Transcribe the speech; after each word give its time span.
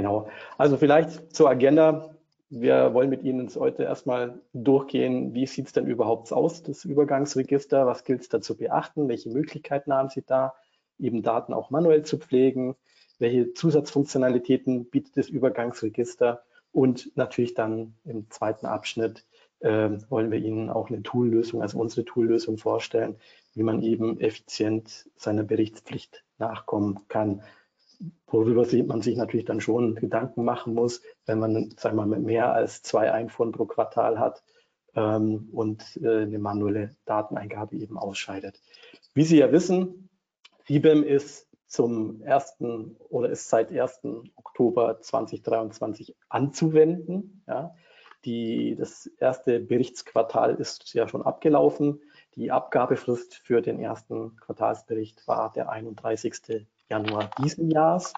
Genau. 0.00 0.28
Also 0.56 0.78
vielleicht 0.78 1.36
zur 1.36 1.50
Agenda. 1.50 2.16
Wir 2.48 2.94
wollen 2.94 3.10
mit 3.10 3.22
Ihnen 3.22 3.50
heute 3.54 3.82
erstmal 3.82 4.40
durchgehen, 4.54 5.34
wie 5.34 5.46
sieht 5.46 5.66
es 5.66 5.72
denn 5.74 5.86
überhaupt 5.86 6.32
aus, 6.32 6.62
das 6.62 6.86
Übergangsregister, 6.86 7.86
was 7.86 8.04
gilt 8.04 8.22
es 8.22 8.30
da 8.30 8.40
zu 8.40 8.56
beachten, 8.56 9.10
welche 9.10 9.28
Möglichkeiten 9.28 9.92
haben 9.92 10.08
Sie 10.08 10.24
da, 10.26 10.54
eben 10.98 11.22
Daten 11.22 11.52
auch 11.52 11.68
manuell 11.68 12.02
zu 12.02 12.16
pflegen, 12.16 12.76
welche 13.18 13.52
Zusatzfunktionalitäten 13.52 14.86
bietet 14.86 15.18
das 15.18 15.28
Übergangsregister? 15.28 16.44
Und 16.72 17.14
natürlich 17.14 17.52
dann 17.52 17.94
im 18.04 18.30
zweiten 18.30 18.64
Abschnitt 18.64 19.26
äh, 19.58 19.90
wollen 20.08 20.30
wir 20.30 20.38
Ihnen 20.38 20.70
auch 20.70 20.88
eine 20.88 21.02
Toollösung, 21.02 21.60
also 21.60 21.78
unsere 21.78 22.06
Toollösung 22.06 22.56
vorstellen, 22.56 23.16
wie 23.52 23.62
man 23.62 23.82
eben 23.82 24.18
effizient 24.18 25.10
seiner 25.14 25.42
Berichtspflicht 25.42 26.24
nachkommen 26.38 27.00
kann 27.08 27.42
worüber 28.26 28.66
man 28.86 29.02
sich 29.02 29.16
natürlich 29.16 29.46
dann 29.46 29.60
schon 29.60 29.94
Gedanken 29.96 30.44
machen 30.44 30.74
muss, 30.74 31.02
wenn 31.26 31.38
man, 31.38 31.70
sagen 31.76 31.96
wir 31.96 32.06
mal, 32.06 32.18
mehr 32.18 32.52
als 32.52 32.82
zwei 32.82 33.12
Einfuhren 33.12 33.52
pro 33.52 33.66
Quartal 33.66 34.18
hat 34.18 34.42
ähm, 34.94 35.48
und 35.52 35.98
äh, 36.02 36.22
eine 36.22 36.38
manuelle 36.38 36.96
Dateneingabe 37.04 37.76
eben 37.76 37.98
ausscheidet. 37.98 38.60
Wie 39.14 39.24
Sie 39.24 39.38
ja 39.38 39.52
wissen, 39.52 40.08
FIBEM 40.64 41.02
ist 41.02 41.48
zum 41.66 42.22
1. 42.24 42.56
oder 43.08 43.30
ist 43.30 43.48
seit 43.48 43.70
1. 43.70 44.00
Oktober 44.36 45.00
2023 45.00 46.16
anzuwenden. 46.28 47.42
Ja. 47.46 47.74
Die, 48.24 48.76
das 48.76 49.06
erste 49.06 49.60
Berichtsquartal 49.60 50.56
ist 50.56 50.92
ja 50.94 51.08
schon 51.08 51.22
abgelaufen. 51.22 52.02
Die 52.34 52.50
Abgabefrist 52.50 53.36
für 53.36 53.62
den 53.62 53.80
ersten 53.80 54.36
Quartalsbericht 54.36 55.26
war 55.26 55.52
der 55.52 55.70
31. 55.70 56.66
Januar 56.90 57.30
diesen 57.38 57.70
Jahres. 57.70 58.12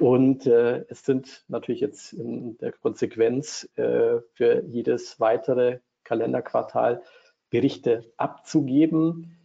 Und 0.00 0.46
äh, 0.46 0.84
es 0.88 1.04
sind 1.04 1.44
natürlich 1.48 1.80
jetzt 1.80 2.12
in 2.12 2.56
der 2.58 2.72
Konsequenz 2.72 3.68
äh, 3.76 4.20
für 4.32 4.64
jedes 4.64 5.20
weitere 5.20 5.80
Kalenderquartal 6.02 7.02
Berichte 7.50 8.12
abzugeben. 8.16 9.36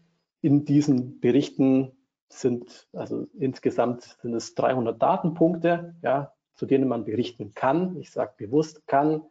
In 0.41 0.65
diesen 0.65 1.19
Berichten 1.19 1.91
sind, 2.29 2.87
also 2.93 3.27
insgesamt 3.37 4.17
sind 4.21 4.33
es 4.33 4.55
300 4.55 5.01
Datenpunkte, 5.01 5.95
ja, 6.01 6.33
zu 6.55 6.65
denen 6.65 6.87
man 6.87 7.05
berichten 7.05 7.53
kann. 7.53 7.97
Ich 7.97 8.11
sage 8.11 8.33
bewusst 8.37 8.87
kann, 8.87 9.21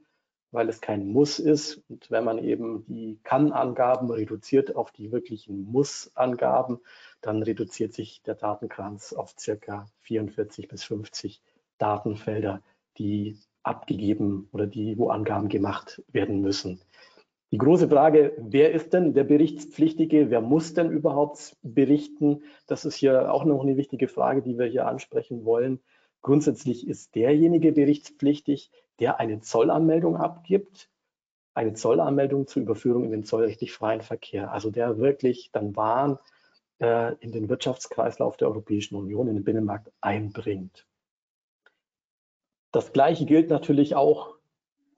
weil 0.50 0.68
es 0.68 0.80
kein 0.80 1.08
Muss 1.08 1.38
ist. 1.38 1.82
Und 1.88 2.10
wenn 2.10 2.24
man 2.24 2.38
eben 2.38 2.84
die 2.86 3.18
Kann-Angaben 3.22 4.10
reduziert 4.10 4.76
auf 4.76 4.92
die 4.92 5.12
wirklichen 5.12 5.64
Muss-Angaben, 5.64 6.78
dann 7.20 7.42
reduziert 7.42 7.92
sich 7.92 8.22
der 8.22 8.34
Datenkranz 8.34 9.12
auf 9.12 9.34
circa 9.38 9.86
44 10.00 10.68
bis 10.68 10.84
50 10.84 11.42
Datenfelder, 11.78 12.62
die 12.98 13.38
abgegeben 13.62 14.48
oder 14.52 14.66
die, 14.66 14.96
wo 14.98 15.10
Angaben 15.10 15.48
gemacht 15.48 16.02
werden 16.08 16.40
müssen. 16.40 16.80
Die 17.50 17.58
große 17.58 17.88
Frage, 17.88 18.34
wer 18.38 18.72
ist 18.72 18.92
denn 18.92 19.14
der 19.14 19.24
Berichtspflichtige? 19.24 20.30
Wer 20.30 20.42
muss 20.42 20.74
denn 20.74 20.90
überhaupt 20.90 21.56
berichten? 21.62 22.42
Das 22.66 22.84
ist 22.84 22.96
hier 22.96 23.32
auch 23.32 23.44
noch 23.44 23.62
eine 23.62 23.78
wichtige 23.78 24.06
Frage, 24.06 24.42
die 24.42 24.58
wir 24.58 24.66
hier 24.66 24.86
ansprechen 24.86 25.44
wollen. 25.46 25.80
Grundsätzlich 26.20 26.86
ist 26.86 27.14
derjenige 27.14 27.72
berichtspflichtig, 27.72 28.70
der 29.00 29.18
eine 29.18 29.40
Zollanmeldung 29.40 30.16
abgibt, 30.16 30.90
eine 31.54 31.72
Zollanmeldung 31.72 32.46
zur 32.46 32.62
Überführung 32.62 33.04
in 33.04 33.12
den 33.12 33.24
zollrechtlich 33.24 33.72
freien 33.72 34.02
Verkehr. 34.02 34.52
Also 34.52 34.70
der 34.70 34.98
wirklich 34.98 35.50
dann 35.52 35.74
Waren 35.74 36.18
äh, 36.80 37.14
in 37.20 37.32
den 37.32 37.48
Wirtschaftskreislauf 37.48 38.36
der 38.36 38.48
Europäischen 38.48 38.96
Union, 38.96 39.28
in 39.28 39.34
den 39.34 39.44
Binnenmarkt 39.44 39.90
einbringt. 40.00 40.86
Das 42.72 42.92
Gleiche 42.92 43.24
gilt 43.24 43.50
natürlich 43.50 43.96
auch 43.96 44.34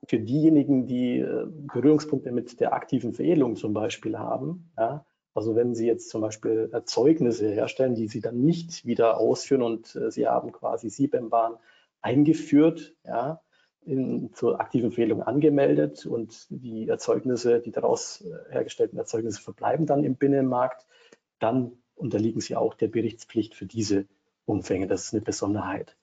für 0.06 0.18
diejenigen, 0.18 0.86
die 0.86 1.18
äh, 1.18 1.46
Berührungspunkte 1.46 2.32
mit 2.32 2.60
der 2.60 2.72
aktiven 2.72 3.12
Veredelung 3.12 3.56
zum 3.56 3.72
Beispiel 3.72 4.18
haben. 4.18 4.72
Ja? 4.76 5.04
Also 5.34 5.54
wenn 5.54 5.74
Sie 5.74 5.86
jetzt 5.86 6.10
zum 6.10 6.20
Beispiel 6.22 6.68
Erzeugnisse 6.72 7.50
herstellen, 7.50 7.94
die 7.94 8.08
Sie 8.08 8.20
dann 8.20 8.40
nicht 8.40 8.84
wieder 8.86 9.18
ausführen 9.18 9.62
und 9.62 9.94
äh, 9.94 10.10
Sie 10.10 10.26
haben 10.26 10.52
quasi 10.52 10.90
SIBEM-Bahn 10.90 11.56
eingeführt, 12.02 12.94
ja, 13.04 13.40
in, 13.82 14.32
zur 14.34 14.60
aktiven 14.60 14.92
Fehlung 14.92 15.22
angemeldet 15.22 16.04
und 16.06 16.46
die 16.50 16.88
Erzeugnisse, 16.88 17.60
die 17.60 17.70
daraus 17.70 18.22
äh, 18.22 18.52
hergestellten 18.52 18.98
Erzeugnisse 18.98 19.40
verbleiben 19.40 19.86
dann 19.86 20.04
im 20.04 20.16
Binnenmarkt, 20.16 20.86
dann 21.40 21.72
unterliegen 21.96 22.40
sie 22.40 22.56
auch 22.56 22.74
der 22.74 22.88
Berichtspflicht 22.88 23.54
für 23.54 23.66
diese 23.66 24.06
Umfänge. 24.46 24.86
Das 24.86 25.04
ist 25.04 25.14
eine 25.14 25.22
Besonderheit. 25.22 25.96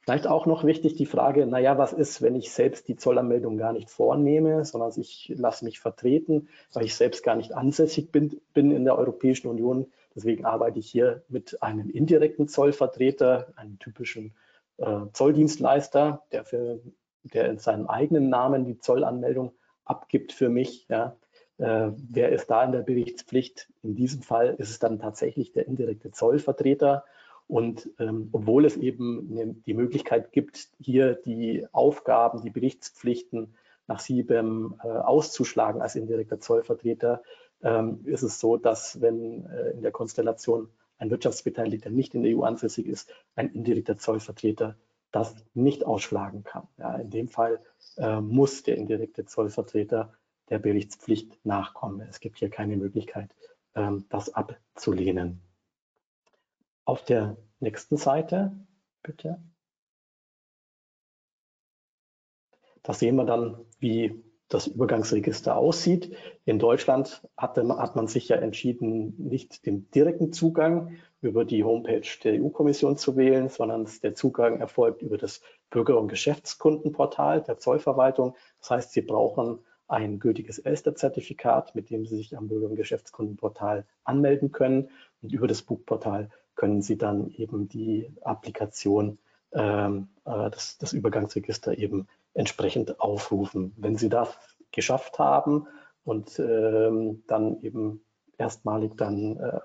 Vielleicht 0.00 0.26
auch 0.26 0.46
noch 0.46 0.64
wichtig 0.64 0.96
die 0.96 1.06
Frage, 1.06 1.46
naja, 1.46 1.78
was 1.78 1.92
ist, 1.92 2.22
wenn 2.22 2.34
ich 2.34 2.50
selbst 2.50 2.88
die 2.88 2.96
Zollanmeldung 2.96 3.56
gar 3.56 3.72
nicht 3.72 3.88
vornehme, 3.88 4.64
sondern 4.64 4.92
ich 4.96 5.32
lasse 5.36 5.64
mich 5.64 5.78
vertreten, 5.78 6.48
weil 6.72 6.84
ich 6.84 6.96
selbst 6.96 7.22
gar 7.22 7.36
nicht 7.36 7.54
ansässig 7.54 8.10
bin, 8.10 8.40
bin 8.52 8.72
in 8.72 8.84
der 8.84 8.98
Europäischen 8.98 9.46
Union. 9.46 9.86
Deswegen 10.14 10.44
arbeite 10.44 10.80
ich 10.80 10.90
hier 10.90 11.22
mit 11.28 11.62
einem 11.62 11.88
indirekten 11.88 12.48
Zollvertreter, 12.48 13.52
einem 13.54 13.78
typischen 13.78 14.34
äh, 14.78 15.02
Zolldienstleister, 15.12 16.24
der, 16.32 16.44
für, 16.44 16.80
der 17.22 17.48
in 17.48 17.58
seinem 17.58 17.86
eigenen 17.86 18.28
Namen 18.28 18.64
die 18.64 18.78
Zollanmeldung 18.78 19.52
abgibt 19.84 20.32
für 20.32 20.48
mich. 20.48 20.86
Ja. 20.88 21.16
Äh, 21.58 21.90
wer 21.96 22.30
ist 22.30 22.46
da 22.48 22.64
in 22.64 22.72
der 22.72 22.82
Berichtspflicht? 22.82 23.68
In 23.82 23.94
diesem 23.94 24.22
Fall 24.22 24.54
ist 24.58 24.70
es 24.70 24.78
dann 24.78 24.98
tatsächlich 24.98 25.52
der 25.52 25.66
indirekte 25.66 26.10
Zollvertreter. 26.10 27.04
Und 27.46 27.90
ähm, 27.98 28.28
obwohl 28.32 28.64
es 28.64 28.76
eben 28.76 29.34
ne, 29.34 29.54
die 29.66 29.74
Möglichkeit 29.74 30.32
gibt, 30.32 30.68
hier 30.80 31.14
die 31.14 31.66
Aufgaben, 31.72 32.42
die 32.42 32.50
Berichtspflichten 32.50 33.54
nach 33.86 34.00
SIBEM 34.00 34.76
äh, 34.82 34.88
auszuschlagen 34.88 35.82
als 35.82 35.96
indirekter 35.96 36.40
Zollvertreter, 36.40 37.22
ähm, 37.62 38.00
ist 38.04 38.22
es 38.22 38.40
so, 38.40 38.56
dass 38.56 39.00
wenn 39.00 39.46
äh, 39.46 39.70
in 39.70 39.82
der 39.82 39.92
Konstellation 39.92 40.68
ein 40.98 41.10
Wirtschaftsbeteiligter 41.10 41.90
nicht 41.90 42.14
in 42.14 42.22
der 42.22 42.36
EU 42.36 42.42
ansässig 42.42 42.86
ist, 42.86 43.12
ein 43.34 43.50
indirekter 43.50 43.98
Zollvertreter 43.98 44.76
das 45.10 45.34
nicht 45.52 45.84
ausschlagen 45.84 46.42
kann. 46.44 46.68
Ja, 46.78 46.96
in 46.96 47.10
dem 47.10 47.28
Fall 47.28 47.60
äh, 47.96 48.20
muss 48.20 48.62
der 48.62 48.76
indirekte 48.76 49.26
Zollvertreter 49.26 50.14
der 50.48 50.58
Berichtspflicht 50.58 51.44
nachkommen. 51.44 52.06
Es 52.08 52.20
gibt 52.20 52.38
hier 52.38 52.50
keine 52.50 52.76
Möglichkeit, 52.76 53.34
ähm, 53.74 54.06
das 54.08 54.34
abzulehnen. 54.34 55.40
Auf 56.84 57.04
der 57.04 57.36
nächsten 57.60 57.96
Seite, 57.96 58.52
bitte. 59.02 59.40
Da 62.82 62.92
sehen 62.92 63.16
wir 63.16 63.24
dann, 63.24 63.64
wie 63.78 64.22
das 64.52 64.66
Übergangsregister 64.66 65.56
aussieht. 65.56 66.14
In 66.44 66.58
Deutschland 66.58 67.26
hatte, 67.36 67.66
hat 67.78 67.96
man 67.96 68.06
sich 68.06 68.28
ja 68.28 68.36
entschieden, 68.36 69.14
nicht 69.16 69.64
den 69.64 69.90
direkten 69.92 70.32
Zugang 70.32 70.96
über 71.22 71.44
die 71.44 71.64
Homepage 71.64 72.06
der 72.22 72.42
EU-Kommission 72.42 72.96
zu 72.96 73.16
wählen, 73.16 73.48
sondern 73.48 73.88
der 74.02 74.14
Zugang 74.14 74.60
erfolgt 74.60 75.02
über 75.02 75.16
das 75.16 75.40
Bürger- 75.70 75.98
und 75.98 76.08
Geschäftskundenportal 76.08 77.42
der 77.42 77.58
Zollverwaltung. 77.58 78.36
Das 78.60 78.70
heißt, 78.70 78.92
Sie 78.92 79.02
brauchen 79.02 79.60
ein 79.92 80.18
gültiges 80.18 80.58
Elster-Zertifikat, 80.58 81.74
mit 81.74 81.90
dem 81.90 82.06
Sie 82.06 82.16
sich 82.16 82.36
am 82.36 82.48
Bürger- 82.48 82.68
und 82.68 82.76
Geschäftskundenportal 82.76 83.84
anmelden 84.04 84.50
können. 84.50 84.88
Und 85.20 85.32
über 85.32 85.46
das 85.46 85.60
Buchportal 85.60 86.30
können 86.54 86.80
Sie 86.80 86.96
dann 86.96 87.28
eben 87.28 87.68
die 87.68 88.10
Applikation, 88.22 89.18
ähm, 89.52 90.08
äh, 90.24 90.50
das, 90.50 90.78
das 90.78 90.94
Übergangsregister 90.94 91.76
eben 91.76 92.08
entsprechend 92.32 93.00
aufrufen. 93.00 93.74
Wenn 93.76 93.96
Sie 93.96 94.08
das 94.08 94.34
geschafft 94.70 95.18
haben 95.18 95.66
und 96.04 96.38
ähm, 96.38 97.22
dann 97.26 97.60
eben 97.60 98.02
erstmalig 98.38 98.96
dann 98.96 99.36
äh, 99.36 99.60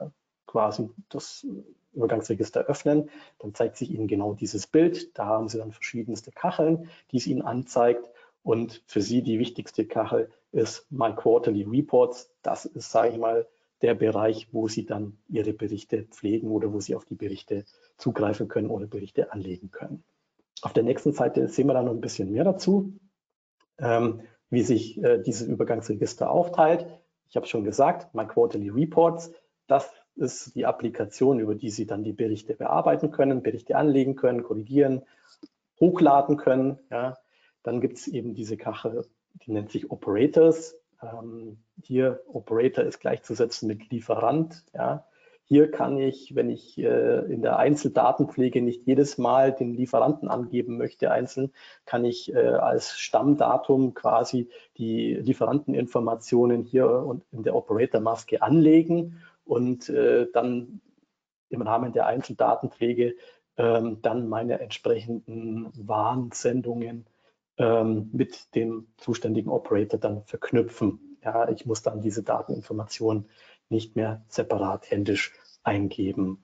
quasi 0.46 0.90
das 1.08 1.48
Übergangsregister 1.94 2.66
öffnen, 2.66 3.10
dann 3.40 3.56
zeigt 3.56 3.78
sich 3.78 3.92
Ihnen 3.92 4.08
genau 4.08 4.34
dieses 4.34 4.68
Bild. 4.68 5.18
Da 5.18 5.26
haben 5.26 5.48
Sie 5.48 5.58
dann 5.58 5.72
verschiedenste 5.72 6.32
Kacheln, 6.32 6.90
die 7.12 7.18
es 7.18 7.28
Ihnen 7.28 7.42
anzeigt. 7.42 8.10
Und 8.48 8.82
für 8.88 9.02
Sie 9.02 9.24
die 9.24 9.40
wichtigste 9.40 9.86
Kachel 9.86 10.30
ist 10.54 10.90
My 10.90 11.14
Quarterly 11.14 11.64
Reports. 11.64 12.34
Das 12.44 12.64
ist, 12.64 12.90
sage 12.90 13.10
ich 13.10 13.18
mal, 13.18 13.46
der 13.82 13.94
Bereich, 13.94 14.48
wo 14.54 14.70
Sie 14.70 14.86
dann 14.86 15.18
Ihre 15.28 15.52
Berichte 15.52 16.04
pflegen 16.04 16.50
oder 16.50 16.72
wo 16.72 16.80
Sie 16.80 16.96
auf 16.96 17.04
die 17.04 17.16
Berichte 17.16 17.66
zugreifen 17.98 18.48
können 18.48 18.70
oder 18.70 18.88
Berichte 18.88 19.34
anlegen 19.34 19.70
können. 19.70 20.06
Auf 20.62 20.72
der 20.72 20.84
nächsten 20.84 21.12
Seite 21.12 21.50
sehen 21.50 21.68
wir 21.68 21.74
dann 21.74 21.84
noch 21.84 21.92
ein 21.92 22.00
bisschen 22.00 22.32
mehr 22.32 22.46
dazu, 22.46 22.94
ähm, 23.80 24.22
wie 24.50 24.62
sich 24.62 24.98
äh, 25.04 25.22
dieses 25.22 25.46
Übergangsregister 25.46 26.32
aufteilt. 26.32 26.88
Ich 27.28 27.36
habe 27.36 27.48
schon 27.48 27.66
gesagt, 27.66 28.16
My 28.16 28.26
Quarterly 28.26 28.70
Reports, 28.70 29.34
das 29.68 29.92
ist 30.16 30.56
die 30.56 30.66
Applikation, 30.66 31.42
über 31.42 31.54
die 31.54 31.70
Sie 31.70 31.86
dann 31.86 32.06
die 32.06 32.14
Berichte 32.14 32.54
bearbeiten 32.54 33.12
können, 33.12 33.44
Berichte 33.44 33.76
anlegen 33.76 34.16
können, 34.16 34.44
korrigieren, 34.44 35.02
hochladen 35.82 36.38
können. 36.38 36.80
Ja. 36.90 37.18
Dann 37.68 37.82
gibt 37.82 37.98
es 37.98 38.08
eben 38.08 38.34
diese 38.34 38.56
Kachel, 38.56 39.04
die 39.46 39.52
nennt 39.52 39.72
sich 39.72 39.92
Operators. 39.92 40.78
Ähm, 41.04 41.58
hier 41.84 42.22
Operator 42.32 42.86
ist 42.86 43.02
gleichzusetzen 43.02 43.68
mit 43.68 43.92
Lieferant. 43.92 44.64
Ja. 44.74 45.06
Hier 45.44 45.70
kann 45.70 45.98
ich, 45.98 46.34
wenn 46.34 46.50
ich 46.50 46.78
äh, 46.78 47.26
in 47.30 47.42
der 47.42 47.60
Einzeldatenpflege 47.60 48.62
nicht 48.62 48.88
jedes 48.88 49.18
Mal 49.18 49.52
den 49.52 49.74
Lieferanten 49.74 50.30
angeben 50.30 50.78
möchte 50.78 51.12
einzeln, 51.12 51.52
kann 51.86 52.06
ich 52.06 52.34
äh, 52.34 52.38
als 52.38 52.98
Stammdatum 52.98 53.94
quasi 53.94 54.48
die 54.78 55.16
Lieferanteninformationen 55.16 56.64
hier 56.64 56.90
und 56.90 57.26
in 57.34 57.44
der 57.44 57.54
Operator-Maske 57.54 58.42
anlegen 58.42 59.22
und 59.44 59.90
äh, 59.90 60.28
dann 60.32 60.80
im 61.50 61.64
Rahmen 61.64 61.92
der 61.92 62.06
Einzeldatenpflege 62.06 63.16
ähm, 63.58 63.98
dann 64.02 64.30
meine 64.30 64.62
entsprechenden 64.62 65.70
Warnsendungen 65.76 67.06
ähm, 67.58 68.10
mit 68.14 68.54
dem 68.56 68.88
zuständigen 68.98 69.50
Operator 69.50 70.00
dann 70.00 70.24
verknüpfen. 70.24 71.18
Ja, 71.24 71.50
ich 71.50 71.66
muss 71.66 71.82
dann 71.82 72.02
diese 72.02 72.24
Dateninformationen 72.24 73.30
nicht 73.70 73.96
mehr 73.96 74.24
separat 74.30 74.90
händisch 74.90 75.34
eingeben. 75.64 76.44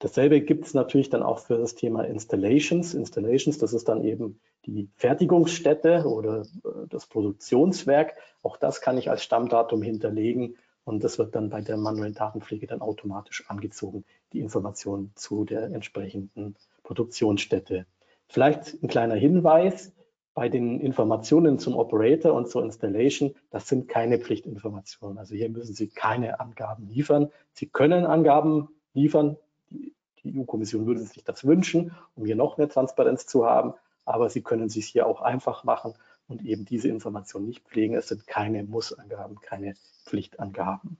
Dasselbe 0.00 0.40
gibt 0.40 0.66
es 0.66 0.74
natürlich 0.74 1.10
dann 1.10 1.22
auch 1.22 1.40
für 1.40 1.58
das 1.58 1.74
Thema 1.74 2.04
Installations. 2.04 2.94
Installations, 2.94 3.58
das 3.58 3.74
ist 3.74 3.88
dann 3.88 4.02
eben 4.02 4.40
die 4.64 4.88
Fertigungsstätte 4.96 6.04
oder 6.06 6.40
äh, 6.40 6.86
das 6.88 7.06
Produktionswerk. 7.06 8.14
Auch 8.42 8.56
das 8.56 8.80
kann 8.80 8.96
ich 8.96 9.10
als 9.10 9.22
Stammdatum 9.22 9.82
hinterlegen 9.82 10.56
und 10.84 11.04
das 11.04 11.18
wird 11.18 11.34
dann 11.34 11.50
bei 11.50 11.60
der 11.60 11.76
manuellen 11.76 12.14
Datenpflege 12.14 12.66
dann 12.66 12.80
automatisch 12.80 13.44
angezogen, 13.48 14.04
die 14.32 14.40
Information 14.40 15.12
zu 15.14 15.44
der 15.44 15.64
entsprechenden 15.64 16.56
Produktionsstätte. 16.82 17.86
Vielleicht 18.26 18.82
ein 18.82 18.88
kleiner 18.88 19.16
Hinweis, 19.16 19.92
bei 20.34 20.48
den 20.48 20.80
Informationen 20.80 21.58
zum 21.58 21.76
Operator 21.76 22.34
und 22.34 22.48
zur 22.48 22.64
Installation, 22.64 23.34
das 23.50 23.68
sind 23.68 23.88
keine 23.88 24.18
Pflichtinformationen. 24.18 25.18
Also 25.18 25.34
hier 25.34 25.48
müssen 25.50 25.74
Sie 25.74 25.88
keine 25.88 26.40
Angaben 26.40 26.88
liefern. 26.88 27.30
Sie 27.52 27.66
können 27.66 28.06
Angaben 28.06 28.68
liefern. 28.92 29.36
Die, 29.70 29.94
EU-Kommission 30.24 30.86
würde 30.86 31.00
sich 31.00 31.24
das 31.24 31.46
wünschen, 31.46 31.92
um 32.14 32.26
hier 32.26 32.36
noch 32.36 32.58
mehr 32.58 32.68
Transparenz 32.68 33.26
zu 33.26 33.46
haben. 33.46 33.74
Aber 34.04 34.28
Sie 34.28 34.42
können 34.42 34.66
es 34.66 34.74
sich 34.74 34.86
hier 34.86 35.06
auch 35.06 35.22
einfach 35.22 35.64
machen 35.64 35.94
und 36.28 36.44
eben 36.44 36.64
diese 36.64 36.88
Informationen 36.88 37.46
nicht 37.46 37.66
pflegen. 37.66 37.94
Es 37.94 38.08
sind 38.08 38.26
keine 38.26 38.62
Muss-Angaben, 38.64 39.40
keine 39.40 39.74
Pflichtangaben. 40.04 40.98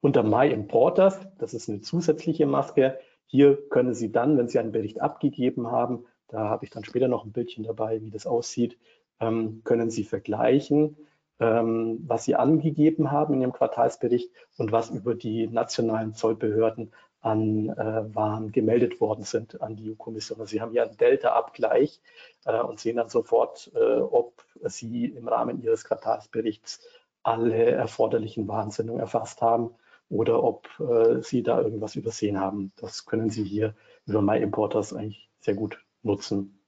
Unter 0.00 0.24
My 0.24 0.50
Importers, 0.50 1.20
das 1.38 1.54
ist 1.54 1.68
eine 1.68 1.80
zusätzliche 1.80 2.46
Maske, 2.46 2.98
hier 3.26 3.56
können 3.70 3.94
Sie 3.94 4.12
dann, 4.12 4.36
wenn 4.36 4.48
Sie 4.48 4.58
einen 4.58 4.72
Bericht 4.72 5.00
abgegeben 5.00 5.70
haben, 5.70 6.04
da 6.32 6.48
habe 6.48 6.64
ich 6.64 6.70
dann 6.70 6.84
später 6.84 7.08
noch 7.08 7.24
ein 7.24 7.32
Bildchen 7.32 7.62
dabei, 7.64 8.00
wie 8.00 8.10
das 8.10 8.26
aussieht. 8.26 8.78
Ähm, 9.20 9.60
können 9.64 9.90
Sie 9.90 10.02
vergleichen, 10.02 10.96
ähm, 11.38 12.02
was 12.06 12.24
Sie 12.24 12.34
angegeben 12.34 13.10
haben 13.10 13.34
in 13.34 13.42
Ihrem 13.42 13.52
Quartalsbericht 13.52 14.30
und 14.56 14.72
was 14.72 14.90
über 14.90 15.14
die 15.14 15.46
nationalen 15.46 16.14
Zollbehörden 16.14 16.92
an 17.20 17.68
äh, 17.68 18.14
Waren 18.14 18.50
gemeldet 18.50 19.00
worden 19.00 19.24
sind 19.24 19.60
an 19.60 19.76
die 19.76 19.90
EU-Kommission. 19.90 20.40
Also 20.40 20.50
Sie 20.50 20.60
haben 20.62 20.72
hier 20.72 20.84
einen 20.84 20.96
Delta-Abgleich 20.96 22.00
äh, 22.46 22.60
und 22.60 22.80
sehen 22.80 22.96
dann 22.96 23.10
sofort, 23.10 23.70
äh, 23.74 24.00
ob 24.00 24.42
Sie 24.62 25.04
im 25.04 25.28
Rahmen 25.28 25.62
Ihres 25.62 25.84
Quartalsberichts 25.84 26.80
alle 27.22 27.66
erforderlichen 27.66 28.48
Warnsendungen 28.48 29.00
erfasst 29.00 29.42
haben 29.42 29.74
oder 30.08 30.42
ob 30.42 30.68
äh, 30.80 31.20
Sie 31.20 31.42
da 31.42 31.60
irgendwas 31.60 31.94
übersehen 31.94 32.40
haben. 32.40 32.72
Das 32.76 33.04
können 33.04 33.28
Sie 33.28 33.44
hier 33.44 33.74
über 34.06 34.22
MyImporters 34.22 34.94
eigentlich 34.94 35.30
sehr 35.40 35.54
gut 35.54 35.78
nutzen. 36.02 36.58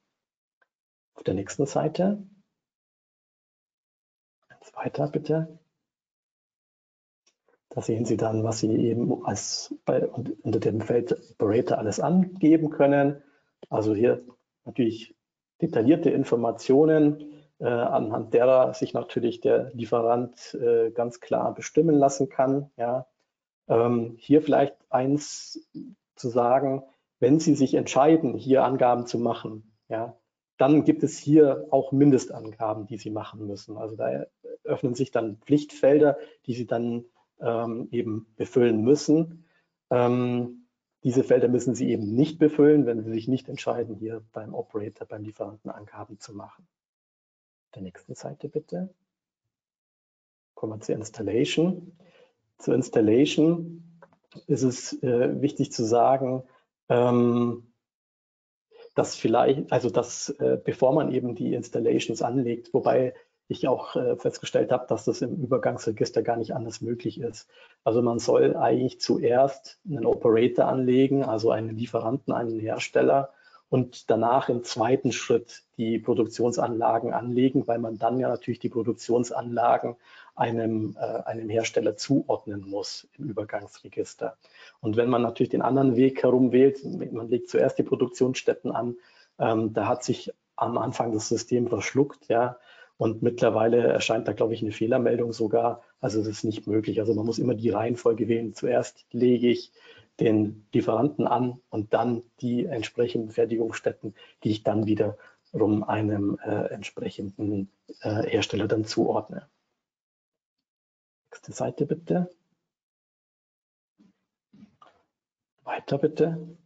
Auf 1.14 1.22
der 1.22 1.34
nächsten 1.34 1.66
Seite. 1.66 2.26
Eins 4.48 4.74
weiter 4.74 5.08
bitte. 5.08 5.58
Da 7.68 7.82
sehen 7.82 8.04
Sie 8.04 8.16
dann, 8.16 8.44
was 8.44 8.60
Sie 8.60 8.72
eben 8.72 9.24
als 9.24 9.74
bei, 9.84 10.06
unter 10.06 10.60
dem 10.60 10.80
Feld 10.80 11.12
Operator 11.32 11.78
alles 11.78 11.98
angeben 11.98 12.70
können. 12.70 13.22
Also 13.68 13.94
hier 13.94 14.24
natürlich 14.64 15.16
detaillierte 15.60 16.10
Informationen, 16.10 17.32
äh, 17.58 17.66
anhand 17.66 18.32
derer 18.32 18.74
sich 18.74 18.94
natürlich 18.94 19.40
der 19.40 19.72
Lieferant 19.74 20.54
äh, 20.54 20.90
ganz 20.90 21.20
klar 21.20 21.54
bestimmen 21.54 21.96
lassen 21.96 22.28
kann. 22.28 22.70
Ja. 22.76 23.06
Ähm, 23.68 24.16
hier 24.18 24.42
vielleicht 24.42 24.76
eins 24.90 25.66
zu 26.14 26.28
sagen, 26.28 26.84
wenn 27.20 27.40
Sie 27.40 27.54
sich 27.54 27.74
entscheiden, 27.74 28.34
hier 28.34 28.64
Angaben 28.64 29.06
zu 29.06 29.18
machen, 29.18 29.72
ja, 29.88 30.18
dann 30.56 30.84
gibt 30.84 31.02
es 31.02 31.18
hier 31.18 31.66
auch 31.70 31.92
Mindestangaben, 31.92 32.86
die 32.86 32.98
Sie 32.98 33.10
machen 33.10 33.46
müssen. 33.46 33.76
Also 33.76 33.96
da 33.96 34.26
öffnen 34.62 34.94
sich 34.94 35.10
dann 35.10 35.38
Pflichtfelder, 35.38 36.16
die 36.46 36.54
Sie 36.54 36.66
dann 36.66 37.04
ähm, 37.40 37.88
eben 37.90 38.26
befüllen 38.36 38.82
müssen. 38.82 39.44
Ähm, 39.90 40.66
diese 41.02 41.24
Felder 41.24 41.48
müssen 41.48 41.74
Sie 41.74 41.90
eben 41.90 42.14
nicht 42.14 42.38
befüllen, 42.38 42.86
wenn 42.86 43.02
Sie 43.04 43.10
sich 43.10 43.28
nicht 43.28 43.48
entscheiden, 43.48 43.96
hier 43.96 44.22
beim 44.32 44.54
Operator, 44.54 45.06
beim 45.06 45.22
Lieferanten 45.24 45.70
Angaben 45.70 46.18
zu 46.18 46.34
machen. 46.34 46.66
Der 47.74 47.82
nächsten 47.82 48.14
Seite 48.14 48.48
bitte. 48.48 48.94
Kommen 50.54 50.74
wir 50.74 50.80
zur 50.80 50.94
Installation. 50.94 51.92
Zur 52.58 52.74
Installation 52.74 54.00
ist 54.46 54.62
es 54.62 55.02
äh, 55.02 55.42
wichtig 55.42 55.72
zu 55.72 55.84
sagen, 55.84 56.44
ähm, 56.88 57.72
dass 58.94 59.16
vielleicht, 59.16 59.72
also 59.72 59.90
dass 59.90 60.30
äh, 60.38 60.58
bevor 60.62 60.92
man 60.94 61.12
eben 61.12 61.34
die 61.34 61.54
Installations 61.54 62.22
anlegt, 62.22 62.72
wobei 62.72 63.14
ich 63.48 63.68
auch 63.68 63.94
äh, 63.96 64.16
festgestellt 64.16 64.72
habe, 64.72 64.86
dass 64.88 65.04
das 65.04 65.20
im 65.20 65.36
Übergangsregister 65.36 66.22
gar 66.22 66.36
nicht 66.36 66.54
anders 66.54 66.80
möglich 66.80 67.20
ist. 67.20 67.48
Also 67.82 68.00
man 68.00 68.18
soll 68.18 68.56
eigentlich 68.56 69.00
zuerst 69.00 69.78
einen 69.86 70.06
Operator 70.06 70.66
anlegen, 70.66 71.24
also 71.24 71.50
einen 71.50 71.76
Lieferanten, 71.76 72.32
einen 72.32 72.58
Hersteller 72.58 73.34
und 73.68 74.10
danach 74.10 74.48
im 74.48 74.62
zweiten 74.62 75.12
Schritt 75.12 75.62
die 75.76 75.98
Produktionsanlagen 75.98 77.12
anlegen, 77.12 77.66
weil 77.66 77.78
man 77.78 77.98
dann 77.98 78.20
ja 78.20 78.28
natürlich 78.28 78.60
die 78.60 78.68
Produktionsanlagen 78.68 79.96
einem, 80.36 80.96
äh, 80.98 81.22
einem 81.24 81.48
Hersteller 81.48 81.96
zuordnen 81.96 82.68
muss 82.68 83.08
im 83.18 83.26
Übergangsregister. 83.26 84.36
Und 84.80 84.96
wenn 84.96 85.08
man 85.08 85.22
natürlich 85.22 85.50
den 85.50 85.62
anderen 85.62 85.96
Weg 85.96 86.22
herum 86.22 86.52
wählt, 86.52 86.84
man 87.12 87.28
legt 87.28 87.48
zuerst 87.48 87.78
die 87.78 87.82
Produktionsstätten 87.84 88.72
an, 88.72 88.96
ähm, 89.38 89.72
da 89.72 89.86
hat 89.86 90.04
sich 90.04 90.32
am 90.56 90.78
Anfang 90.78 91.12
das 91.12 91.28
System 91.28 91.68
verschluckt, 91.68 92.28
ja, 92.28 92.58
und 92.96 93.22
mittlerweile 93.22 93.78
erscheint 93.88 94.28
da, 94.28 94.32
glaube 94.32 94.54
ich, 94.54 94.62
eine 94.62 94.70
Fehlermeldung 94.70 95.32
sogar. 95.32 95.82
Also 96.00 96.20
das 96.20 96.28
ist 96.28 96.44
nicht 96.44 96.66
möglich. 96.68 97.00
Also 97.00 97.12
man 97.14 97.26
muss 97.26 97.40
immer 97.40 97.54
die 97.54 97.70
Reihenfolge 97.70 98.28
wählen. 98.28 98.54
Zuerst 98.54 99.04
lege 99.10 99.48
ich 99.48 99.72
den 100.20 100.66
Lieferanten 100.72 101.26
an 101.26 101.60
und 101.70 101.92
dann 101.92 102.22
die 102.40 102.66
entsprechenden 102.66 103.30
Fertigungsstätten, 103.30 104.14
die 104.42 104.50
ich 104.50 104.62
dann 104.62 104.86
wiederum 104.86 105.82
einem 105.84 106.38
äh, 106.44 106.66
entsprechenden 106.72 107.70
äh, 108.00 108.22
Hersteller 108.22 108.68
dann 108.68 108.84
zuordne. 108.84 109.48
Nächste 111.30 111.52
Seite 111.52 111.86
bitte. 111.86 112.30
Weiter 115.64 115.98
bitte. 115.98 116.56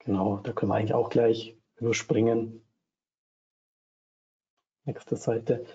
Genau, 0.00 0.38
da 0.38 0.52
können 0.52 0.70
wir 0.70 0.76
eigentlich 0.76 0.94
auch 0.94 1.08
gleich 1.08 1.56
überspringen. 1.76 2.64
Nächste 4.84 5.16
Seite. 5.16 5.66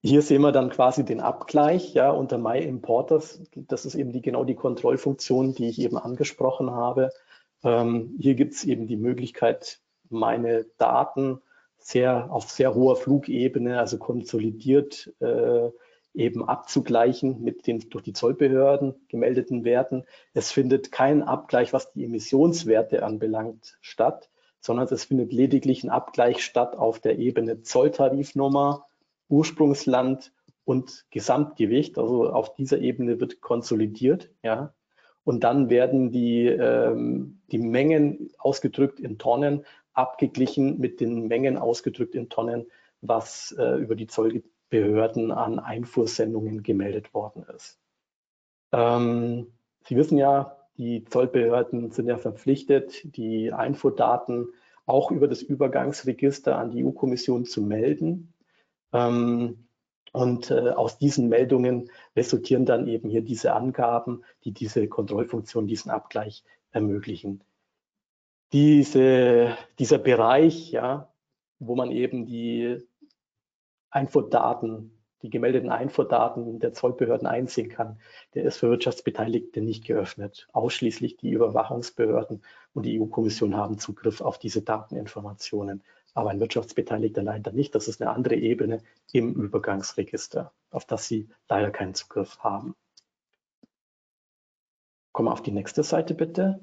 Hier 0.00 0.22
sehen 0.22 0.42
wir 0.42 0.52
dann 0.52 0.70
quasi 0.70 1.04
den 1.04 1.20
Abgleich 1.20 1.92
ja, 1.92 2.10
unter 2.10 2.38
My 2.38 2.58
Importers. 2.58 3.42
Das 3.54 3.84
ist 3.84 3.96
eben 3.96 4.12
die, 4.12 4.22
genau 4.22 4.44
die 4.44 4.54
Kontrollfunktion, 4.54 5.54
die 5.54 5.68
ich 5.68 5.80
eben 5.80 5.98
angesprochen 5.98 6.70
habe. 6.70 7.10
Ähm, 7.64 8.16
hier 8.20 8.34
gibt 8.34 8.54
es 8.54 8.64
eben 8.64 8.86
die 8.86 8.96
Möglichkeit, 8.96 9.80
meine 10.08 10.66
Daten 10.78 11.40
sehr 11.78 12.30
auf 12.30 12.50
sehr 12.50 12.74
hoher 12.74 12.96
Flugebene, 12.96 13.78
also 13.78 13.98
konsolidiert 13.98 15.12
äh, 15.20 15.70
eben 16.14 16.48
abzugleichen 16.48 17.42
mit 17.42 17.66
den 17.66 17.88
durch 17.90 18.04
die 18.04 18.12
Zollbehörden 18.12 18.94
gemeldeten 19.08 19.64
Werten. 19.64 20.04
Es 20.32 20.50
findet 20.50 20.92
kein 20.92 21.22
Abgleich, 21.22 21.72
was 21.72 21.92
die 21.92 22.04
Emissionswerte 22.04 23.04
anbelangt, 23.04 23.78
statt, 23.80 24.28
sondern 24.60 24.88
es 24.90 25.04
findet 25.04 25.32
lediglich 25.32 25.84
ein 25.84 25.90
Abgleich 25.90 26.44
statt 26.44 26.76
auf 26.76 26.98
der 26.98 27.18
Ebene 27.18 27.62
Zolltarifnummer, 27.62 28.87
Ursprungsland 29.28 30.32
und 30.64 31.06
Gesamtgewicht. 31.10 31.98
Also 31.98 32.30
auf 32.30 32.54
dieser 32.54 32.78
Ebene 32.78 33.20
wird 33.20 33.40
konsolidiert. 33.40 34.30
Ja. 34.42 34.74
Und 35.24 35.44
dann 35.44 35.70
werden 35.70 36.10
die, 36.10 36.46
ähm, 36.46 37.40
die 37.50 37.58
Mengen 37.58 38.30
ausgedrückt 38.38 39.00
in 39.00 39.18
Tonnen 39.18 39.64
abgeglichen 39.92 40.78
mit 40.78 41.00
den 41.00 41.26
Mengen 41.26 41.58
ausgedrückt 41.58 42.14
in 42.14 42.28
Tonnen, 42.28 42.66
was 43.00 43.54
äh, 43.58 43.76
über 43.76 43.96
die 43.96 44.06
Zollbehörden 44.06 45.32
an 45.32 45.58
Einfuhrsendungen 45.58 46.62
gemeldet 46.62 47.12
worden 47.14 47.44
ist. 47.54 47.78
Ähm, 48.72 49.48
Sie 49.84 49.96
wissen 49.96 50.18
ja, 50.18 50.56
die 50.76 51.04
Zollbehörden 51.04 51.90
sind 51.90 52.06
ja 52.06 52.18
verpflichtet, 52.18 53.16
die 53.16 53.52
Einfuhrdaten 53.52 54.48
auch 54.86 55.10
über 55.10 55.26
das 55.26 55.42
Übergangsregister 55.42 56.56
an 56.56 56.70
die 56.70 56.84
EU-Kommission 56.84 57.44
zu 57.44 57.62
melden. 57.62 58.32
Ähm, 58.92 59.68
Und 60.12 60.50
äh, 60.50 60.70
aus 60.70 60.98
diesen 60.98 61.28
Meldungen 61.28 61.90
resultieren 62.16 62.64
dann 62.64 62.88
eben 62.88 63.10
hier 63.10 63.22
diese 63.22 63.52
Angaben, 63.52 64.24
die 64.44 64.52
diese 64.52 64.88
Kontrollfunktion, 64.88 65.66
diesen 65.66 65.90
Abgleich 65.90 66.44
ermöglichen. 66.72 67.44
Diese, 68.52 69.56
dieser 69.78 69.98
Bereich, 69.98 70.70
ja, 70.70 71.12
wo 71.58 71.76
man 71.76 71.90
eben 71.90 72.24
die 72.24 72.78
Einfuhrdaten, 73.90 74.98
die 75.22 75.30
gemeldeten 75.30 75.70
Einfuhrdaten 75.70 76.58
der 76.58 76.72
Zollbehörden 76.72 77.26
einsehen 77.26 77.68
kann, 77.68 78.00
der 78.32 78.44
ist 78.44 78.56
für 78.56 78.70
Wirtschaftsbeteiligte 78.70 79.60
nicht 79.60 79.84
geöffnet. 79.84 80.48
Ausschließlich 80.52 81.18
die 81.18 81.30
Überwachungsbehörden 81.30 82.42
und 82.72 82.86
die 82.86 82.98
EU-Kommission 82.98 83.56
haben 83.56 83.78
Zugriff 83.78 84.22
auf 84.22 84.38
diese 84.38 84.62
Dateninformationen 84.62 85.82
aber 86.18 86.30
ein 86.30 86.40
Wirtschaftsbeteiligter 86.40 87.22
leider 87.22 87.52
nicht. 87.52 87.76
Das 87.76 87.86
ist 87.86 88.02
eine 88.02 88.10
andere 88.10 88.34
Ebene 88.34 88.82
im 89.12 89.34
Übergangsregister, 89.34 90.52
auf 90.70 90.84
das 90.84 91.06
Sie 91.06 91.28
leider 91.48 91.70
keinen 91.70 91.94
Zugriff 91.94 92.40
haben. 92.40 92.74
Kommen 95.12 95.28
wir 95.28 95.32
auf 95.32 95.44
die 95.44 95.52
nächste 95.52 95.84
Seite 95.84 96.14
bitte. 96.14 96.60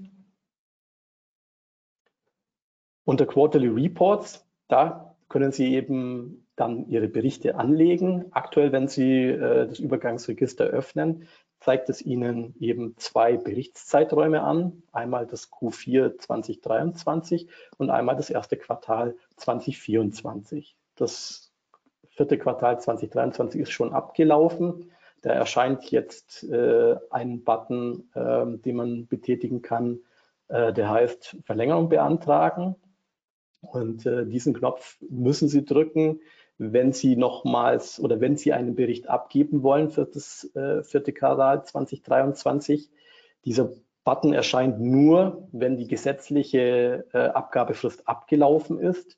Unter 3.06 3.26
Quarterly 3.26 3.70
Reports, 3.70 4.46
da 4.68 5.16
können 5.30 5.54
Sie 5.54 5.74
eben 5.74 6.46
dann 6.58 6.90
Ihre 6.90 7.08
Berichte 7.08 7.56
anlegen. 7.56 8.26
Aktuell, 8.32 8.74
wenn 8.74 8.90
Sie 8.90 9.24
äh, 9.24 9.68
das 9.68 9.80
Übergangsregister 9.80 10.66
öffnen, 10.66 11.30
zeigt 11.66 11.90
es 11.90 12.00
Ihnen 12.00 12.54
eben 12.60 12.96
zwei 12.98 13.38
Berichtszeiträume 13.38 14.42
an. 14.42 14.84
Einmal 14.92 15.26
das 15.26 15.52
Q4 15.52 16.20
2023 16.20 17.48
und 17.80 17.90
einmal 17.90 18.16
das 18.16 18.30
erste 18.30 18.56
Quartal 18.56 19.16
2024. 19.38 20.78
Das 20.96 21.52
vierte 22.10 22.38
Quartal 22.38 22.80
2023 22.80 23.62
ist 23.62 23.72
schon 23.72 23.94
abgelaufen. 23.94 24.92
Da 25.24 25.32
erscheint 25.32 25.90
jetzt 25.90 26.44
äh, 26.44 26.98
ein 27.10 27.44
Button, 27.44 28.12
äh, 28.14 28.46
den 28.60 28.76
man 28.76 29.08
betätigen 29.08 29.64
kann, 29.64 30.02
äh, 30.50 30.72
der 30.72 30.92
heißt 30.92 31.38
Verlängerung 31.46 31.90
beantragen. 31.90 32.76
Und 33.62 34.06
äh, 34.06 34.28
diesen 34.28 34.54
Knopf 34.54 34.98
müssen 35.10 35.48
Sie 35.48 35.66
drücken, 35.66 36.20
wenn 36.58 36.94
Sie 36.94 37.16
nochmals 37.16 38.00
oder 38.00 38.22
wenn 38.22 38.38
Sie 38.38 38.54
einen 38.54 38.76
Bericht 38.76 39.10
abgeben 39.10 39.64
wollen 39.64 39.90
für 39.90 40.06
das 40.06 40.50
äh, 40.56 40.84
vierte 40.84 41.14
Quartal 41.14 41.66
2023. 41.66 42.90
Dieser 43.44 43.72
Button 44.04 44.34
erscheint 44.34 44.80
nur, 44.80 45.48
wenn 45.52 45.78
die 45.78 45.88
gesetzliche 45.88 47.06
äh, 47.14 47.18
Abgabefrist 47.18 48.08
abgelaufen 48.08 48.80
ist 48.80 49.18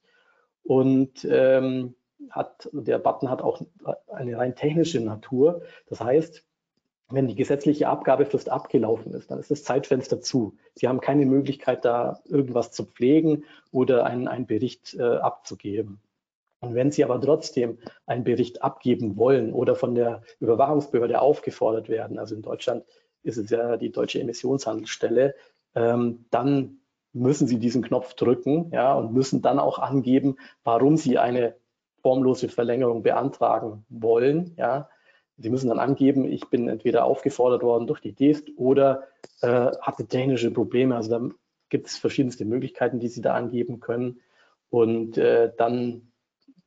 und 0.64 1.28
ähm, 1.30 1.96
hat, 2.32 2.70
der 2.72 2.98
Button 2.98 3.30
hat 3.30 3.42
auch 3.42 3.62
eine 4.08 4.38
rein 4.38 4.56
technische 4.56 5.00
Natur. 5.00 5.62
Das 5.88 6.02
heißt, 6.02 6.44
wenn 7.10 7.28
die 7.28 7.36
gesetzliche 7.36 7.88
Abgabefrist 7.88 8.50
abgelaufen 8.50 9.14
ist, 9.14 9.32
dann 9.32 9.40
ist 9.40 9.52
das 9.52 9.64
Zeitfenster 9.64 10.20
zu. 10.20 10.58
Sie 10.74 10.88
haben 10.88 11.00
keine 11.00 11.26
Möglichkeit, 11.26 11.86
da 11.86 12.22
irgendwas 12.26 12.72
zu 12.72 12.86
pflegen 12.86 13.46
oder 13.72 14.06
einen, 14.06 14.28
einen 14.28 14.46
Bericht 14.46 14.96
äh, 14.96 15.04
abzugeben. 15.04 16.02
Und 16.60 16.74
wenn 16.74 16.92
Sie 16.92 17.04
aber 17.04 17.22
trotzdem 17.22 17.78
einen 18.06 18.24
Bericht 18.24 18.64
abgeben 18.64 19.18
wollen 19.18 19.54
oder 19.54 19.76
von 19.76 19.96
der 19.96 20.24
Überwachungsbehörde 20.40 21.22
aufgefordert 21.22 21.90
werden, 21.90 22.18
also 22.18 22.36
in 22.36 22.42
Deutschland 22.42 22.84
ist 23.24 23.38
es 23.38 23.50
ja 23.50 23.78
die 23.78 23.92
deutsche 23.92 24.20
Emissionshandelsstelle, 24.20 25.36
ähm, 25.76 26.26
dann 26.32 26.80
müssen 27.14 27.48
Sie 27.48 27.60
diesen 27.60 27.84
Knopf 27.84 28.14
drücken 28.14 28.72
ja, 28.72 28.94
und 28.94 29.14
müssen 29.14 29.42
dann 29.42 29.60
auch 29.60 29.80
angeben, 29.80 30.38
warum 30.64 30.98
Sie 30.98 31.18
eine 31.18 31.56
formlose 32.02 32.50
Verlängerung 32.50 33.04
beantragen 33.04 33.86
wollen. 33.90 34.56
Ja. 34.58 34.90
Sie 35.38 35.50
müssen 35.50 35.70
dann 35.70 35.80
angeben, 35.80 36.26
ich 36.26 36.50
bin 36.50 36.68
entweder 36.68 37.06
aufgefordert 37.06 37.62
worden 37.62 37.86
durch 37.86 38.02
die 38.02 38.14
DEST 38.14 38.52
oder 38.56 39.04
äh, 39.42 39.72
hatte 39.82 40.08
technische 40.08 40.52
Probleme. 40.52 40.96
Also 40.96 41.10
da 41.12 41.30
gibt 41.70 41.88
es 41.88 41.98
verschiedenste 41.98 42.46
Möglichkeiten, 42.46 43.00
die 43.00 43.08
Sie 43.08 43.22
da 43.22 43.36
angeben 43.36 43.80
können. 43.80 44.22
Und 44.70 45.18
äh, 45.18 45.52
dann 45.58 46.12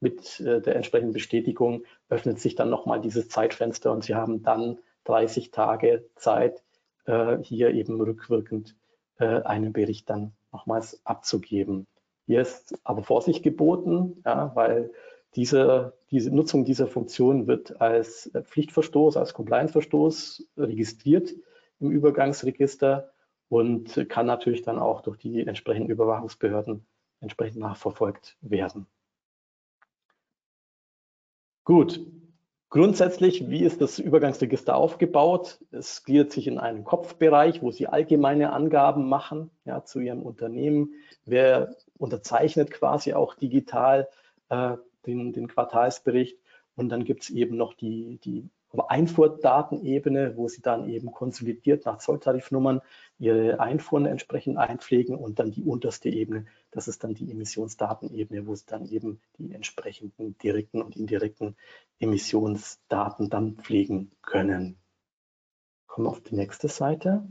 mit 0.01 0.41
äh, 0.41 0.61
der 0.61 0.77
entsprechenden 0.77 1.13
Bestätigung 1.13 1.85
öffnet 2.09 2.41
sich 2.41 2.55
dann 2.55 2.71
nochmal 2.71 3.01
dieses 3.01 3.29
Zeitfenster 3.29 3.93
und 3.93 4.05
Sie 4.05 4.15
haben 4.15 4.43
dann 4.43 4.79
30 5.05 5.51
Tage 5.51 6.05
Zeit, 6.17 6.63
äh, 7.05 7.39
hier 7.43 7.71
eben 7.71 8.01
rückwirkend 8.01 8.77
äh, 9.19 9.43
einen 9.43 9.73
Bericht 9.73 10.11
dann 10.11 10.33
nochmals 10.53 11.01
abzugeben. 11.05 11.87
Hier 12.27 12.41
ist 12.41 12.79
aber 12.85 13.03
Vorsicht 13.03 13.43
geboten, 13.43 14.23
ja, 14.25 14.53
weil 14.55 14.93
diese, 15.37 15.97
diese 16.11 16.35
Nutzung 16.35 16.65
dieser 16.65 16.87
Funktion 16.87 17.47
wird 17.47 17.81
als 17.81 18.31
Pflichtverstoß, 18.43 19.17
als 19.17 19.33
Compliance-Verstoß 19.33 20.49
registriert 20.57 21.33
im 21.79 21.91
Übergangsregister 21.91 23.13
und 23.49 24.09
kann 24.09 24.27
natürlich 24.27 24.63
dann 24.63 24.79
auch 24.79 25.03
durch 25.03 25.19
die 25.19 25.47
entsprechenden 25.47 25.91
Überwachungsbehörden 25.91 26.87
entsprechend 27.21 27.61
nachverfolgt 27.61 28.37
werden. 28.41 28.87
Gut. 31.65 32.01
Grundsätzlich, 32.73 33.51
wie 33.51 33.65
ist 33.65 33.81
das 33.81 33.99
Übergangsregister 33.99 34.77
aufgebaut? 34.77 35.59
Es 35.73 36.05
gliedert 36.05 36.31
sich 36.31 36.47
in 36.47 36.59
einen 36.59 36.85
Kopfbereich, 36.85 37.63
wo 37.63 37.73
Sie 37.73 37.89
allgemeine 37.89 38.53
Angaben 38.53 39.09
machen 39.09 39.51
ja, 39.65 39.85
zu 39.85 39.99
Ihrem 39.99 40.23
Unternehmen. 40.23 40.95
Wer 41.25 41.75
unterzeichnet 41.99 42.71
quasi 42.71 43.13
auch 43.13 43.35
digital 43.35 44.09
äh, 44.51 44.77
den, 45.05 45.33
den 45.33 45.49
Quartalsbericht? 45.49 46.39
Und 46.77 46.91
dann 46.91 47.03
gibt 47.05 47.25
es 47.25 47.31
eben 47.31 47.57
noch 47.57 47.75
die, 47.75 48.21
die 48.23 48.49
Einfuhrdatenebene, 48.73 50.37
wo 50.37 50.47
Sie 50.47 50.63
dann 50.63 50.89
eben 50.89 51.11
konsolidiert 51.11 51.87
nach 51.87 51.99
Zolltarifnummern 51.99 52.83
Ihre 53.19 53.59
Einfuhren 53.59 54.07
entsprechend 54.07 54.59
einpflegen 54.59 55.17
und 55.17 55.41
dann 55.41 55.51
die 55.51 55.65
unterste 55.65 56.09
Ebene, 56.09 56.47
das 56.71 56.89
ist 56.89 57.03
dann 57.05 57.15
die 57.15 57.31
Emissionsdatenebene, 57.31 58.47
wo 58.47 58.55
Sie 58.55 58.67
dann 58.67 58.87
eben 58.87 59.21
die 59.39 59.53
entsprechenden 59.53 60.39
direkten 60.39 60.83
und 60.83 60.97
indirekten 60.97 61.57
Emissionsdaten 61.99 63.29
dann 63.29 63.57
pflegen 63.57 64.13
können. 64.23 64.79
Kommen 65.87 66.07
wir 66.07 66.11
auf 66.11 66.21
die 66.21 66.37
nächste 66.37 66.69
Seite. 66.69 67.27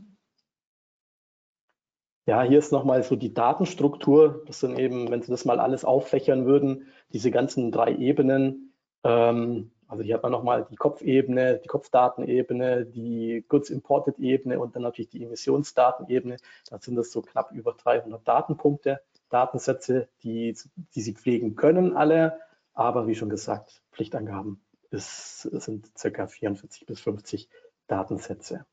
Ja, 2.26 2.44
hier 2.44 2.60
ist 2.60 2.72
nochmal 2.72 3.02
so 3.02 3.16
die 3.16 3.34
Datenstruktur. 3.34 4.44
Das 4.46 4.60
sind 4.60 4.78
eben, 4.78 5.10
wenn 5.10 5.22
Sie 5.22 5.32
das 5.32 5.46
mal 5.46 5.60
alles 5.60 5.84
auffächern 5.84 6.46
würden, 6.46 6.88
diese 7.12 7.32
ganzen 7.32 7.72
drei 7.72 7.96
Ebenen. 7.96 8.74
Ähm, 9.04 9.72
also 9.88 10.04
hier 10.04 10.14
hat 10.14 10.22
man 10.22 10.32
nochmal 10.32 10.68
die 10.70 10.76
Kopfebene, 10.76 11.58
die 11.58 11.68
Kopfdatenebene, 11.68 12.86
die 12.86 13.44
Goods 13.50 13.72
Imported 13.72 14.20
Ebene 14.20 14.60
und 14.60 14.76
dann 14.76 14.84
natürlich 14.84 15.10
die 15.10 15.24
Emissionsdatenebene. 15.24 16.38
Da 16.70 16.78
sind 16.78 16.96
das 16.96 17.12
so 17.12 17.24
knapp 17.24 17.52
über 17.52 17.74
300 17.74 18.26
Datenpunkte, 18.28 19.02
Datensätze, 19.30 20.10
die, 20.24 20.58
die 20.96 21.02
Sie 21.02 21.14
pflegen 21.14 21.56
können 21.56 21.96
alle. 21.96 22.40
Aber 22.74 23.08
wie 23.08 23.16
schon 23.16 23.30
gesagt, 23.30 23.82
Pflichtangaben 23.92 24.62
ist, 24.90 25.42
sind 25.42 25.98
circa 25.98 26.28
44 26.28 26.86
bis 26.86 27.00
50 27.02 27.50
Datensätze. 27.88 28.66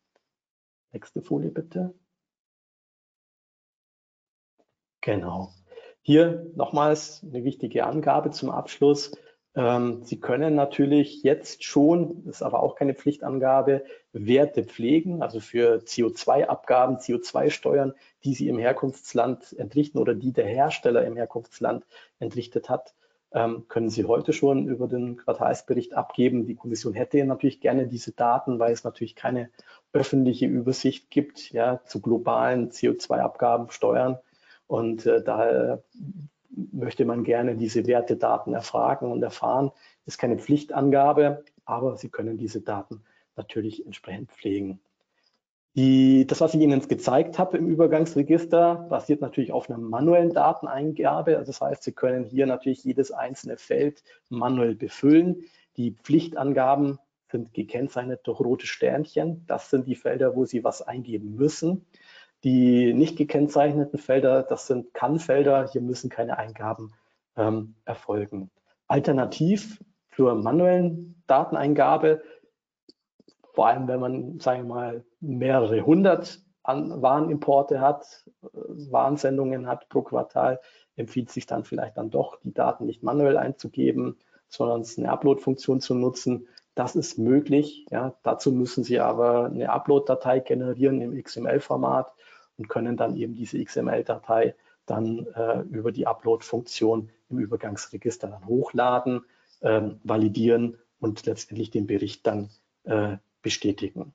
Nächste 0.93 1.23
Folie 1.23 1.51
bitte. 1.51 1.95
Genau. 5.01 5.53
Hier 6.03 6.51
nochmals 6.55 7.23
eine 7.23 7.45
wichtige 7.45 7.87
Angabe 7.87 8.31
zum 8.31 8.51
Abschluss. 8.51 9.13
Ähm, 9.57 10.03
Sie 10.05 10.21
können 10.21 10.55
natürlich 10.55 11.23
jetzt 11.23 11.65
schon, 11.65 12.27
ist 12.27 12.43
aber 12.43 12.63
auch 12.63 12.77
keine 12.77 12.95
Pflichtangabe, 12.95 13.85
Werte 14.13 14.65
pflegen, 14.65 15.23
also 15.23 15.41
für 15.41 15.79
CO2-Abgaben, 15.79 16.99
CO2-Steuern, 16.99 17.95
die 18.25 18.35
Sie 18.35 18.49
im 18.49 18.59
Herkunftsland 18.59 19.55
entrichten 19.59 19.99
oder 19.99 20.15
die 20.15 20.33
der 20.33 20.47
Hersteller 20.47 21.07
im 21.07 21.17
Herkunftsland 21.17 21.87
entrichtet 22.19 22.69
hat, 22.69 22.95
ähm, 23.33 23.65
können 23.69 23.89
Sie 23.89 24.05
heute 24.05 24.35
schon 24.35 24.69
über 24.69 24.89
den 24.89 25.17
Quartalsbericht 25.17 25.95
abgeben. 25.95 26.47
Die 26.47 26.55
Kommission 26.55 26.93
hätte 26.93 27.25
natürlich 27.25 27.61
gerne 27.61 27.87
diese 27.87 28.13
Daten, 28.13 28.59
weil 28.59 28.73
es 28.73 28.85
natürlich 28.85 29.17
keine 29.17 29.49
öffentliche 29.95 30.47
Übersicht 30.47 31.11
gibt 31.11 31.51
ja, 31.51 31.81
zu 31.87 32.03
globalen 32.03 32.71
CO2-Abgaben, 32.71 33.71
Steuern. 33.71 34.19
Und 34.67 35.07
äh, 35.07 35.23
daher 35.23 35.83
möchte 36.51 37.05
man 37.05 37.25
gerne 37.25 37.57
diese 37.57 37.87
Wertedaten 37.87 38.55
erfragen 38.55 39.11
und 39.11 39.23
erfahren. 39.23 39.73
Ist 40.05 40.19
keine 40.19 40.39
Pflichtangabe, 40.39 41.45
aber 41.65 41.97
Sie 41.97 42.09
können 42.09 42.39
diese 42.39 42.61
Daten 42.61 43.03
natürlich 43.37 43.85
entsprechend 43.85 44.31
pflegen. 44.33 44.81
Die, 45.77 46.27
das, 46.27 46.41
was 46.41 46.55
ich 46.55 46.61
Ihnen 46.61 46.81
gezeigt 46.89 47.39
habe 47.39 47.59
im 47.59 47.69
Übergangsregister, 47.69 48.87
basiert 48.89 49.21
natürlich 49.21 49.53
auf 49.53 49.69
einer 49.69 49.79
manuellen 49.79 50.33
Dateneingabe. 50.33 51.37
Also 51.37 51.53
das 51.53 51.61
heißt, 51.61 51.83
Sie 51.83 51.93
können 51.93 52.25
hier 52.25 52.47
natürlich 52.47 52.83
jedes 52.83 53.13
einzelne 53.13 53.59
Feld 53.59 54.03
manuell 54.31 54.75
befüllen. 54.75 55.45
Die 55.77 55.91
Pflichtangaben 55.91 56.99
sind 57.31 57.53
gekennzeichnet 57.53 58.21
durch 58.25 58.41
rote 58.41 58.67
Sternchen. 58.67 59.45
Das 59.47 59.69
sind 59.69 59.87
die 59.87 59.97
Felder, 59.97 60.35
wo 60.35 60.47
Sie 60.47 60.65
was 60.65 60.81
eingeben 60.81 61.35
müssen. 61.35 61.85
Die 62.47 62.95
nicht 62.95 63.19
gekennzeichneten 63.19 63.99
Felder, 63.99 64.45
das 64.45 64.69
sind 64.69 64.95
Kann-Felder. 64.95 65.69
Hier 65.73 65.81
müssen 65.81 66.11
keine 66.11 66.39
Eingaben 66.39 66.93
ähm, 67.37 67.75
erfolgen. 67.85 68.53
Alternativ 68.87 69.83
zur 70.15 70.37
manuellen 70.37 71.21
Dateneingabe. 71.27 72.23
Vor 73.53 73.67
allem, 73.67 73.89
wenn 73.89 73.99
man, 73.99 74.39
sagen 74.39 74.69
wir 74.69 74.75
mal, 74.77 75.05
mehrere 75.19 75.85
hundert 75.85 76.41
an 76.63 77.03
Warenimporte 77.03 77.81
hat, 77.81 78.25
äh, 78.45 78.47
Warensendungen 78.93 79.67
hat 79.67 79.89
pro 79.89 80.03
Quartal, 80.03 80.61
empfiehlt 80.95 81.33
sich 81.33 81.47
dann 81.47 81.65
vielleicht 81.65 81.97
dann 81.97 82.11
doch, 82.11 82.39
die 82.45 82.55
Daten 82.55 82.87
nicht 82.87 83.03
manuell 83.03 83.39
einzugeben, 83.39 84.19
sondern 84.47 84.87
eine 84.97 85.11
Upload-Funktion 85.11 85.81
zu 85.81 85.95
nutzen. 85.95 86.47
Das 86.77 86.95
ist 86.95 87.19
möglich. 87.19 87.87
Ja. 87.91 88.15
Dazu 88.23 88.53
müssen 88.53 88.85
Sie 88.85 89.01
aber 89.01 89.47
eine 89.47 89.69
Upload-Datei 89.69 90.39
generieren 90.39 91.01
im 91.01 91.21
XML-Format 91.21 92.13
und 92.59 92.69
können 92.69 92.97
dann 92.97 93.17
eben 93.17 93.35
diese 93.35 93.63
XML-Datei 93.63 94.55
dann 94.87 95.27
äh, 95.35 95.61
über 95.71 95.93
die 95.93 96.07
Upload-Funktion 96.07 97.11
im 97.29 97.39
Übergangsregister 97.39 98.29
dann 98.29 98.47
hochladen, 98.47 99.25
ähm, 99.63 100.01
validieren 100.05 100.79
und 101.01 101.27
letztendlich 101.27 101.71
den 101.71 101.87
Bericht 101.87 102.27
dann 102.27 102.51
äh, 102.85 103.17
bestätigen. 103.43 104.15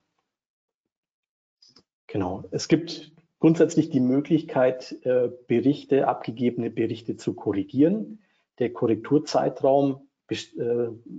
Genau. 2.08 2.44
Es 2.52 2.68
gibt 2.68 3.12
grundsätzlich 3.40 3.90
die 3.90 4.00
Möglichkeit, 4.00 4.98
äh, 5.04 5.30
Berichte, 5.48 6.08
abgegebene 6.08 6.70
Berichte 6.70 7.18
zu 7.18 7.34
korrigieren. 7.34 8.20
Der 8.60 8.74
Korrekturzeitraum 8.74 10.08
äh, 10.30 10.36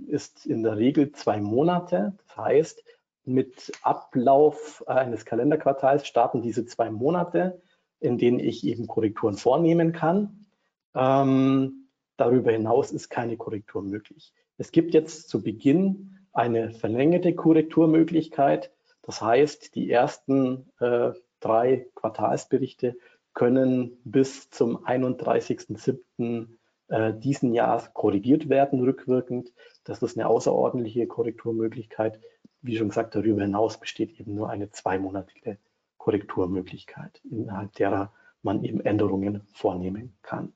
ist 0.07 0.45
in 0.45 0.63
der 0.63 0.77
Regel 0.77 1.11
zwei 1.11 1.39
Monate. 1.39 2.17
Das 2.27 2.37
heißt, 2.37 2.83
mit 3.25 3.71
Ablauf 3.81 4.83
eines 4.87 5.25
Kalenderquartals 5.25 6.07
starten 6.07 6.41
diese 6.41 6.65
zwei 6.65 6.89
Monate, 6.89 7.61
in 7.99 8.17
denen 8.17 8.39
ich 8.39 8.65
eben 8.65 8.87
Korrekturen 8.87 9.35
vornehmen 9.35 9.93
kann. 9.93 10.45
Ähm, 10.93 11.87
darüber 12.17 12.51
hinaus 12.51 12.91
ist 12.91 13.09
keine 13.09 13.37
Korrektur 13.37 13.81
möglich. 13.81 14.33
Es 14.57 14.71
gibt 14.71 14.93
jetzt 14.93 15.29
zu 15.29 15.41
Beginn 15.41 16.19
eine 16.33 16.71
verlängerte 16.71 17.33
Korrekturmöglichkeit. 17.33 18.71
Das 19.01 19.21
heißt, 19.21 19.75
die 19.75 19.89
ersten 19.89 20.69
äh, 20.79 21.11
drei 21.39 21.87
Quartalsberichte 21.95 22.97
können 23.33 23.97
bis 24.03 24.49
zum 24.49 24.85
31.07. 24.85 26.47
Äh, 26.89 27.13
diesen 27.13 27.53
Jahres 27.53 27.93
korrigiert 27.93 28.49
werden, 28.49 28.81
rückwirkend. 28.81 29.53
Das 29.83 30.01
ist 30.01 30.17
eine 30.17 30.27
außerordentliche 30.27 31.07
Korrekturmöglichkeit. 31.07 32.19
Wie 32.63 32.77
schon 32.77 32.89
gesagt, 32.89 33.13
darüber 33.13 33.41
hinaus 33.41 33.77
besteht 33.77 34.19
eben 34.19 34.35
nur 34.35 34.49
eine 34.49 34.71
zweimonatige 34.71 35.57
Korrekturmöglichkeit, 35.97 37.21
innerhalb 37.29 37.73
derer 37.73 38.13
man 38.41 38.63
eben 38.63 38.79
Änderungen 38.79 39.41
vornehmen 39.53 40.17
kann. 40.21 40.53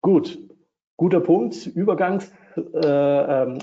Gut, 0.00 0.38
guter 0.96 1.20
Punkt. 1.20 1.66
Übergangs 1.66 2.32
äh, 2.56 2.62
ähm, 2.62 3.60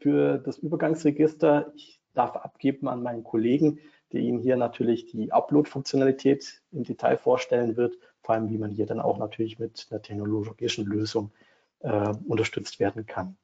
für 0.00 0.38
das 0.38 0.58
Übergangsregister. 0.58 1.72
Ich 1.74 2.00
darf 2.12 2.36
abgeben 2.36 2.88
an 2.88 3.02
meinen 3.02 3.24
Kollegen, 3.24 3.78
der 4.12 4.20
Ihnen 4.20 4.40
hier 4.40 4.56
natürlich 4.56 5.06
die 5.06 5.32
Upload-Funktionalität 5.32 6.60
im 6.72 6.84
Detail 6.84 7.16
vorstellen 7.16 7.76
wird, 7.76 7.96
vor 8.20 8.34
allem 8.34 8.50
wie 8.50 8.58
man 8.58 8.70
hier 8.70 8.84
dann 8.86 9.00
auch 9.00 9.18
natürlich 9.18 9.58
mit 9.58 9.86
einer 9.90 10.02
technologischen 10.02 10.84
Lösung 10.84 11.32
äh, 11.80 12.12
unterstützt 12.26 12.78
werden 12.78 13.06
kann. 13.06 13.36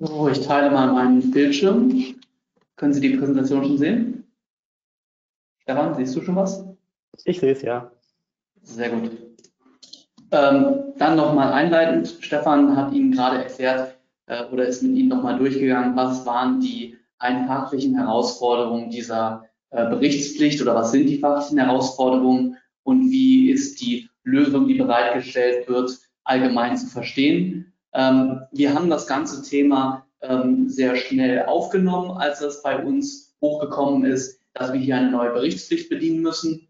So, 0.00 0.28
ich 0.28 0.46
teile 0.46 0.70
mal 0.70 0.92
meinen 0.92 1.30
Bildschirm. 1.32 2.14
Können 2.76 2.92
Sie 2.92 3.00
die 3.00 3.16
Präsentation 3.16 3.64
schon 3.64 3.78
sehen? 3.78 4.24
Stefan, 5.62 5.94
siehst 5.96 6.14
du 6.14 6.22
schon 6.22 6.36
was? 6.36 6.64
Ich 7.24 7.40
sehe 7.40 7.52
es, 7.52 7.62
ja. 7.62 7.90
Sehr 8.62 8.90
gut. 8.90 9.10
Ähm, 10.30 10.94
dann 10.98 11.16
nochmal 11.16 11.52
einleitend. 11.52 12.16
Stefan 12.20 12.76
hat 12.76 12.92
Ihnen 12.92 13.10
gerade 13.10 13.38
erklärt, 13.42 13.98
äh, 14.26 14.44
oder 14.44 14.66
ist 14.66 14.82
mit 14.82 14.94
Ihnen 14.94 15.08
nochmal 15.08 15.38
durchgegangen, 15.38 15.96
was 15.96 16.24
waren 16.24 16.60
die 16.60 16.96
ein 17.18 17.48
fachlichen 17.48 17.96
Herausforderungen 17.96 18.90
dieser 18.90 19.46
äh, 19.70 19.88
Berichtspflicht 19.88 20.62
oder 20.62 20.76
was 20.76 20.92
sind 20.92 21.06
die 21.06 21.18
fachlichen 21.18 21.58
Herausforderungen 21.58 22.56
und 22.84 23.10
wie 23.10 23.50
ist 23.50 23.80
die 23.80 24.08
Lösung, 24.22 24.68
die 24.68 24.74
bereitgestellt 24.74 25.68
wird, 25.68 25.98
allgemein 26.22 26.76
zu 26.76 26.86
verstehen. 26.86 27.72
Ähm, 27.98 28.42
wir 28.52 28.74
haben 28.74 28.90
das 28.90 29.08
ganze 29.08 29.42
Thema 29.42 30.06
ähm, 30.22 30.68
sehr 30.68 30.94
schnell 30.94 31.46
aufgenommen, 31.46 32.12
als 32.12 32.40
es 32.40 32.62
bei 32.62 32.80
uns 32.80 33.36
hochgekommen 33.40 34.04
ist, 34.04 34.40
dass 34.54 34.72
wir 34.72 34.78
hier 34.78 34.96
eine 34.96 35.10
neue 35.10 35.32
Berichtspflicht 35.32 35.88
bedienen 35.88 36.22
müssen 36.22 36.68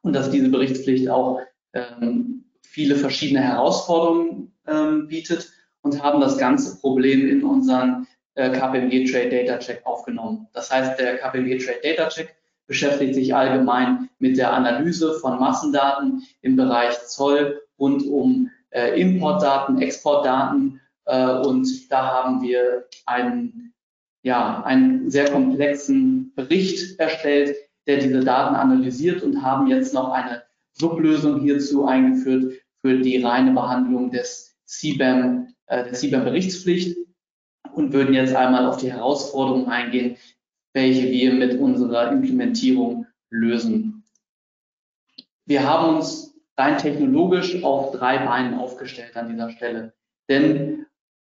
und 0.00 0.14
dass 0.14 0.30
diese 0.30 0.48
Berichtspflicht 0.48 1.10
auch 1.10 1.42
ähm, 1.74 2.44
viele 2.62 2.96
verschiedene 2.96 3.42
Herausforderungen 3.42 4.54
ähm, 4.66 5.08
bietet 5.08 5.52
und 5.82 6.02
haben 6.02 6.22
das 6.22 6.38
ganze 6.38 6.80
Problem 6.80 7.28
in 7.28 7.44
unseren 7.44 8.06
äh, 8.34 8.50
KPMG 8.50 9.10
Trade 9.10 9.28
Data 9.28 9.58
Check 9.58 9.84
aufgenommen. 9.84 10.48
Das 10.54 10.70
heißt, 10.70 10.98
der 10.98 11.18
KPMG 11.18 11.58
Trade 11.58 11.80
Data 11.82 12.08
Check 12.08 12.34
beschäftigt 12.66 13.14
sich 13.14 13.34
allgemein 13.34 14.08
mit 14.20 14.38
der 14.38 14.54
Analyse 14.54 15.12
von 15.20 15.38
Massendaten 15.38 16.22
im 16.40 16.56
Bereich 16.56 16.98
Zoll 17.08 17.60
rund 17.78 18.06
um 18.06 18.50
äh, 18.72 19.00
Importdaten, 19.00 19.80
Exportdaten 19.80 20.80
äh, 21.06 21.38
und 21.38 21.90
da 21.90 22.06
haben 22.06 22.42
wir 22.42 22.86
einen, 23.06 23.74
ja, 24.22 24.62
einen 24.64 25.10
sehr 25.10 25.30
komplexen 25.30 26.32
Bericht 26.34 26.98
erstellt, 26.98 27.56
der 27.86 27.98
diese 27.98 28.20
Daten 28.20 28.54
analysiert 28.54 29.22
und 29.22 29.42
haben 29.42 29.66
jetzt 29.66 29.94
noch 29.94 30.10
eine 30.10 30.42
Sublösung 30.72 31.40
hierzu 31.40 31.86
eingeführt 31.86 32.54
für 32.80 32.98
die 32.98 33.22
reine 33.22 33.52
Behandlung 33.52 34.10
des 34.10 34.56
CBAM 34.66 35.48
äh, 35.66 35.84
der 35.84 35.92
CBAM-Berichtspflicht 35.92 36.96
und 37.74 37.92
würden 37.92 38.14
jetzt 38.14 38.34
einmal 38.34 38.66
auf 38.66 38.78
die 38.78 38.92
Herausforderungen 38.92 39.68
eingehen, 39.68 40.16
welche 40.72 41.10
wir 41.10 41.32
mit 41.34 41.58
unserer 41.58 42.12
Implementierung 42.12 43.06
lösen. 43.30 44.04
Wir 45.44 45.68
haben 45.68 45.96
uns 45.96 46.31
rein 46.58 46.78
technologisch 46.78 47.62
auf 47.64 47.92
drei 47.92 48.18
Beinen 48.18 48.58
aufgestellt 48.58 49.16
an 49.16 49.28
dieser 49.28 49.50
Stelle, 49.50 49.94
denn 50.28 50.86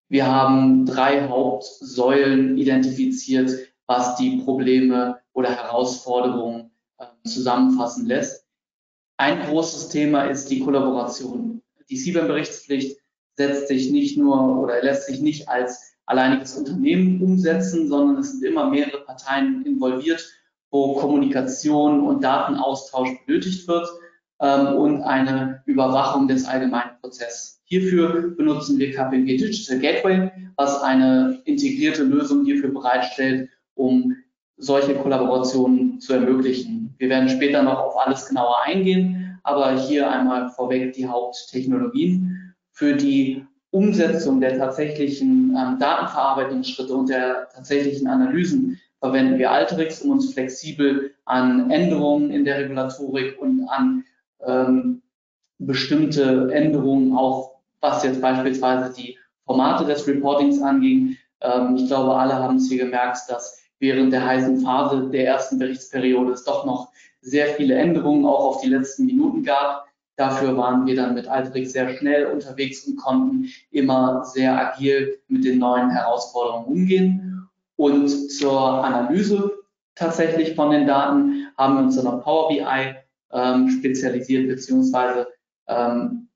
wir 0.09 0.27
haben 0.27 0.85
drei 0.85 1.27
Hauptsäulen 1.29 2.57
identifiziert, 2.57 3.51
was 3.87 4.15
die 4.17 4.41
Probleme 4.43 5.19
oder 5.33 5.49
Herausforderungen 5.49 6.71
äh, 6.97 7.05
zusammenfassen 7.25 8.07
lässt. 8.07 8.45
Ein 9.17 9.41
großes 9.43 9.89
Thema 9.89 10.23
ist 10.23 10.49
die 10.49 10.59
Kollaboration. 10.59 11.61
Die 11.89 11.95
CBAM-Berichtspflicht 11.95 12.97
setzt 13.37 13.67
sich 13.67 13.91
nicht 13.91 14.17
nur 14.17 14.59
oder 14.59 14.81
lässt 14.81 15.05
sich 15.05 15.21
nicht 15.21 15.47
als 15.47 15.93
alleiniges 16.05 16.57
Unternehmen 16.57 17.21
umsetzen, 17.21 17.87
sondern 17.87 18.17
es 18.17 18.31
sind 18.31 18.43
immer 18.43 18.69
mehrere 18.69 19.05
Parteien 19.05 19.65
involviert, 19.65 20.27
wo 20.71 20.95
Kommunikation 20.95 22.01
und 22.01 22.23
Datenaustausch 22.23 23.11
benötigt 23.25 23.67
wird 23.67 23.87
ähm, 23.87 24.10
und 24.41 25.03
eine 25.03 25.61
Überwachung 25.65 26.27
des 26.27 26.45
allgemeinen 26.45 26.91
Prozesses. 26.99 27.61
Hierfür 27.65 28.35
benutzen 28.35 28.79
wir 28.79 28.91
KPMG 28.91 29.37
Digital 29.37 29.79
Gateway, 29.79 30.31
was 30.55 30.81
eine 30.81 31.39
integrierte 31.45 32.03
Lösung 32.03 32.43
hierfür 32.43 32.73
bereitstellt, 32.73 33.49
um 33.75 34.15
solche 34.57 34.95
Kollaborationen 34.95 35.99
zu 35.99 36.13
ermöglichen. 36.13 36.93
Wir 36.97 37.09
werden 37.09 37.29
später 37.29 37.63
noch 37.63 37.79
auf 37.79 38.05
alles 38.05 38.27
genauer 38.27 38.63
eingehen, 38.65 39.39
aber 39.43 39.79
hier 39.79 40.09
einmal 40.09 40.49
vorweg 40.49 40.93
die 40.93 41.07
Haupttechnologien 41.07 42.53
für 42.71 42.95
die 42.95 43.45
Umsetzung 43.71 44.41
der 44.41 44.57
tatsächlichen 44.57 45.55
ähm, 45.57 45.77
Datenverarbeitungsschritte 45.79 46.93
und 46.93 47.09
der 47.09 47.47
tatsächlichen 47.53 48.07
Analysen 48.07 48.79
verwenden 48.99 49.39
wir 49.39 49.49
Alteryx, 49.51 50.01
um 50.01 50.11
uns 50.11 50.33
flexibel 50.33 51.13
an 51.25 51.71
Änderungen 51.71 52.31
in 52.31 52.43
der 52.43 52.59
Regulatorik 52.59 53.41
und 53.41 53.67
an 53.69 54.03
ähm, 54.45 55.01
bestimmte 55.59 56.49
Änderungen, 56.51 57.15
auch 57.15 57.59
was 57.81 58.03
jetzt 58.03 58.21
beispielsweise 58.21 58.93
die 58.93 59.17
Formate 59.45 59.85
des 59.85 60.07
Reportings 60.07 60.61
anging. 60.61 61.17
Ähm, 61.41 61.75
ich 61.75 61.87
glaube, 61.87 62.15
alle 62.15 62.35
haben 62.35 62.57
es 62.57 62.69
hier 62.69 62.83
gemerkt, 62.83 63.19
dass 63.27 63.61
während 63.79 64.13
der 64.13 64.25
heißen 64.25 64.61
Phase 64.61 65.09
der 65.09 65.25
ersten 65.25 65.59
Berichtsperiode 65.59 66.31
es 66.33 66.43
doch 66.43 66.65
noch 66.65 66.89
sehr 67.21 67.47
viele 67.47 67.75
Änderungen 67.75 68.25
auch 68.25 68.45
auf 68.45 68.61
die 68.61 68.69
letzten 68.69 69.05
Minuten 69.05 69.43
gab. 69.43 69.85
Dafür 70.15 70.55
waren 70.57 70.85
wir 70.85 70.95
dann 70.95 71.15
mit 71.15 71.27
Alterix 71.27 71.71
sehr 71.71 71.97
schnell 71.97 72.27
unterwegs 72.27 72.85
und 72.85 72.97
konnten 72.97 73.47
immer 73.71 74.23
sehr 74.25 74.55
agil 74.55 75.19
mit 75.27 75.43
den 75.43 75.59
neuen 75.59 75.89
Herausforderungen 75.89 76.65
umgehen. 76.65 77.49
Und 77.75 78.07
zur 78.09 78.83
Analyse 78.83 79.51
tatsächlich 79.95 80.55
von 80.55 80.71
den 80.71 80.85
Daten 80.85 81.47
haben 81.57 81.75
wir 81.75 81.83
uns 81.83 81.95
dann 81.95 82.07
auf 82.07 82.23
Power 82.23 82.49
BI 82.49 82.95
ähm, 83.33 83.69
spezialisiert 83.69 84.47
bzw. 84.47 85.25
Ähm, 85.67 86.27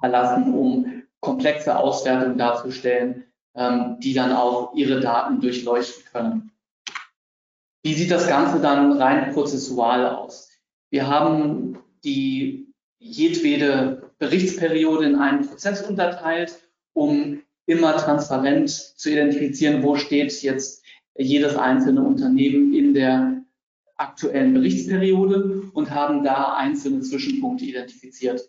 verlassen, 0.00 0.54
um 0.54 1.02
komplexe 1.20 1.76
Auswertungen 1.76 2.38
darzustellen, 2.38 3.24
ähm, 3.54 3.96
die 4.00 4.14
dann 4.14 4.32
auch 4.32 4.74
ihre 4.74 5.00
Daten 5.00 5.40
durchleuchten 5.40 6.04
können. 6.12 6.52
Wie 7.82 7.94
sieht 7.94 8.10
das 8.10 8.28
Ganze 8.28 8.60
dann 8.60 8.92
rein 8.92 9.32
prozessual 9.32 10.06
aus? 10.06 10.50
Wir 10.90 11.06
haben 11.06 11.78
die 12.04 12.72
jedwede 12.98 14.10
Berichtsperiode 14.18 15.06
in 15.06 15.16
einen 15.16 15.46
Prozess 15.46 15.82
unterteilt, 15.82 16.58
um 16.94 17.42
immer 17.66 17.96
transparent 17.96 18.70
zu 18.70 19.10
identifizieren, 19.10 19.82
wo 19.82 19.96
steht 19.96 20.42
jetzt 20.42 20.84
jedes 21.16 21.56
einzelne 21.56 22.02
Unternehmen 22.02 22.74
in 22.74 22.94
der 22.94 23.42
aktuellen 23.96 24.54
Berichtsperiode 24.54 25.62
und 25.72 25.90
haben 25.90 26.22
da 26.22 26.54
einzelne 26.54 27.00
Zwischenpunkte 27.00 27.64
identifiziert. 27.64 28.42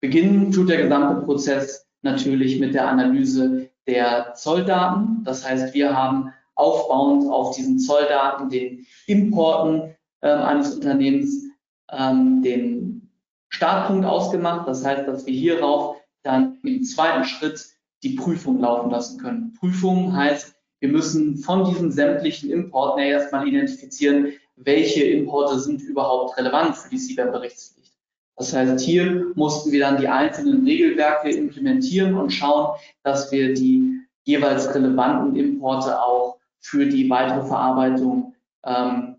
Beginnen 0.00 0.50
tut 0.50 0.68
der 0.68 0.82
gesamte 0.82 1.24
Prozess 1.24 1.86
natürlich 2.02 2.60
mit 2.60 2.74
der 2.74 2.88
Analyse 2.88 3.70
der 3.86 4.34
Zolldaten. 4.34 5.22
Das 5.24 5.48
heißt, 5.48 5.74
wir 5.74 5.96
haben 5.96 6.32
aufbauend 6.54 7.30
auf 7.30 7.56
diesen 7.56 7.78
Zolldaten, 7.78 8.48
den 8.48 8.86
Importen 9.06 9.94
äh, 10.20 10.28
eines 10.28 10.74
Unternehmens, 10.74 11.44
ähm, 11.90 12.42
den 12.42 13.10
Startpunkt 13.48 14.06
ausgemacht. 14.06 14.68
Das 14.68 14.84
heißt, 14.84 15.06
dass 15.08 15.26
wir 15.26 15.34
hierauf 15.34 15.96
dann 16.22 16.58
im 16.62 16.82
zweiten 16.84 17.24
Schritt 17.24 17.66
die 18.02 18.14
Prüfung 18.14 18.60
laufen 18.60 18.90
lassen 18.90 19.18
können. 19.18 19.54
Prüfung 19.58 20.14
heißt, 20.14 20.54
wir 20.80 20.88
müssen 20.90 21.38
von 21.38 21.64
diesen 21.64 21.90
sämtlichen 21.90 22.50
Importen 22.50 23.00
erstmal 23.00 23.48
identifizieren, 23.48 24.32
welche 24.56 25.04
Importe 25.04 25.58
sind 25.58 25.82
überhaupt 25.82 26.36
relevant 26.36 26.76
für 26.76 26.90
die 26.90 26.98
CBAM-Berichtspflicht. 26.98 27.92
Das 28.36 28.52
heißt, 28.52 28.80
hier 28.80 29.32
mussten 29.34 29.70
wir 29.70 29.80
dann 29.80 30.00
die 30.00 30.08
einzelnen 30.08 30.64
Regelwerke 30.64 31.30
implementieren 31.30 32.14
und 32.14 32.30
schauen, 32.30 32.76
dass 33.02 33.30
wir 33.30 33.54
die 33.54 34.00
jeweils 34.24 34.74
relevanten 34.74 35.36
Importe 35.36 36.02
auch 36.02 36.38
für 36.60 36.86
die 36.86 37.08
weitere 37.10 37.46
Verarbeitung 37.46 38.34
ähm, 38.64 39.16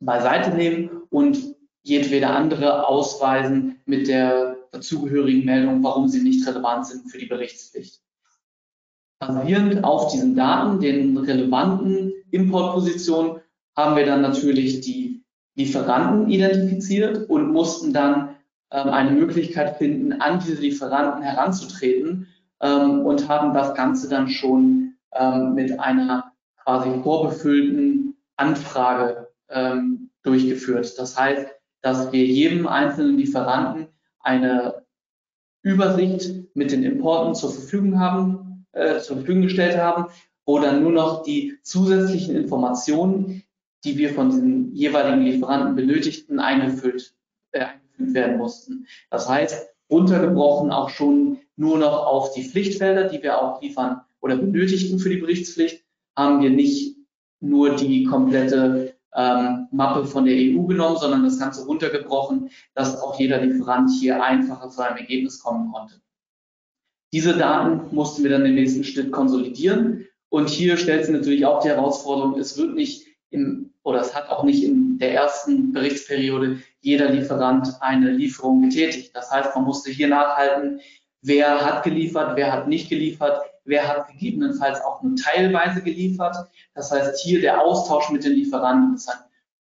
beiseite 0.00 0.50
nehmen 0.56 1.02
und 1.10 1.54
jedwede 1.82 2.28
andere 2.28 2.86
ausweisen 2.86 3.80
mit 3.84 4.08
der 4.08 4.56
dazugehörigen 4.72 5.44
Meldung, 5.44 5.82
warum 5.82 6.08
sie 6.08 6.22
nicht 6.22 6.46
relevant 6.46 6.86
sind 6.86 7.10
für 7.10 7.18
die 7.18 7.26
Berichtspflicht. 7.26 8.00
Basierend 9.20 9.84
auf 9.84 10.12
diesen 10.12 10.34
Daten, 10.34 10.80
den 10.80 11.16
relevanten 11.16 12.12
Importpositionen, 12.30 13.40
haben 13.78 13.94
wir 13.94 14.04
dann 14.04 14.22
natürlich 14.22 14.80
die 14.80 15.22
Lieferanten 15.54 16.28
identifiziert 16.28 17.30
und 17.30 17.52
mussten 17.52 17.92
dann 17.92 18.34
ähm, 18.72 18.88
eine 18.88 19.12
Möglichkeit 19.12 19.76
finden, 19.76 20.20
an 20.20 20.40
diese 20.40 20.60
Lieferanten 20.60 21.22
heranzutreten 21.22 22.26
ähm, 22.60 23.06
und 23.06 23.28
haben 23.28 23.54
das 23.54 23.76
Ganze 23.76 24.08
dann 24.08 24.28
schon 24.30 24.94
ähm, 25.14 25.54
mit 25.54 25.78
einer 25.78 26.32
quasi 26.64 26.90
vorbefüllten 27.04 28.16
Anfrage 28.36 29.28
ähm, 29.48 30.10
durchgeführt. 30.24 30.98
Das 30.98 31.16
heißt, 31.16 31.46
dass 31.80 32.10
wir 32.10 32.24
jedem 32.24 32.66
einzelnen 32.66 33.16
Lieferanten 33.16 33.86
eine 34.18 34.82
Übersicht 35.62 36.52
mit 36.56 36.72
den 36.72 36.82
Importen 36.82 37.36
zur 37.36 37.52
Verfügung 37.52 38.00
haben, 38.00 38.66
äh, 38.72 38.98
zur 38.98 39.18
Verfügung 39.18 39.42
gestellt 39.42 39.78
haben, 39.78 40.06
wo 40.44 40.58
dann 40.58 40.82
nur 40.82 40.90
noch 40.90 41.22
die 41.22 41.60
zusätzlichen 41.62 42.34
Informationen, 42.34 43.44
die 43.84 43.96
wir 43.96 44.14
von 44.14 44.30
den 44.30 44.74
jeweiligen 44.74 45.22
Lieferanten 45.22 45.76
benötigten, 45.76 46.40
eingefüllt, 46.40 47.14
äh, 47.52 47.66
werden 47.98 48.38
mussten. 48.38 48.86
Das 49.10 49.28
heißt, 49.28 49.68
runtergebrochen 49.90 50.70
auch 50.70 50.90
schon 50.90 51.38
nur 51.56 51.78
noch 51.78 52.06
auf 52.06 52.34
die 52.34 52.44
Pflichtfelder, 52.44 53.08
die 53.08 53.22
wir 53.22 53.40
auch 53.40 53.60
liefern 53.60 54.02
oder 54.20 54.36
benötigten 54.36 54.98
für 54.98 55.08
die 55.08 55.16
Berichtspflicht, 55.16 55.84
haben 56.16 56.42
wir 56.42 56.50
nicht 56.50 56.96
nur 57.40 57.76
die 57.76 58.04
komplette 58.04 58.94
ähm, 59.14 59.68
Mappe 59.70 60.06
von 60.06 60.24
der 60.24 60.34
EU 60.34 60.62
genommen, 60.62 60.96
sondern 60.98 61.24
das 61.24 61.38
Ganze 61.38 61.64
runtergebrochen, 61.66 62.50
dass 62.74 63.00
auch 63.00 63.18
jeder 63.18 63.40
Lieferant 63.40 63.90
hier 63.90 64.22
einfacher 64.22 64.68
zu 64.68 64.82
einem 64.82 64.98
Ergebnis 64.98 65.40
kommen 65.40 65.72
konnte. 65.72 66.00
Diese 67.12 67.36
Daten 67.36 67.94
mussten 67.94 68.22
wir 68.22 68.30
dann 68.30 68.44
im 68.44 68.54
nächsten 68.54 68.84
Schritt 68.84 69.12
konsolidieren. 69.12 70.06
Und 70.28 70.50
hier 70.50 70.76
stellt 70.76 71.06
sich 71.06 71.14
natürlich 71.14 71.46
auch 71.46 71.62
die 71.62 71.68
Herausforderung, 71.68 72.38
es 72.38 72.58
wird 72.58 72.74
nicht 72.74 73.06
im, 73.30 73.67
oder 73.88 74.02
es 74.02 74.14
hat 74.14 74.28
auch 74.28 74.44
nicht 74.44 74.62
in 74.62 74.98
der 74.98 75.14
ersten 75.14 75.72
Berichtsperiode 75.72 76.58
jeder 76.82 77.08
Lieferant 77.08 77.68
eine 77.80 78.10
Lieferung 78.10 78.60
getätigt. 78.60 79.16
Das 79.16 79.30
heißt, 79.30 79.54
man 79.54 79.64
musste 79.64 79.90
hier 79.90 80.08
nachhalten, 80.08 80.80
wer 81.22 81.64
hat 81.64 81.84
geliefert, 81.84 82.36
wer 82.36 82.52
hat 82.52 82.68
nicht 82.68 82.90
geliefert, 82.90 83.40
wer 83.64 83.88
hat 83.88 84.08
gegebenenfalls 84.08 84.82
auch 84.82 85.02
nur 85.02 85.16
teilweise 85.16 85.80
geliefert. 85.80 86.36
Das 86.74 86.92
heißt, 86.92 87.18
hier 87.20 87.40
der 87.40 87.62
Austausch 87.62 88.10
mit 88.10 88.24
den 88.24 88.32
Lieferanten 88.32 88.94
ist 88.94 89.08
ein 89.08 89.16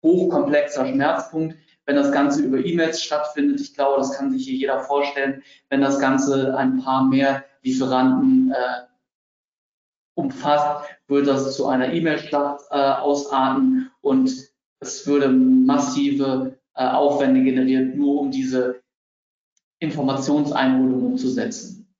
hochkomplexer 0.03 0.85
Schmerzpunkt, 0.89 1.57
wenn 1.87 1.95
das 1.95 2.11
Ganze 2.11 2.43
über 2.43 2.59
E-Mails 2.59 3.01
stattfindet. 3.01 3.61
Ich 3.61 3.73
glaube, 3.73 3.99
das 3.99 4.19
kann 4.19 4.33
sich 4.33 4.45
hier 4.47 4.55
jeder 4.55 4.81
vorstellen, 4.81 5.45
wenn 5.69 5.81
das 5.81 6.01
Ganze 6.01 6.57
ein 6.59 6.83
paar 6.83 7.05
mehr 7.05 7.45
Lieferanten 7.63 8.51
äh, 8.51 8.89
umfasst, 10.15 10.89
würde 11.07 11.27
das 11.27 11.55
zu 11.57 11.69
einer 11.69 11.93
E-Mail-Schlacht 11.93 12.63
äh, 12.71 12.75
ausarten 12.75 13.88
und 14.09 14.49
es 14.81 15.07
würde 15.07 15.29
massive 15.29 16.59
äh, 16.75 16.85
Aufwände 16.85 17.42
generiert, 17.42 17.97
nur 17.97 18.21
um 18.21 18.31
diese 18.31 18.81
Informationseinholung 19.81 21.05
umzusetzen. 21.05 21.94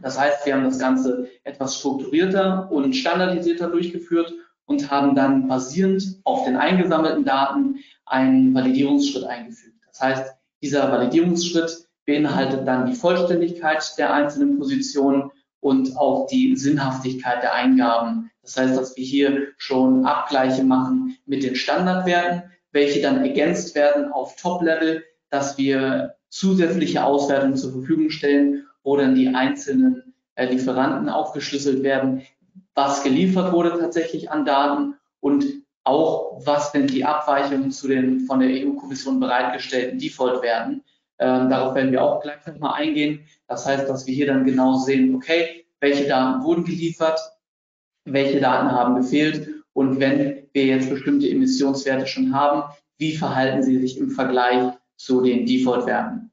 Das 0.00 0.18
heißt, 0.18 0.46
wir 0.46 0.54
haben 0.54 0.64
das 0.64 0.78
Ganze 0.78 1.28
etwas 1.44 1.78
strukturierter 1.78 2.70
und 2.70 2.94
standardisierter 2.94 3.68
durchgeführt 3.68 4.32
und 4.64 4.90
haben 4.90 5.14
dann 5.14 5.48
basierend 5.48 6.20
auf 6.24 6.44
den 6.44 6.56
eingesammelten 6.56 7.24
Daten 7.24 7.80
einen 8.06 8.54
Validierungsschritt 8.54 9.24
eingefügt. 9.24 9.76
Das 9.86 10.00
heißt, 10.00 10.34
dieser 10.62 10.90
Validierungsschritt 10.90 11.88
beinhaltet 12.06 12.66
dann 12.66 12.86
die 12.86 12.94
Vollständigkeit 12.94 13.82
der 13.98 14.12
einzelnen 14.12 14.58
Positionen 14.58 15.30
und 15.60 15.96
auch 15.96 16.26
die 16.26 16.56
Sinnhaftigkeit 16.56 17.42
der 17.42 17.54
Eingaben. 17.54 18.29
Das 18.42 18.56
heißt, 18.56 18.76
dass 18.76 18.96
wir 18.96 19.04
hier 19.04 19.48
schon 19.58 20.06
Abgleiche 20.06 20.64
machen 20.64 21.18
mit 21.26 21.42
den 21.42 21.56
Standardwerten, 21.56 22.50
welche 22.72 23.02
dann 23.02 23.24
ergänzt 23.24 23.74
werden 23.74 24.12
auf 24.12 24.36
Top-Level, 24.36 25.04
dass 25.28 25.58
wir 25.58 26.16
zusätzliche 26.28 27.04
Auswertungen 27.04 27.56
zur 27.56 27.72
Verfügung 27.72 28.10
stellen, 28.10 28.66
wo 28.82 28.96
dann 28.96 29.14
die 29.14 29.28
einzelnen 29.28 30.14
äh, 30.36 30.46
Lieferanten 30.46 31.08
aufgeschlüsselt 31.08 31.82
werden, 31.82 32.22
was 32.74 33.02
geliefert 33.02 33.52
wurde 33.52 33.78
tatsächlich 33.78 34.30
an 34.30 34.44
Daten 34.44 34.94
und 35.20 35.44
auch, 35.84 36.40
was 36.44 36.72
denn 36.72 36.86
die 36.86 37.04
Abweichungen 37.04 37.70
zu 37.70 37.88
den 37.88 38.20
von 38.20 38.40
der 38.40 38.48
EU-Kommission 38.50 39.18
bereitgestellten 39.18 39.98
Default-Werten. 39.98 40.82
Ähm, 41.18 41.50
darauf 41.50 41.74
werden 41.74 41.92
wir 41.92 42.02
auch 42.02 42.22
gleich 42.22 42.46
nochmal 42.46 42.80
eingehen. 42.80 43.26
Das 43.48 43.66
heißt, 43.66 43.88
dass 43.88 44.06
wir 44.06 44.14
hier 44.14 44.26
dann 44.26 44.44
genau 44.44 44.76
sehen, 44.76 45.14
okay, 45.14 45.66
welche 45.80 46.06
Daten 46.06 46.42
wurden 46.42 46.64
geliefert, 46.64 47.20
welche 48.04 48.40
Daten 48.40 48.70
haben 48.70 48.96
gefehlt 48.96 49.48
und 49.72 50.00
wenn 50.00 50.48
wir 50.52 50.66
jetzt 50.66 50.90
bestimmte 50.90 51.28
Emissionswerte 51.28 52.06
schon 52.06 52.34
haben, 52.34 52.72
wie 52.98 53.16
verhalten 53.16 53.62
sie 53.62 53.78
sich 53.78 53.98
im 53.98 54.10
Vergleich 54.10 54.74
zu 54.96 55.22
den 55.22 55.46
Default-Werten. 55.46 56.30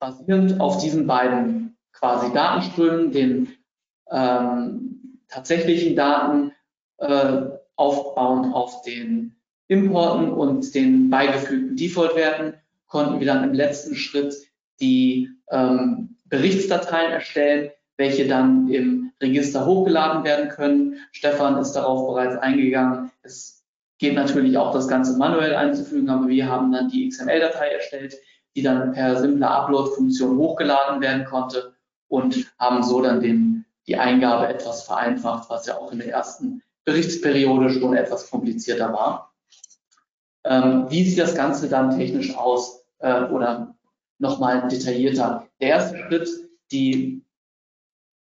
Basierend 0.00 0.60
auf 0.60 0.78
diesen 0.78 1.06
beiden 1.06 1.76
quasi 1.92 2.32
Datenströmen, 2.32 3.12
den 3.12 3.48
ähm, 4.10 5.20
tatsächlichen 5.28 5.94
Daten, 5.94 6.52
äh, 6.98 7.42
aufbauend 7.76 8.54
auf 8.54 8.82
den 8.82 9.36
Importen 9.68 10.30
und 10.30 10.74
den 10.74 11.10
beigefügten 11.10 11.76
Default-Werten 11.76 12.54
konnten 12.86 13.18
wir 13.18 13.26
dann 13.26 13.44
im 13.44 13.54
letzten 13.54 13.94
Schritt 13.94 14.34
die 14.80 15.30
ähm, 15.50 16.16
Berichtsdateien 16.26 17.12
erstellen, 17.12 17.70
welche 17.96 18.26
dann 18.26 18.68
im 18.68 19.12
Register 19.22 19.66
hochgeladen 19.66 20.24
werden 20.24 20.48
können. 20.48 20.96
Stefan 21.12 21.58
ist 21.58 21.72
darauf 21.72 22.06
bereits 22.08 22.36
eingegangen. 22.36 23.10
Es 23.22 23.64
geht 23.98 24.14
natürlich 24.14 24.58
auch, 24.58 24.72
das 24.72 24.88
Ganze 24.88 25.16
manuell 25.16 25.54
einzufügen, 25.54 26.10
aber 26.10 26.28
wir 26.28 26.48
haben 26.48 26.72
dann 26.72 26.88
die 26.88 27.08
XML-Datei 27.08 27.68
erstellt, 27.68 28.16
die 28.56 28.62
dann 28.62 28.92
per 28.92 29.16
simpler 29.16 29.50
Upload-Funktion 29.50 30.36
hochgeladen 30.36 31.00
werden 31.00 31.24
konnte 31.24 31.74
und 32.08 32.52
haben 32.58 32.82
so 32.82 33.00
dann 33.00 33.20
den, 33.20 33.64
die 33.86 33.96
Eingabe 33.96 34.48
etwas 34.48 34.82
vereinfacht, 34.84 35.48
was 35.50 35.66
ja 35.66 35.78
auch 35.78 35.92
in 35.92 35.98
der 35.98 36.10
ersten 36.10 36.62
Berichtsperiode 36.84 37.70
schon 37.70 37.96
etwas 37.96 38.30
komplizierter 38.30 38.92
war. 38.92 39.34
Ähm, 40.44 40.86
wie 40.90 41.04
sieht 41.04 41.18
das 41.18 41.34
Ganze 41.34 41.68
dann 41.68 41.96
technisch 41.96 42.36
aus 42.36 42.84
äh, 42.98 43.22
oder 43.24 43.74
nochmal 44.18 44.68
detaillierter? 44.68 45.48
Der 45.60 45.68
erste 45.68 45.98
Schritt, 45.98 46.28
die 46.70 47.23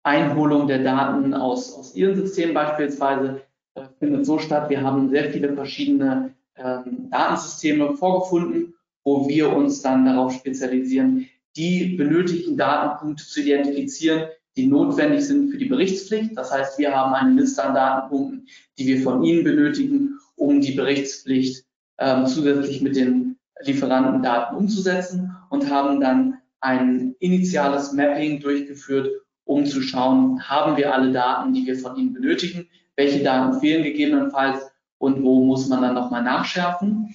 Einholung 0.03 0.67
der 0.67 0.83
Daten 0.83 1.35
aus, 1.35 1.75
aus 1.75 1.95
Ihrem 1.95 2.17
System 2.17 2.55
beispielsweise, 2.55 3.43
äh, 3.75 3.83
findet 3.99 4.27
so 4.27 4.39
statt. 4.39 4.69
Wir 4.71 4.83
haben 4.83 5.11
sehr 5.11 5.31
viele 5.31 5.55
verschiedene 5.55 6.35
ähm, 6.57 7.09
Datensysteme 7.11 7.95
vorgefunden, 7.97 8.75
wo 9.05 9.29
wir 9.29 9.53
uns 9.53 9.83
dann 9.83 10.05
darauf 10.05 10.33
spezialisieren, 10.33 11.29
die 11.57 11.97
benötigten 11.97 12.57
Datenpunkte 12.57 13.25
zu 13.25 13.41
identifizieren, 13.41 14.29
die 14.57 14.67
notwendig 14.67 15.27
sind 15.27 15.51
für 15.51 15.59
die 15.59 15.67
Berichtspflicht. 15.67 16.37
Das 16.37 16.53
heißt, 16.53 16.79
wir 16.79 16.95
haben 16.95 17.15
eine 17.15 17.41
Liste 17.41 17.65
an 17.65 17.75
Datenpunkten, 17.75 18.47
die 18.79 18.87
wir 18.87 19.03
von 19.03 19.23
Ihnen 19.23 19.45
benötigen, 19.45 20.19
um 20.37 20.61
die 20.61 20.73
Berichtspflicht 20.73 21.65
ähm, 21.99 22.27
zusätzlich 22.27 22.83
mit 22.83 22.97
den 22.97 23.37
Lieferantendaten 23.61 24.57
umzusetzen 24.57 25.37
und 25.51 25.71
haben 25.71 26.01
dann 26.01 26.39
ein 26.61 27.15
initiales 27.19 27.93
Mapping 27.93 28.41
durchgeführt, 28.41 29.09
um 29.45 29.67
zu 29.67 29.83
schauen, 29.83 30.49
haben 30.49 30.77
wir 30.77 30.95
alle 30.95 31.13
Daten, 31.13 31.53
die 31.53 31.67
wir 31.67 31.77
von 31.77 31.97
ihnen 31.97 32.13
benötigen, 32.13 32.69
welche 32.97 33.23
Daten 33.23 33.61
fehlen 33.61 33.83
gegebenenfalls? 33.83 34.71
Und 34.99 35.23
wo 35.23 35.45
muss 35.45 35.69
man 35.69 35.83
dann 35.83 35.95
nochmal 35.95 36.23
nachschärfen? 36.23 37.15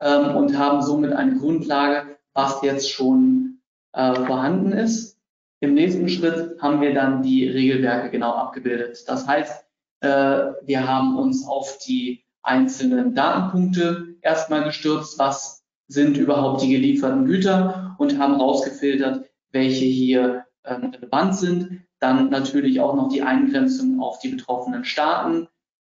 Ähm, 0.00 0.36
und 0.36 0.58
haben 0.58 0.82
somit 0.82 1.12
eine 1.12 1.36
Grundlage, 1.36 2.18
was 2.34 2.60
jetzt 2.62 2.90
schon 2.90 3.60
äh, 3.92 4.14
vorhanden 4.14 4.72
ist. 4.72 5.18
Im 5.60 5.74
nächsten 5.74 6.08
Schritt 6.08 6.60
haben 6.60 6.80
wir 6.80 6.92
dann 6.92 7.22
die 7.22 7.48
Regelwerke 7.48 8.10
genau 8.10 8.32
abgebildet. 8.32 9.04
Das 9.06 9.26
heißt, 9.26 9.64
äh, 10.00 10.08
wir 10.08 10.86
haben 10.88 11.16
uns 11.16 11.46
auf 11.46 11.78
die 11.78 12.24
einzelnen 12.42 13.14
Datenpunkte 13.14 14.16
erstmal 14.20 14.64
gestürzt, 14.64 15.18
was 15.18 15.64
sind 15.86 16.16
überhaupt 16.16 16.62
die 16.62 16.72
gelieferten 16.72 17.26
Güter? 17.26 17.94
Und 17.98 18.18
haben 18.18 18.34
rausgefiltert, 18.34 19.30
welche 19.52 19.84
hier 19.84 20.46
relevant 20.64 21.36
sind. 21.36 21.82
Dann 21.98 22.30
natürlich 22.30 22.80
auch 22.80 22.94
noch 22.94 23.08
die 23.08 23.22
Eingrenzung 23.22 24.00
auf 24.00 24.18
die 24.18 24.28
betroffenen 24.28 24.84
Staaten, 24.84 25.48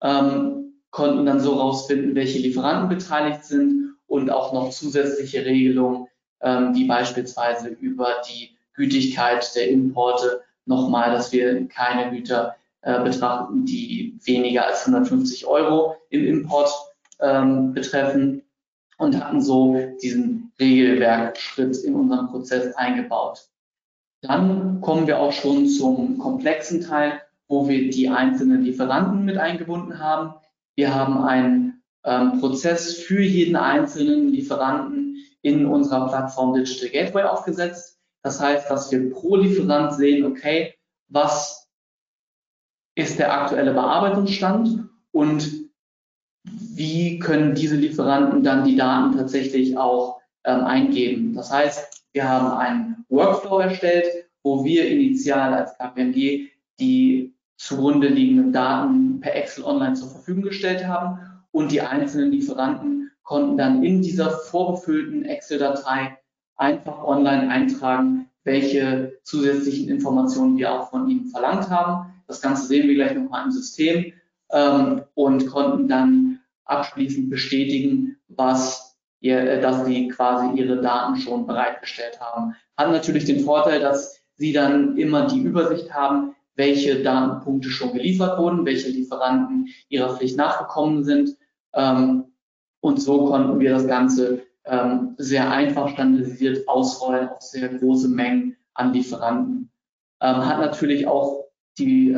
ähm, 0.02 0.74
konnten 0.92 1.26
dann 1.26 1.40
so 1.40 1.54
rausfinden, 1.54 2.16
welche 2.16 2.40
Lieferanten 2.40 2.90
beteiligt 2.90 3.46
sind 3.46 3.96
und 4.06 4.30
auch 4.30 4.54
noch 4.54 4.70
zusätzliche 4.70 5.46
Regelungen, 5.46 6.08
ähm, 6.42 6.76
wie 6.76 6.86
beispielsweise 6.86 7.70
über 7.70 8.22
die 8.30 8.58
Gütigkeit 8.74 9.56
der 9.56 9.70
Importe 9.70 10.42
nochmal, 10.66 11.12
dass 11.12 11.32
wir 11.32 11.68
keine 11.68 12.12
Güter 12.12 12.56
äh, 12.82 13.02
betrachten, 13.02 13.66
die 13.66 14.20
weniger 14.24 14.68
als 14.68 14.86
150 14.86 15.48
Euro 15.48 15.96
im 16.10 16.28
Import 16.28 16.70
ähm, 17.20 17.74
betreffen 17.74 18.44
und 18.98 19.24
hatten 19.24 19.42
so 19.42 19.78
diesen 20.02 20.52
Regelwerkschritt 20.60 21.78
in 21.78 21.96
unseren 21.96 22.28
Prozess 22.28 22.76
eingebaut. 22.76 23.48
Dann 24.24 24.80
kommen 24.80 25.06
wir 25.06 25.20
auch 25.20 25.34
schon 25.34 25.68
zum 25.68 26.18
komplexen 26.18 26.82
Teil, 26.82 27.22
wo 27.50 27.68
wir 27.68 27.90
die 27.90 28.08
einzelnen 28.08 28.64
Lieferanten 28.64 29.26
mit 29.26 29.38
eingebunden 29.38 30.00
haben. 30.00 30.36
Wir 30.76 30.96
haben 30.96 31.24
einen 31.24 31.84
ähm, 32.06 32.40
Prozess 32.40 32.96
für 32.96 33.22
jeden 33.22 33.58
einzelnen 33.58 34.30
Lieferanten 34.30 35.18
in 35.42 35.66
unserer 35.66 36.08
Plattform 36.08 36.54
Digital 36.54 36.90
Gateway 36.90 37.24
aufgesetzt. 37.24 38.00
Das 38.24 38.40
heißt, 38.40 38.72
dass 38.72 38.90
wir 38.94 39.12
pro 39.12 39.36
Lieferant 39.36 39.94
sehen, 39.94 40.26
okay, 40.26 40.74
was 41.10 41.70
ist 42.96 43.20
der 43.20 43.34
aktuelle 43.34 43.74
Bearbeitungsstand 43.74 44.88
und 45.12 45.70
wie 46.46 47.20
können 47.20 47.56
diese 47.56 47.76
Lieferanten 47.76 48.42
dann 48.42 48.64
die 48.64 48.78
Daten 48.78 49.18
tatsächlich 49.18 49.78
auch 49.78 50.23
ähm, 50.46 50.62
eingeben. 50.62 51.34
Das 51.34 51.52
heißt, 51.52 52.06
wir 52.14 52.28
haben 52.28 52.58
einen 52.58 53.06
Workflow 53.10 53.60
erstellt, 53.60 54.06
wo 54.44 54.64
wir 54.64 54.88
initial 54.88 55.54
als 55.54 55.78
KPMG 55.78 56.50
die 56.80 57.34
zugrunde 57.58 58.08
liegenden 58.08 58.52
Daten 58.52 59.20
per 59.20 59.36
Excel 59.36 59.64
online 59.64 59.94
zur 59.94 60.10
Verfügung 60.10 60.44
gestellt 60.44 60.86
haben 60.86 61.20
und 61.52 61.72
die 61.72 61.82
einzelnen 61.82 62.32
Lieferanten 62.32 63.12
konnten 63.24 63.58
dann 63.58 63.84
in 63.84 64.02
dieser 64.02 64.30
vorbefüllten 64.32 65.24
Excel-Datei 65.24 66.18
einfach 66.58 67.04
online 67.04 67.50
eintragen, 67.50 68.30
welche 68.44 69.18
zusätzlichen 69.24 69.88
Informationen 69.90 70.58
wir 70.58 70.74
auch 70.74 70.90
von 70.90 71.10
ihnen 71.10 71.28
verlangt 71.28 71.70
haben. 71.70 72.14
Das 72.28 72.42
Ganze 72.42 72.68
sehen 72.68 72.88
wir 72.88 72.96
gleich 72.96 73.16
nochmal 73.16 73.46
im 73.46 73.52
System 73.52 74.14
ähm, 74.52 75.04
und 75.14 75.48
konnten 75.48 75.88
dann 75.88 76.40
abschließend 76.66 77.30
bestätigen, 77.30 78.18
was 78.28 78.93
ihr, 79.24 79.40
äh, 79.40 79.62
dass 79.62 79.86
sie 79.86 80.10
quasi 80.10 80.60
ihre 80.60 80.82
Daten 80.82 81.16
schon 81.16 81.48
bereitgestellt 81.48 82.20
haben. 82.20 82.56
Hat 82.78 82.92
natürlich 82.92 83.26
den 83.26 83.40
Vorteil, 83.40 83.80
dass 83.80 84.22
sie 84.36 84.52
dann 84.52 84.98
immer 84.98 85.28
die 85.28 85.40
Übersicht 85.40 85.94
haben, 85.94 86.36
welche 86.56 87.02
Datenpunkte 87.02 87.70
schon 87.70 87.94
geliefert 87.94 88.38
wurden, 88.38 88.66
welche 88.66 88.90
Lieferanten 88.90 89.70
ihrer 89.88 90.16
Pflicht 90.16 90.38
nachgekommen 90.38 91.04
sind. 91.04 91.38
Ähm, 91.74 92.26
und 92.82 93.02
so 93.02 93.26
konnten 93.26 93.60
wir 93.60 93.72
das 93.72 93.88
Ganze 93.88 94.44
ähm, 94.66 95.16
sehr 95.18 95.50
einfach 95.50 95.90
standardisiert 95.90 96.68
ausrollen 96.68 97.30
auf 97.30 97.42
sehr 97.42 97.70
große 97.70 98.10
Mengen 98.10 98.58
an 98.74 98.92
Lieferanten. 98.92 99.72
Ähm, 100.22 100.46
hat 100.46 100.60
natürlich 100.60 101.08
auch 101.08 101.46
die, 101.80 102.16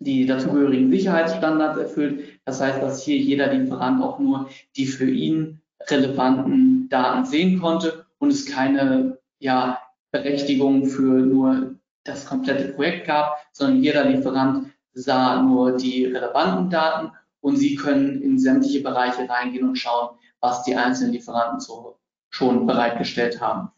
die 0.00 0.26
dazugehörigen 0.26 0.90
Sicherheitsstandards 0.90 1.78
erfüllt. 1.78 2.40
Das 2.44 2.60
heißt, 2.60 2.82
dass 2.82 3.02
hier 3.02 3.16
jeder 3.16 3.54
Lieferant 3.54 4.02
auch 4.02 4.18
nur 4.18 4.50
die 4.76 4.84
für 4.84 5.08
ihn 5.08 5.62
relevanten 5.88 6.88
Daten 6.88 7.24
sehen 7.24 7.60
konnte 7.60 8.06
und 8.18 8.30
es 8.30 8.46
keine 8.46 9.18
ja, 9.38 9.80
Berechtigung 10.10 10.86
für 10.86 11.02
nur 11.02 11.74
das 12.04 12.26
komplette 12.26 12.72
Projekt 12.72 13.06
gab, 13.06 13.36
sondern 13.52 13.82
jeder 13.82 14.04
Lieferant 14.04 14.70
sah 14.92 15.42
nur 15.42 15.76
die 15.76 16.06
relevanten 16.06 16.70
Daten 16.70 17.12
und 17.40 17.56
Sie 17.56 17.76
können 17.76 18.20
in 18.22 18.38
sämtliche 18.38 18.82
Bereiche 18.82 19.28
reingehen 19.28 19.68
und 19.68 19.76
schauen, 19.76 20.16
was 20.40 20.64
die 20.64 20.74
einzelnen 20.74 21.12
Lieferanten 21.12 21.60
so 21.60 21.98
schon 22.30 22.66
bereitgestellt 22.66 23.40
haben. 23.40 23.70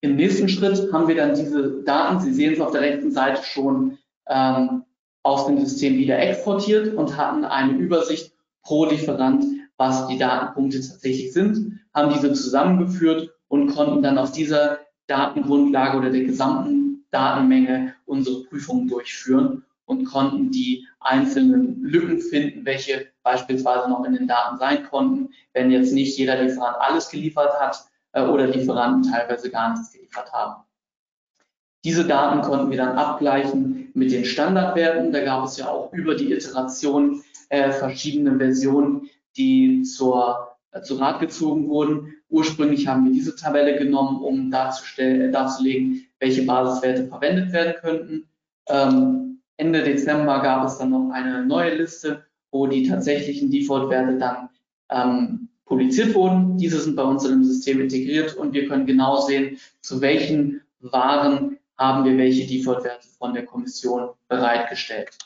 Im 0.00 0.16
nächsten 0.16 0.48
Schritt 0.48 0.92
haben 0.92 1.08
wir 1.08 1.16
dann 1.16 1.34
diese 1.34 1.82
Daten, 1.82 2.20
Sie 2.20 2.32
sehen 2.32 2.54
es 2.54 2.60
auf 2.60 2.70
der 2.70 2.82
rechten 2.82 3.10
Seite 3.10 3.42
schon, 3.42 3.98
ähm, 4.28 4.84
aus 5.24 5.46
dem 5.46 5.58
System 5.58 5.98
wieder 5.98 6.18
exportiert 6.18 6.94
und 6.94 7.16
hatten 7.16 7.44
eine 7.44 7.72
Übersicht 7.72 8.32
pro 8.62 8.86
Lieferant, 8.86 9.44
was 9.78 10.08
die 10.08 10.18
Datenpunkte 10.18 10.80
tatsächlich 10.80 11.32
sind, 11.32 11.80
haben 11.94 12.12
diese 12.12 12.32
zusammengeführt 12.32 13.30
und 13.48 13.68
konnten 13.74 14.02
dann 14.02 14.18
auf 14.18 14.32
dieser 14.32 14.80
Datengrundlage 15.06 15.96
oder 15.96 16.10
der 16.10 16.24
gesamten 16.24 17.06
Datenmenge 17.10 17.94
unsere 18.04 18.44
Prüfungen 18.44 18.88
durchführen 18.88 19.64
und 19.86 20.04
konnten 20.04 20.50
die 20.50 20.86
einzelnen 21.00 21.82
Lücken 21.82 22.20
finden, 22.20 22.66
welche 22.66 23.06
beispielsweise 23.22 23.88
noch 23.88 24.04
in 24.04 24.14
den 24.14 24.28
Daten 24.28 24.58
sein 24.58 24.84
konnten, 24.84 25.30
wenn 25.54 25.70
jetzt 25.70 25.92
nicht 25.92 26.18
jeder 26.18 26.42
Lieferant 26.42 26.76
alles 26.80 27.08
geliefert 27.08 27.58
hat 27.58 27.86
äh, 28.12 28.22
oder 28.22 28.46
Lieferanten 28.46 29.10
teilweise 29.10 29.50
gar 29.50 29.70
nichts 29.70 29.92
geliefert 29.92 30.30
haben. 30.32 30.62
Diese 31.84 32.06
Daten 32.06 32.42
konnten 32.42 32.70
wir 32.70 32.76
dann 32.76 32.98
abgleichen 32.98 33.90
mit 33.94 34.12
den 34.12 34.24
Standardwerten. 34.24 35.12
Da 35.12 35.24
gab 35.24 35.44
es 35.44 35.56
ja 35.56 35.68
auch 35.68 35.92
über 35.92 36.14
die 36.14 36.32
Iteration 36.32 37.22
äh, 37.48 37.70
verschiedene 37.70 38.36
Versionen, 38.36 39.08
die 39.38 39.82
zur, 39.82 40.48
äh, 40.72 40.82
zu 40.82 40.96
Rat 40.96 41.20
gezogen 41.20 41.68
wurden. 41.68 42.14
Ursprünglich 42.28 42.86
haben 42.86 43.04
wir 43.04 43.12
diese 43.12 43.36
Tabelle 43.36 43.78
genommen, 43.78 44.20
um 44.20 44.50
darzustellen, 44.50 45.20
äh, 45.20 45.30
darzulegen, 45.30 46.04
welche 46.18 46.42
Basiswerte 46.42 47.06
verwendet 47.06 47.52
werden 47.52 47.74
könnten. 47.80 48.28
Ähm, 48.68 49.40
Ende 49.56 49.82
Dezember 49.82 50.40
gab 50.40 50.66
es 50.66 50.78
dann 50.78 50.90
noch 50.90 51.10
eine 51.10 51.44
neue 51.46 51.74
Liste, 51.74 52.24
wo 52.50 52.66
die 52.66 52.86
tatsächlichen 52.88 53.50
Default-Werte 53.50 54.18
dann 54.18 54.48
ähm, 54.90 55.48
publiziert 55.64 56.14
wurden. 56.14 56.56
Diese 56.58 56.80
sind 56.80 56.96
bei 56.96 57.02
uns 57.02 57.24
in 57.24 57.30
dem 57.30 57.44
System 57.44 57.80
integriert 57.80 58.34
und 58.34 58.52
wir 58.52 58.68
können 58.68 58.86
genau 58.86 59.20
sehen, 59.20 59.58
zu 59.80 60.00
welchen 60.00 60.62
Waren 60.80 61.58
haben 61.76 62.04
wir 62.04 62.16
welche 62.18 62.46
Default-Werte 62.46 63.08
von 63.18 63.34
der 63.34 63.46
Kommission 63.46 64.10
bereitgestellt. 64.28 65.16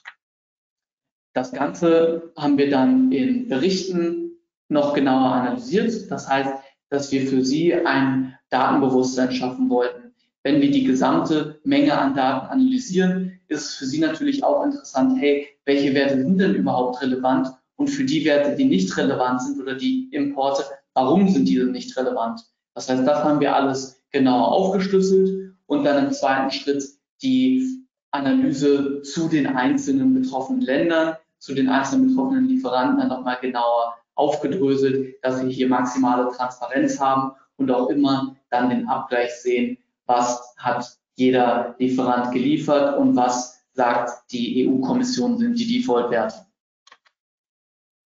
Das 1.34 1.52
Ganze 1.52 2.32
haben 2.36 2.58
wir 2.58 2.70
dann 2.70 3.10
in 3.10 3.48
Berichten 3.48 4.32
noch 4.68 4.94
genauer 4.94 5.32
analysiert. 5.32 6.10
Das 6.10 6.28
heißt, 6.28 6.52
dass 6.90 7.10
wir 7.10 7.26
für 7.26 7.44
Sie 7.44 7.74
ein 7.74 8.34
Datenbewusstsein 8.50 9.32
schaffen 9.32 9.70
wollten, 9.70 10.14
wenn 10.42 10.60
wir 10.60 10.70
die 10.70 10.84
gesamte 10.84 11.60
Menge 11.64 11.96
an 11.96 12.14
Daten 12.14 12.46
analysieren, 12.46 13.40
ist 13.48 13.64
es 13.64 13.74
für 13.76 13.86
Sie 13.86 14.00
natürlich 14.00 14.42
auch 14.42 14.64
interessant, 14.64 15.18
hey, 15.20 15.46
welche 15.64 15.94
Werte 15.94 16.20
sind 16.20 16.38
denn 16.38 16.54
überhaupt 16.54 17.00
relevant? 17.00 17.48
Und 17.76 17.88
für 17.88 18.04
die 18.04 18.24
Werte, 18.24 18.56
die 18.56 18.64
nicht 18.64 18.96
relevant 18.96 19.40
sind 19.42 19.60
oder 19.60 19.74
die 19.74 20.08
Importe, 20.12 20.64
warum 20.94 21.28
sind 21.28 21.46
diese 21.48 21.66
nicht 21.66 21.96
relevant? 21.96 22.40
Das 22.74 22.88
heißt, 22.88 23.06
das 23.06 23.24
haben 23.24 23.40
wir 23.40 23.54
alles 23.54 24.02
genauer 24.10 24.52
aufgeschlüsselt 24.52 25.54
und 25.66 25.84
dann 25.84 26.06
im 26.06 26.12
zweiten 26.12 26.50
Schritt 26.50 26.84
die 27.22 27.86
Analyse 28.10 29.02
zu 29.02 29.28
den 29.28 29.46
einzelnen 29.46 30.12
betroffenen 30.12 30.60
Ländern, 30.60 31.16
zu 31.42 31.54
den 31.54 31.68
einzelnen 31.68 32.06
betroffenen 32.08 32.46
Lieferanten 32.46 32.98
dann 32.98 33.08
nochmal 33.08 33.36
genauer 33.40 33.96
aufgedröselt, 34.14 35.16
dass 35.22 35.42
wir 35.42 35.50
hier 35.50 35.68
maximale 35.68 36.30
Transparenz 36.30 37.00
haben 37.00 37.32
und 37.56 37.68
auch 37.72 37.88
immer 37.88 38.36
dann 38.50 38.70
den 38.70 38.86
Abgleich 38.86 39.34
sehen, 39.34 39.76
was 40.06 40.54
hat 40.56 40.86
jeder 41.16 41.74
Lieferant 41.78 42.32
geliefert 42.32 42.96
und 42.96 43.16
was 43.16 43.60
sagt 43.72 44.30
die 44.30 44.68
EU-Kommission 44.68 45.36
sind 45.36 45.58
die 45.58 45.80
Default-Werte. 45.80 46.46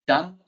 Dann 0.06 0.40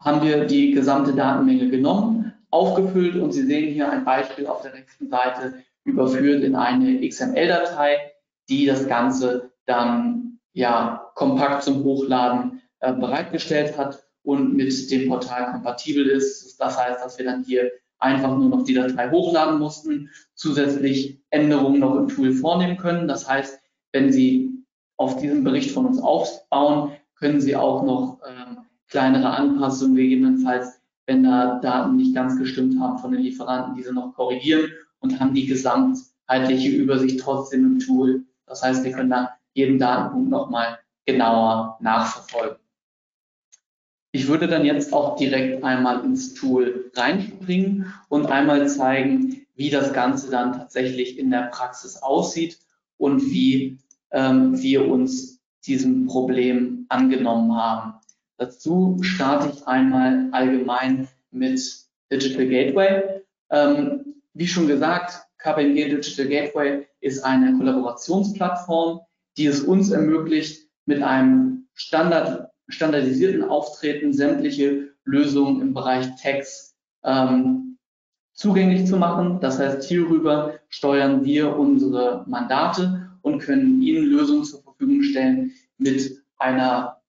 haben 0.00 0.22
wir 0.22 0.44
die 0.44 0.72
gesamte 0.72 1.12
Datenmenge 1.12 1.68
genommen, 1.68 2.32
aufgefüllt 2.50 3.14
und 3.14 3.30
Sie 3.30 3.44
sehen 3.44 3.72
hier 3.72 3.92
ein 3.92 4.04
Beispiel 4.04 4.48
auf 4.48 4.62
der 4.62 4.74
rechten 4.74 5.08
Seite 5.08 5.62
überführt 5.84 6.42
in 6.42 6.56
eine 6.56 7.06
XML-Datei, 7.08 8.12
die 8.48 8.66
das 8.66 8.88
Ganze 8.88 9.52
dann 9.66 10.17
ja 10.52 11.10
kompakt 11.14 11.62
zum 11.62 11.84
Hochladen 11.84 12.62
äh, 12.80 12.92
bereitgestellt 12.92 13.76
hat 13.76 14.04
und 14.22 14.54
mit 14.54 14.90
dem 14.90 15.08
Portal 15.08 15.52
kompatibel 15.52 16.06
ist. 16.06 16.58
Das 16.58 16.78
heißt, 16.78 17.04
dass 17.04 17.18
wir 17.18 17.24
dann 17.24 17.44
hier 17.44 17.70
einfach 17.98 18.36
nur 18.36 18.48
noch 18.48 18.64
die 18.64 18.74
Datei 18.74 19.10
hochladen 19.10 19.58
mussten, 19.58 20.10
zusätzlich 20.34 21.20
Änderungen 21.30 21.80
noch 21.80 21.96
im 21.96 22.08
Tool 22.08 22.32
vornehmen 22.32 22.76
können. 22.76 23.08
Das 23.08 23.28
heißt, 23.28 23.60
wenn 23.92 24.12
Sie 24.12 24.64
auf 24.96 25.20
diesem 25.20 25.44
Bericht 25.44 25.70
von 25.70 25.86
uns 25.86 26.00
aufbauen, 26.00 26.92
können 27.16 27.40
Sie 27.40 27.56
auch 27.56 27.82
noch 27.82 28.20
ähm, 28.28 28.58
kleinere 28.88 29.30
Anpassungen 29.30 29.96
gegebenenfalls, 29.96 30.80
wenn 31.06 31.24
da 31.24 31.58
Daten 31.60 31.96
nicht 31.96 32.14
ganz 32.14 32.38
gestimmt 32.38 32.78
haben 32.80 32.98
von 32.98 33.12
den 33.12 33.22
Lieferanten, 33.22 33.74
diese 33.74 33.92
noch 33.92 34.14
korrigieren 34.14 34.70
und 35.00 35.18
haben 35.18 35.34
die 35.34 35.46
gesamtheitliche 35.46 36.70
Übersicht 36.70 37.20
trotzdem 37.20 37.64
im 37.64 37.78
Tool. 37.78 38.24
Das 38.46 38.62
heißt, 38.62 38.84
wir 38.84 38.92
können 38.92 39.10
da 39.10 39.37
jeden 39.58 39.78
Datenpunkt 39.78 40.30
nochmal 40.30 40.78
genauer 41.04 41.78
nachverfolgen. 41.80 42.58
Ich 44.12 44.28
würde 44.28 44.46
dann 44.46 44.64
jetzt 44.64 44.92
auch 44.92 45.16
direkt 45.16 45.62
einmal 45.64 46.04
ins 46.04 46.34
Tool 46.34 46.90
reinspringen 46.94 47.92
und 48.08 48.26
einmal 48.26 48.68
zeigen, 48.68 49.46
wie 49.54 49.70
das 49.70 49.92
Ganze 49.92 50.30
dann 50.30 50.52
tatsächlich 50.52 51.18
in 51.18 51.30
der 51.30 51.48
Praxis 51.48 51.96
aussieht 51.96 52.58
und 52.96 53.20
wie 53.20 53.78
ähm, 54.12 54.60
wir 54.62 54.88
uns 54.88 55.40
diesem 55.66 56.06
Problem 56.06 56.86
angenommen 56.88 57.54
haben. 57.54 57.94
Dazu 58.38 58.96
starte 59.02 59.50
ich 59.52 59.66
einmal 59.66 60.28
allgemein 60.30 61.08
mit 61.32 61.60
Digital 62.10 62.46
Gateway. 62.46 63.22
Ähm, 63.50 64.14
wie 64.34 64.46
schon 64.46 64.68
gesagt, 64.68 65.26
KPMG 65.38 65.90
Digital 65.90 66.26
Gateway 66.28 66.86
ist 67.00 67.24
eine 67.24 67.56
Kollaborationsplattform, 67.58 69.00
die 69.38 69.46
es 69.46 69.60
uns 69.60 69.90
ermöglicht, 69.90 70.68
mit 70.84 71.02
einem 71.02 71.68
Standard 71.74 72.48
standardisierten 72.68 73.44
Auftreten 73.44 74.12
sämtliche 74.12 74.90
Lösungen 75.04 75.62
im 75.62 75.74
Bereich 75.74 76.06
Tax 76.20 76.76
ähm, 77.02 77.78
zugänglich 78.34 78.86
zu 78.86 78.96
machen. 78.96 79.40
Das 79.40 79.58
heißt, 79.58 79.84
hierüber 79.84 80.54
steuern 80.68 81.24
wir 81.24 81.56
unsere 81.56 82.24
Mandate 82.26 83.10
und 83.22 83.40
können 83.40 83.80
ihnen 83.80 84.04
Lösungen 84.04 84.44
zur 84.44 84.62
Verfügung 84.62 85.02
stellen 85.02 85.52
mit 85.78 86.22
einer 86.36 87.00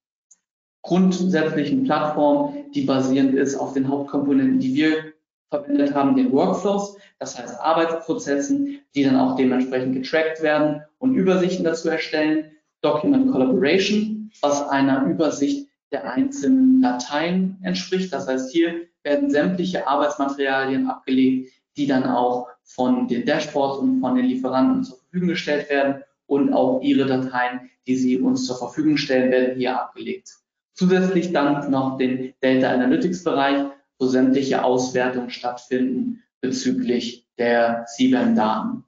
grundsätzlichen 0.81 1.83
Plattform, 1.83 2.55
die 2.73 2.85
basierend 2.85 3.35
ist 3.35 3.55
auf 3.55 3.73
den 3.73 3.87
Hauptkomponenten, 3.89 4.59
die 4.59 4.73
wir 4.75 5.08
verwendet 5.49 5.93
haben, 5.93 6.15
den 6.15 6.31
Workflows, 6.31 6.97
das 7.19 7.37
heißt 7.37 7.59
Arbeitsprozessen, 7.59 8.79
die 8.95 9.03
dann 9.03 9.15
auch 9.15 9.35
dementsprechend 9.35 9.95
getrackt 9.95 10.41
werden 10.41 10.81
und 10.99 11.15
Übersichten 11.15 11.63
dazu 11.63 11.89
erstellen, 11.89 12.51
Document 12.81 13.31
Collaboration, 13.31 14.31
was 14.41 14.67
einer 14.69 15.05
Übersicht 15.05 15.67
der 15.91 16.11
einzelnen 16.11 16.81
Dateien 16.81 17.57
entspricht. 17.63 18.13
Das 18.13 18.27
heißt, 18.27 18.51
hier 18.51 18.85
werden 19.03 19.29
sämtliche 19.29 19.87
Arbeitsmaterialien 19.87 20.87
abgelegt, 20.87 21.51
die 21.75 21.87
dann 21.87 22.03
auch 22.03 22.47
von 22.63 23.07
den 23.07 23.25
Dashboards 23.25 23.79
und 23.79 24.01
von 24.01 24.15
den 24.15 24.25
Lieferanten 24.25 24.83
zur 24.83 24.97
Verfügung 24.97 25.29
gestellt 25.29 25.69
werden 25.69 26.03
und 26.27 26.53
auch 26.53 26.81
ihre 26.81 27.07
Dateien, 27.07 27.69
die 27.87 27.95
sie 27.95 28.19
uns 28.19 28.45
zur 28.45 28.57
Verfügung 28.57 28.97
stellen, 28.97 29.31
werden 29.31 29.57
hier 29.57 29.79
abgelegt. 29.79 30.29
Zusätzlich 30.73 31.33
dann 31.33 31.71
noch 31.71 31.97
den 31.97 32.33
Data 32.39 32.69
Analytics 32.69 33.23
Bereich, 33.23 33.65
wo 33.99 34.07
sämtliche 34.07 34.63
Auswertungen 34.63 35.29
stattfinden 35.29 36.23
bezüglich 36.41 37.27
der 37.37 37.85
CBAM-Daten. 37.85 38.85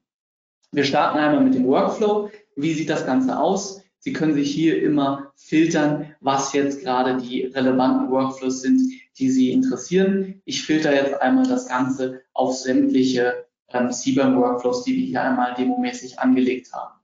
Wir 0.72 0.86
starten 0.86 1.20
einmal 1.20 1.44
mit 1.44 1.54
dem 1.54 1.68
Workflow. 1.68 2.32
Wie 2.56 2.74
sieht 2.74 2.90
das 2.90 3.06
Ganze 3.06 3.38
aus? 3.38 3.82
Sie 4.00 4.14
können 4.14 4.34
sich 4.34 4.52
hier 4.52 4.82
immer 4.82 5.32
filtern, 5.36 6.16
was 6.22 6.54
jetzt 6.54 6.82
gerade 6.82 7.18
die 7.18 7.44
relevanten 7.44 8.10
Workflows 8.10 8.62
sind, 8.62 8.82
die 9.20 9.30
Sie 9.30 9.52
interessieren. 9.52 10.42
Ich 10.46 10.64
filter 10.64 10.94
jetzt 10.94 11.22
einmal 11.22 11.48
das 11.48 11.68
Ganze 11.68 12.22
auf 12.34 12.56
sämtliche 12.56 13.46
ähm, 13.70 13.92
CBAM-Workflows, 13.92 14.86
die 14.86 14.96
wir 14.96 15.06
hier 15.06 15.22
einmal 15.22 15.54
demomäßig 15.54 16.20
angelegt 16.20 16.74
haben. 16.74 17.00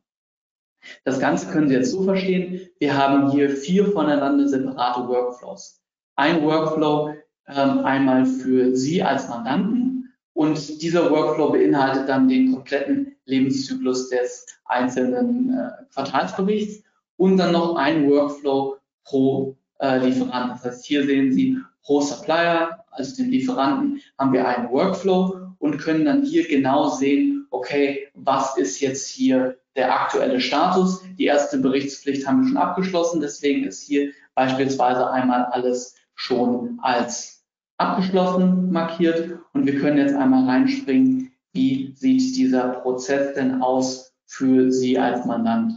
Das 1.03 1.19
Ganze 1.19 1.47
können 1.47 1.67
Sie 1.67 1.75
jetzt 1.75 1.91
so 1.91 2.03
verstehen. 2.03 2.67
Wir 2.79 2.97
haben 2.97 3.31
hier 3.31 3.49
vier 3.49 3.91
voneinander 3.91 4.47
separate 4.47 5.07
Workflows. 5.07 5.83
Ein 6.15 6.43
Workflow 6.43 7.13
einmal 7.55 8.25
für 8.25 8.75
Sie 8.75 9.01
als 9.01 9.29
Mandanten 9.29 10.13
und 10.33 10.81
dieser 10.81 11.09
Workflow 11.09 11.51
beinhaltet 11.51 12.07
dann 12.07 12.27
den 12.27 12.51
kompletten 12.51 13.15
Lebenszyklus 13.25 14.09
des 14.09 14.45
einzelnen 14.65 15.49
äh, 15.49 15.69
Quartalsberichts 15.93 16.83
und 17.17 17.37
dann 17.37 17.53
noch 17.53 17.75
ein 17.75 18.07
Workflow 18.09 18.77
pro 19.03 19.57
äh, 19.79 19.97
Lieferant. 19.97 20.51
Das 20.51 20.65
heißt, 20.65 20.85
hier 20.85 21.05
sehen 21.05 21.33
Sie 21.33 21.57
pro 21.83 22.01
Supplier, 22.01 22.83
also 22.91 23.15
den 23.15 23.31
Lieferanten, 23.31 24.01
haben 24.17 24.33
wir 24.33 24.47
einen 24.47 24.69
Workflow 24.69 25.55
und 25.57 25.77
können 25.77 26.05
dann 26.05 26.23
hier 26.23 26.47
genau 26.47 26.89
sehen, 26.89 27.47
okay, 27.49 28.07
was 28.13 28.57
ist 28.57 28.79
jetzt 28.79 29.07
hier 29.07 29.57
der 29.75 29.93
aktuelle 29.93 30.41
Status. 30.41 31.01
Die 31.17 31.25
erste 31.25 31.57
Berichtspflicht 31.59 32.27
haben 32.27 32.41
wir 32.41 32.49
schon 32.49 32.57
abgeschlossen, 32.57 33.21
deswegen 33.21 33.65
ist 33.65 33.83
hier 33.83 34.11
beispielsweise 34.35 35.09
einmal 35.09 35.45
alles 35.45 35.95
schon 36.15 36.79
als 36.81 37.36
abgeschlossen 37.77 38.71
markiert 38.71 39.39
und 39.53 39.65
wir 39.65 39.79
können 39.79 39.97
jetzt 39.97 40.15
einmal 40.15 40.45
reinspringen, 40.45 41.31
wie 41.53 41.93
sieht 41.95 42.35
dieser 42.35 42.69
Prozess 42.69 43.33
denn 43.33 43.61
aus 43.61 44.13
für 44.25 44.71
Sie 44.71 44.97
als 44.97 45.25
Mandant. 45.25 45.73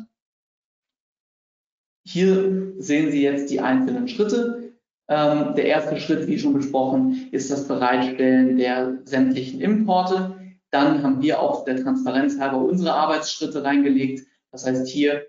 Hier 2.05 2.73
sehen 2.79 3.11
Sie 3.11 3.23
jetzt 3.23 3.51
die 3.51 3.61
einzelnen 3.61 4.09
Schritte. 4.09 4.73
Ähm, 5.09 5.55
der 5.55 5.67
erste 5.67 6.01
Schritt, 6.01 6.27
wie 6.27 6.39
schon 6.39 6.55
besprochen, 6.55 7.29
ist 7.31 7.51
das 7.51 7.69
Bereitstellen 7.69 8.57
der 8.57 8.99
sämtlichen 9.05 9.61
Importe. 9.61 10.37
Dann 10.71 11.03
haben 11.03 11.21
wir 11.21 11.41
auch 11.41 11.65
der 11.65 11.83
Transparenz 11.83 12.39
halber 12.39 12.59
unsere 12.59 12.95
Arbeitsschritte 12.95 13.63
reingelegt. 13.63 14.27
Das 14.53 14.67
heißt, 14.67 14.89
hier 14.89 15.27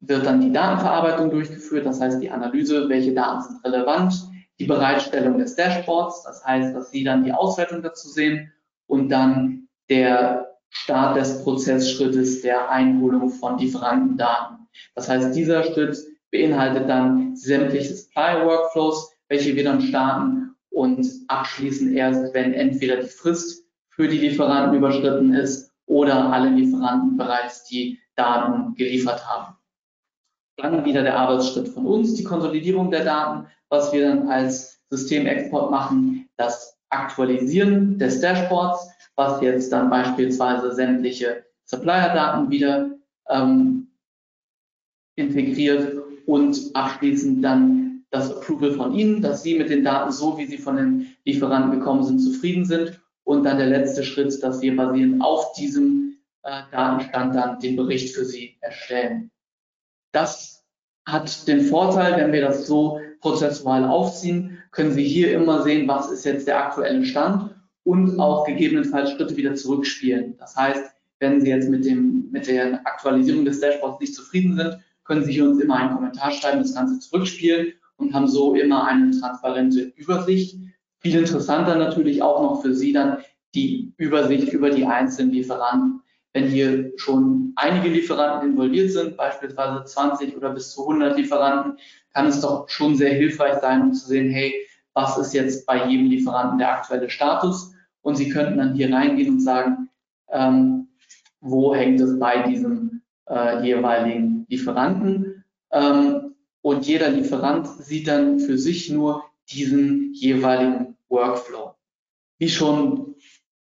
wird 0.00 0.26
dann 0.26 0.40
die 0.40 0.52
Datenverarbeitung 0.52 1.30
durchgeführt, 1.30 1.86
das 1.86 2.00
heißt 2.00 2.20
die 2.20 2.30
Analyse, 2.30 2.88
welche 2.88 3.14
Daten 3.14 3.42
sind 3.42 3.64
relevant, 3.64 4.14
die 4.62 4.68
Bereitstellung 4.68 5.38
des 5.38 5.56
Dashboards, 5.56 6.22
das 6.22 6.44
heißt, 6.44 6.72
dass 6.72 6.92
Sie 6.92 7.02
dann 7.02 7.24
die 7.24 7.32
Auswertung 7.32 7.82
dazu 7.82 8.08
sehen 8.08 8.52
und 8.86 9.08
dann 9.08 9.66
der 9.90 10.56
Start 10.70 11.16
des 11.16 11.42
Prozessschrittes 11.42 12.42
der 12.42 12.70
Einholung 12.70 13.28
von 13.28 13.58
Lieferantendaten. 13.58 14.68
Das 14.94 15.08
heißt, 15.08 15.34
dieser 15.34 15.64
Schritt 15.64 15.98
beinhaltet 16.30 16.88
dann 16.88 17.34
sämtliche 17.34 17.92
Supply-Workflows, 17.92 19.10
welche 19.28 19.56
wir 19.56 19.64
dann 19.64 19.82
starten 19.82 20.54
und 20.70 21.04
abschließen 21.26 21.96
erst, 21.96 22.32
wenn 22.32 22.54
entweder 22.54 22.98
die 22.98 23.08
Frist 23.08 23.66
für 23.88 24.06
die 24.06 24.18
Lieferanten 24.18 24.78
überschritten 24.78 25.34
ist 25.34 25.72
oder 25.86 26.32
alle 26.32 26.50
Lieferanten 26.50 27.16
bereits 27.16 27.64
die 27.64 27.98
Daten 28.14 28.76
geliefert 28.76 29.26
haben. 29.26 29.56
Dann 30.56 30.84
wieder 30.84 31.02
der 31.02 31.18
Arbeitsschritt 31.18 31.68
von 31.68 31.86
uns, 31.86 32.14
die 32.14 32.24
Konsolidierung 32.24 32.90
der 32.90 33.04
Daten, 33.04 33.46
was 33.68 33.92
wir 33.92 34.06
dann 34.06 34.28
als 34.28 34.80
Systemexport 34.90 35.70
machen, 35.70 36.28
das 36.36 36.78
Aktualisieren 36.90 37.98
des 37.98 38.20
Dashboards, 38.20 38.90
was 39.16 39.40
jetzt 39.40 39.72
dann 39.72 39.88
beispielsweise 39.88 40.74
sämtliche 40.74 41.44
Supplier-Daten 41.64 42.50
wieder 42.50 42.90
ähm, 43.28 43.88
integriert 45.16 45.96
und 46.26 46.58
abschließend 46.74 47.42
dann 47.42 48.04
das 48.10 48.30
Approval 48.30 48.72
von 48.72 48.94
Ihnen, 48.94 49.22
dass 49.22 49.42
Sie 49.42 49.58
mit 49.58 49.70
den 49.70 49.84
Daten 49.84 50.12
so, 50.12 50.36
wie 50.36 50.44
sie 50.46 50.58
von 50.58 50.76
den 50.76 51.16
Lieferanten 51.24 51.78
gekommen 51.78 52.04
sind, 52.04 52.18
zufrieden 52.18 52.64
sind. 52.64 53.00
Und 53.24 53.44
dann 53.44 53.56
der 53.56 53.68
letzte 53.68 54.04
Schritt, 54.04 54.42
dass 54.42 54.60
wir 54.60 54.76
basierend 54.76 55.22
auf 55.22 55.52
diesem 55.54 56.18
äh, 56.42 56.62
Datenstand 56.70 57.34
dann 57.34 57.58
den 57.60 57.76
Bericht 57.76 58.14
für 58.14 58.24
Sie 58.24 58.58
erstellen. 58.60 59.30
Das 60.12 60.64
hat 61.06 61.48
den 61.48 61.62
Vorteil, 61.62 62.16
wenn 62.16 62.32
wir 62.32 62.42
das 62.42 62.66
so 62.66 63.00
prozessual 63.20 63.84
aufziehen, 63.84 64.58
können 64.70 64.92
Sie 64.92 65.04
hier 65.04 65.32
immer 65.32 65.62
sehen, 65.62 65.88
was 65.88 66.10
ist 66.10 66.24
jetzt 66.24 66.46
der 66.46 66.64
aktuelle 66.64 67.04
Stand 67.04 67.54
und 67.84 68.20
auch 68.20 68.46
gegebenenfalls 68.46 69.10
Schritte 69.10 69.36
wieder 69.36 69.54
zurückspielen. 69.54 70.36
Das 70.38 70.56
heißt, 70.56 70.84
wenn 71.18 71.40
Sie 71.40 71.48
jetzt 71.48 71.68
mit, 71.68 71.84
dem, 71.84 72.28
mit 72.30 72.46
der 72.46 72.86
Aktualisierung 72.86 73.44
des 73.44 73.60
Dashboards 73.60 74.00
nicht 74.00 74.14
zufrieden 74.14 74.56
sind, 74.56 74.78
können 75.04 75.24
Sie 75.24 75.32
hier 75.32 75.44
uns 75.44 75.60
immer 75.60 75.76
einen 75.76 75.94
Kommentar 75.94 76.30
schreiben, 76.30 76.62
das 76.62 76.74
Ganze 76.74 76.98
zurückspielen 77.00 77.72
und 77.96 78.14
haben 78.14 78.28
so 78.28 78.54
immer 78.54 78.86
eine 78.86 79.10
transparente 79.10 79.92
Übersicht. 79.96 80.58
Viel 81.00 81.18
interessanter 81.18 81.76
natürlich 81.76 82.22
auch 82.22 82.42
noch 82.42 82.62
für 82.62 82.74
Sie 82.74 82.92
dann 82.92 83.18
die 83.54 83.92
Übersicht 83.96 84.52
über 84.52 84.70
die 84.70 84.86
einzelnen 84.86 85.32
Lieferanten. 85.32 86.01
Wenn 86.32 86.46
hier 86.48 86.92
schon 86.96 87.52
einige 87.56 87.88
Lieferanten 87.88 88.50
involviert 88.50 88.90
sind, 88.90 89.16
beispielsweise 89.16 89.84
20 89.84 90.36
oder 90.36 90.50
bis 90.50 90.72
zu 90.72 90.82
100 90.82 91.16
Lieferanten, 91.16 91.78
kann 92.14 92.26
es 92.26 92.40
doch 92.40 92.68
schon 92.68 92.96
sehr 92.96 93.14
hilfreich 93.14 93.60
sein, 93.60 93.82
um 93.82 93.92
zu 93.92 94.06
sehen, 94.06 94.30
hey, 94.30 94.54
was 94.94 95.18
ist 95.18 95.34
jetzt 95.34 95.66
bei 95.66 95.86
jedem 95.86 96.06
Lieferanten 96.06 96.58
der 96.58 96.72
aktuelle 96.72 97.10
Status? 97.10 97.72
Und 98.02 98.16
Sie 98.16 98.28
könnten 98.28 98.58
dann 98.58 98.74
hier 98.74 98.92
reingehen 98.92 99.34
und 99.34 99.40
sagen, 99.40 99.88
ähm, 100.30 100.88
wo 101.40 101.74
hängt 101.74 102.00
es 102.00 102.18
bei 102.18 102.42
diesem 102.42 103.02
äh, 103.28 103.64
jeweiligen 103.64 104.46
Lieferanten. 104.48 105.44
Ähm, 105.70 106.34
und 106.60 106.86
jeder 106.86 107.08
Lieferant 107.10 107.66
sieht 107.66 108.08
dann 108.08 108.38
für 108.38 108.58
sich 108.58 108.90
nur 108.90 109.24
diesen 109.50 110.12
jeweiligen 110.14 110.96
Workflow. 111.08 111.74
Wie 112.38 112.48
schon 112.48 113.14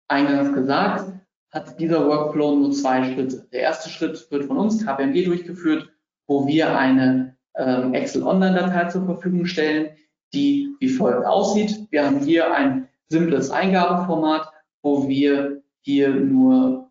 eingangs 0.08 0.54
gesagt, 0.54 1.19
hat 1.50 1.80
dieser 1.80 2.06
Workflow 2.06 2.56
nur 2.56 2.72
zwei 2.72 3.12
Schritte. 3.12 3.48
Der 3.52 3.60
erste 3.62 3.90
Schritt 3.90 4.30
wird 4.30 4.44
von 4.44 4.58
uns, 4.58 4.84
KPMG, 4.84 5.24
durchgeführt, 5.24 5.90
wo 6.26 6.46
wir 6.46 6.76
eine 6.76 7.36
ähm, 7.56 7.92
Excel-Online-Datei 7.92 8.88
zur 8.88 9.04
Verfügung 9.04 9.46
stellen, 9.46 9.90
die 10.32 10.74
wie 10.78 10.88
folgt 10.88 11.26
aussieht. 11.26 11.88
Wir 11.90 12.06
haben 12.06 12.20
hier 12.20 12.54
ein 12.54 12.88
simples 13.08 13.50
Eingabeformat, 13.50 14.48
wo 14.82 15.08
wir 15.08 15.62
hier 15.80 16.10
nur 16.10 16.90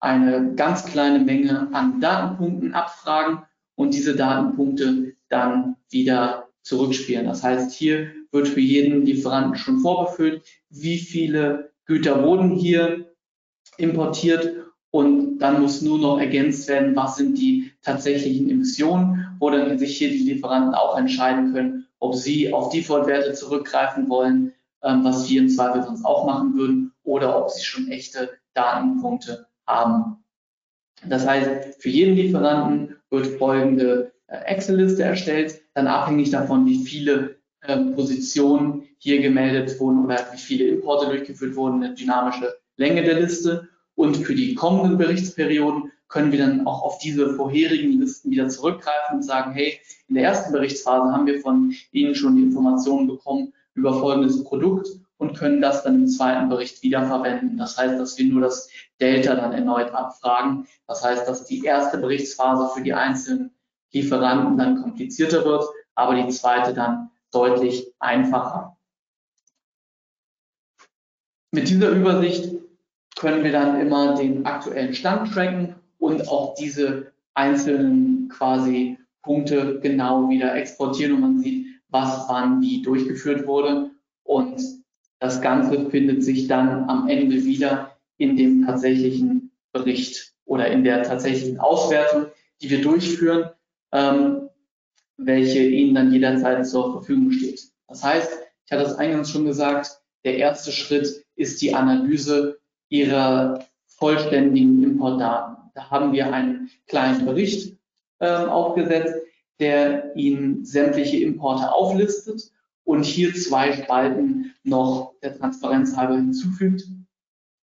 eine 0.00 0.54
ganz 0.54 0.86
kleine 0.86 1.18
Menge 1.18 1.68
an 1.72 2.00
Datenpunkten 2.00 2.72
abfragen 2.72 3.42
und 3.74 3.92
diese 3.92 4.16
Datenpunkte 4.16 5.12
dann 5.28 5.76
wieder 5.90 6.48
zurückspielen. 6.62 7.26
Das 7.26 7.42
heißt, 7.42 7.72
hier 7.72 8.10
wird 8.32 8.48
für 8.48 8.60
jeden 8.60 9.04
Lieferanten 9.04 9.56
schon 9.56 9.80
vorbefüllt, 9.80 10.42
wie 10.70 10.98
viele 10.98 11.72
Güter 11.84 12.22
wurden 12.24 12.50
hier 12.50 13.09
importiert 13.80 14.56
und 14.90 15.38
dann 15.38 15.62
muss 15.62 15.82
nur 15.82 15.98
noch 15.98 16.18
ergänzt 16.18 16.68
werden, 16.68 16.96
was 16.96 17.16
sind 17.16 17.38
die 17.38 17.72
tatsächlichen 17.82 18.50
Emissionen, 18.50 19.36
wo 19.38 19.50
dann 19.50 19.78
sich 19.78 19.96
hier 19.96 20.10
die 20.10 20.18
Lieferanten 20.18 20.74
auch 20.74 20.98
entscheiden 20.98 21.52
können, 21.52 21.86
ob 22.00 22.14
sie 22.14 22.52
auf 22.52 22.70
Default-Werte 22.70 23.32
zurückgreifen 23.34 24.08
wollen, 24.08 24.52
ähm, 24.82 25.04
was 25.04 25.28
wir 25.28 25.40
im 25.40 25.48
Zweifel 25.48 25.82
sonst 25.82 26.04
auch 26.04 26.26
machen 26.26 26.54
würden, 26.54 26.92
oder 27.04 27.38
ob 27.38 27.50
sie 27.50 27.64
schon 27.64 27.88
echte 27.88 28.30
Datenpunkte 28.54 29.46
haben. 29.66 30.16
Das 31.06 31.26
heißt, 31.26 31.80
für 31.80 31.88
jeden 31.88 32.16
Lieferanten 32.16 32.96
wird 33.10 33.38
folgende 33.38 34.12
äh, 34.26 34.38
Excel-Liste 34.44 35.02
erstellt, 35.02 35.60
dann 35.74 35.86
abhängig 35.86 36.30
davon, 36.30 36.66
wie 36.66 36.84
viele 36.84 37.36
äh, 37.62 37.76
Positionen 37.76 38.88
hier 38.98 39.20
gemeldet 39.20 39.78
wurden 39.80 40.04
oder 40.04 40.18
wie 40.32 40.38
viele 40.38 40.66
Importe 40.66 41.06
durchgeführt 41.06 41.56
wurden, 41.56 41.82
eine 41.82 41.94
dynamische 41.94 42.59
Länge 42.80 43.04
der 43.04 43.20
Liste. 43.20 43.68
Und 43.94 44.16
für 44.16 44.34
die 44.34 44.54
kommenden 44.54 44.96
Berichtsperioden 44.96 45.92
können 46.08 46.32
wir 46.32 46.38
dann 46.38 46.66
auch 46.66 46.82
auf 46.82 46.98
diese 46.98 47.34
vorherigen 47.34 48.00
Listen 48.00 48.30
wieder 48.30 48.48
zurückgreifen 48.48 49.16
und 49.16 49.22
sagen, 49.22 49.52
hey, 49.52 49.78
in 50.08 50.14
der 50.14 50.24
ersten 50.24 50.50
Berichtsphase 50.50 51.12
haben 51.12 51.26
wir 51.26 51.40
von 51.40 51.74
Ihnen 51.92 52.14
schon 52.14 52.36
die 52.36 52.42
Informationen 52.42 53.06
bekommen 53.06 53.52
über 53.74 54.00
folgendes 54.00 54.42
Produkt 54.42 54.88
und 55.18 55.36
können 55.36 55.60
das 55.60 55.84
dann 55.84 55.96
im 55.96 56.08
zweiten 56.08 56.48
Bericht 56.48 56.82
wiederverwenden. 56.82 57.58
Das 57.58 57.76
heißt, 57.76 58.00
dass 58.00 58.16
wir 58.16 58.24
nur 58.24 58.40
das 58.40 58.70
Delta 58.98 59.34
dann 59.34 59.52
erneut 59.52 59.92
abfragen. 59.92 60.66
Das 60.86 61.04
heißt, 61.04 61.28
dass 61.28 61.44
die 61.44 61.62
erste 61.62 61.98
Berichtsphase 61.98 62.70
für 62.74 62.82
die 62.82 62.94
einzelnen 62.94 63.50
Lieferanten 63.92 64.56
dann 64.56 64.82
komplizierter 64.82 65.44
wird, 65.44 65.64
aber 65.94 66.14
die 66.14 66.28
zweite 66.28 66.72
dann 66.72 67.10
deutlich 67.30 67.92
einfacher. 67.98 68.78
Mit 71.52 71.68
dieser 71.68 71.90
Übersicht 71.90 72.59
können 73.20 73.44
wir 73.44 73.52
dann 73.52 73.78
immer 73.78 74.14
den 74.14 74.46
aktuellen 74.46 74.94
Stand 74.94 75.34
tracken 75.34 75.74
und 75.98 76.26
auch 76.28 76.54
diese 76.54 77.12
einzelnen 77.34 78.30
quasi 78.30 78.96
Punkte 79.22 79.78
genau 79.80 80.30
wieder 80.30 80.56
exportieren 80.56 81.12
und 81.12 81.20
man 81.20 81.38
sieht, 81.38 81.66
was 81.90 82.24
wann 82.30 82.62
wie 82.62 82.80
durchgeführt 82.80 83.46
wurde. 83.46 83.90
Und 84.22 84.62
das 85.18 85.42
Ganze 85.42 85.90
findet 85.90 86.24
sich 86.24 86.48
dann 86.48 86.88
am 86.88 87.08
Ende 87.08 87.44
wieder 87.44 87.94
in 88.16 88.38
dem 88.38 88.64
tatsächlichen 88.64 89.50
Bericht 89.72 90.32
oder 90.46 90.68
in 90.68 90.82
der 90.82 91.02
tatsächlichen 91.02 91.60
Auswertung, 91.60 92.28
die 92.62 92.70
wir 92.70 92.80
durchführen, 92.80 93.50
ähm, 93.92 94.48
welche 95.18 95.60
Ihnen 95.62 95.94
dann 95.94 96.10
jederzeit 96.10 96.66
zur 96.66 96.92
Verfügung 96.92 97.32
steht. 97.32 97.60
Das 97.86 98.02
heißt, 98.02 98.30
ich 98.64 98.72
hatte 98.72 98.84
es 98.84 98.94
eingangs 98.94 99.30
schon 99.30 99.44
gesagt, 99.44 100.00
der 100.24 100.38
erste 100.38 100.72
Schritt 100.72 101.22
ist 101.36 101.60
die 101.60 101.74
Analyse 101.74 102.59
ihrer 102.90 103.64
vollständigen 103.86 104.82
Importdaten. 104.82 105.56
Da 105.74 105.90
haben 105.90 106.12
wir 106.12 106.32
einen 106.32 106.70
kleinen 106.86 107.24
Bericht 107.24 107.76
äh, 108.18 108.28
aufgesetzt, 108.28 109.14
der 109.58 110.14
Ihnen 110.16 110.64
sämtliche 110.64 111.18
Importe 111.18 111.72
auflistet 111.72 112.50
und 112.84 113.04
hier 113.04 113.34
zwei 113.34 113.72
Spalten 113.72 114.54
noch 114.64 115.14
der 115.22 115.38
Transparenz 115.38 115.96
halber 115.96 116.16
hinzufügt. 116.16 116.86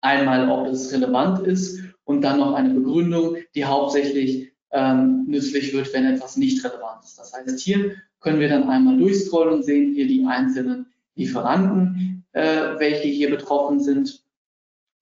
Einmal, 0.01 0.51
ob 0.51 0.67
es 0.67 0.93
relevant 0.93 1.47
ist 1.47 1.81
und 2.05 2.23
dann 2.23 2.41
noch 2.41 2.55
eine 2.55 2.75
Begründung, 2.75 3.37
die 3.55 3.65
hauptsächlich 3.65 4.53
ähm, 4.73 5.27
nützlich 5.27 5.73
wird, 5.75 5.93
wenn 5.95 6.07
etwas 6.07 6.37
nicht 6.37 6.65
relevant 6.65 7.05
ist. 7.05 7.19
Das 7.19 7.33
heißt, 7.33 7.61
hier 7.61 7.93
können 8.21 8.41
wir 8.41 8.49
dann 8.49 8.69
einmal 8.69 8.97
durchscrollen 8.97 9.55
und 9.55 9.65
sehen 9.65 9.95
hier 9.95 10.07
die 10.07 10.25
einzelnen 10.27 10.87
Lieferanten, 11.15 12.25
äh, 12.33 12.79
welche 12.79 13.09
hier 13.09 13.31
betroffen 13.31 13.81
sind 13.81 14.22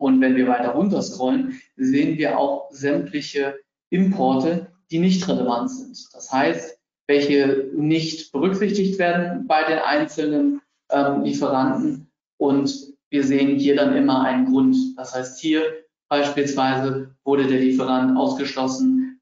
und 0.00 0.22
wenn 0.22 0.34
wir 0.34 0.48
weiter 0.48 0.70
runter 0.70 1.02
scrollen, 1.02 1.60
sehen 1.76 2.16
wir 2.16 2.38
auch 2.38 2.70
sämtliche 2.70 3.56
Importe, 3.90 4.68
die 4.90 4.98
nicht 4.98 5.28
relevant 5.28 5.70
sind. 5.70 6.08
Das 6.14 6.32
heißt, 6.32 6.78
welche 7.06 7.68
nicht 7.74 8.32
berücksichtigt 8.32 8.98
werden 8.98 9.46
bei 9.46 9.62
den 9.64 9.78
einzelnen 9.78 10.62
ähm, 10.90 11.22
Lieferanten. 11.22 12.10
Und 12.38 12.74
wir 13.10 13.24
sehen 13.24 13.58
hier 13.58 13.76
dann 13.76 13.94
immer 13.94 14.22
einen 14.22 14.46
Grund. 14.46 14.74
Das 14.96 15.14
heißt, 15.14 15.38
hier 15.38 15.62
beispielsweise 16.08 17.14
wurde 17.22 17.46
der 17.46 17.60
Lieferant 17.60 18.16
ausgeschlossen 18.16 19.20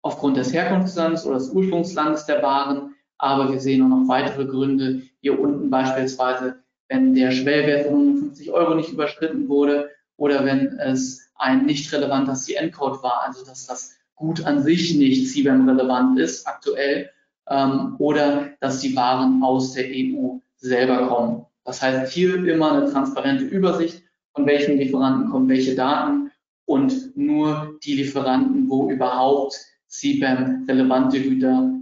aufgrund 0.00 0.38
des 0.38 0.54
Herkunftslandes 0.54 1.26
oder 1.26 1.36
des 1.36 1.50
Ursprungslandes 1.50 2.24
der 2.24 2.42
Waren. 2.42 2.94
Aber 3.18 3.52
wir 3.52 3.60
sehen 3.60 3.82
auch 3.82 3.88
noch 3.88 4.08
weitere 4.08 4.46
Gründe. 4.46 5.02
Hier 5.20 5.38
unten 5.38 5.68
beispielsweise, 5.68 6.62
wenn 6.88 7.14
der 7.14 7.30
Schwellwert 7.30 7.88
von 7.88 8.00
150 8.00 8.50
Euro 8.52 8.74
nicht 8.74 8.90
überschritten 8.90 9.48
wurde 9.50 9.90
oder 10.16 10.44
wenn 10.44 10.78
es 10.78 11.30
ein 11.36 11.66
nicht 11.66 11.92
relevanter 11.92 12.34
CN-Code 12.34 13.02
war, 13.02 13.22
also 13.26 13.44
dass 13.44 13.66
das 13.66 13.94
Gut 14.16 14.46
an 14.46 14.62
sich 14.62 14.94
nicht 14.94 15.32
CBAM-relevant 15.32 16.20
ist 16.20 16.46
aktuell 16.46 17.10
ähm, 17.48 17.96
oder 17.98 18.50
dass 18.60 18.80
die 18.80 18.94
Waren 18.94 19.42
aus 19.42 19.72
der 19.72 19.86
EU 19.88 20.38
selber 20.56 21.08
kommen. 21.08 21.46
Das 21.64 21.82
heißt, 21.82 22.12
hier 22.12 22.44
immer 22.46 22.72
eine 22.72 22.90
transparente 22.90 23.44
Übersicht, 23.44 24.02
von 24.32 24.46
welchen 24.46 24.78
Lieferanten 24.78 25.30
kommen 25.30 25.48
welche 25.48 25.74
Daten 25.74 26.30
und 26.64 27.16
nur 27.16 27.78
die 27.82 27.94
Lieferanten, 27.94 28.68
wo 28.68 28.90
überhaupt 28.90 29.58
CBAM-relevante 29.88 31.20
Güter 31.20 31.72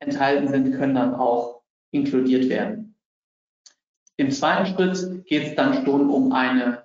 enthalten 0.00 0.48
sind, 0.48 0.76
können 0.76 0.94
dann 0.94 1.14
auch 1.14 1.62
inkludiert 1.92 2.48
werden. 2.48 2.96
Im 4.16 4.30
zweiten 4.30 4.66
Schritt 4.74 5.24
geht 5.26 5.46
es 5.48 5.54
dann 5.54 5.84
schon 5.84 6.10
um 6.10 6.32
eine 6.32 6.84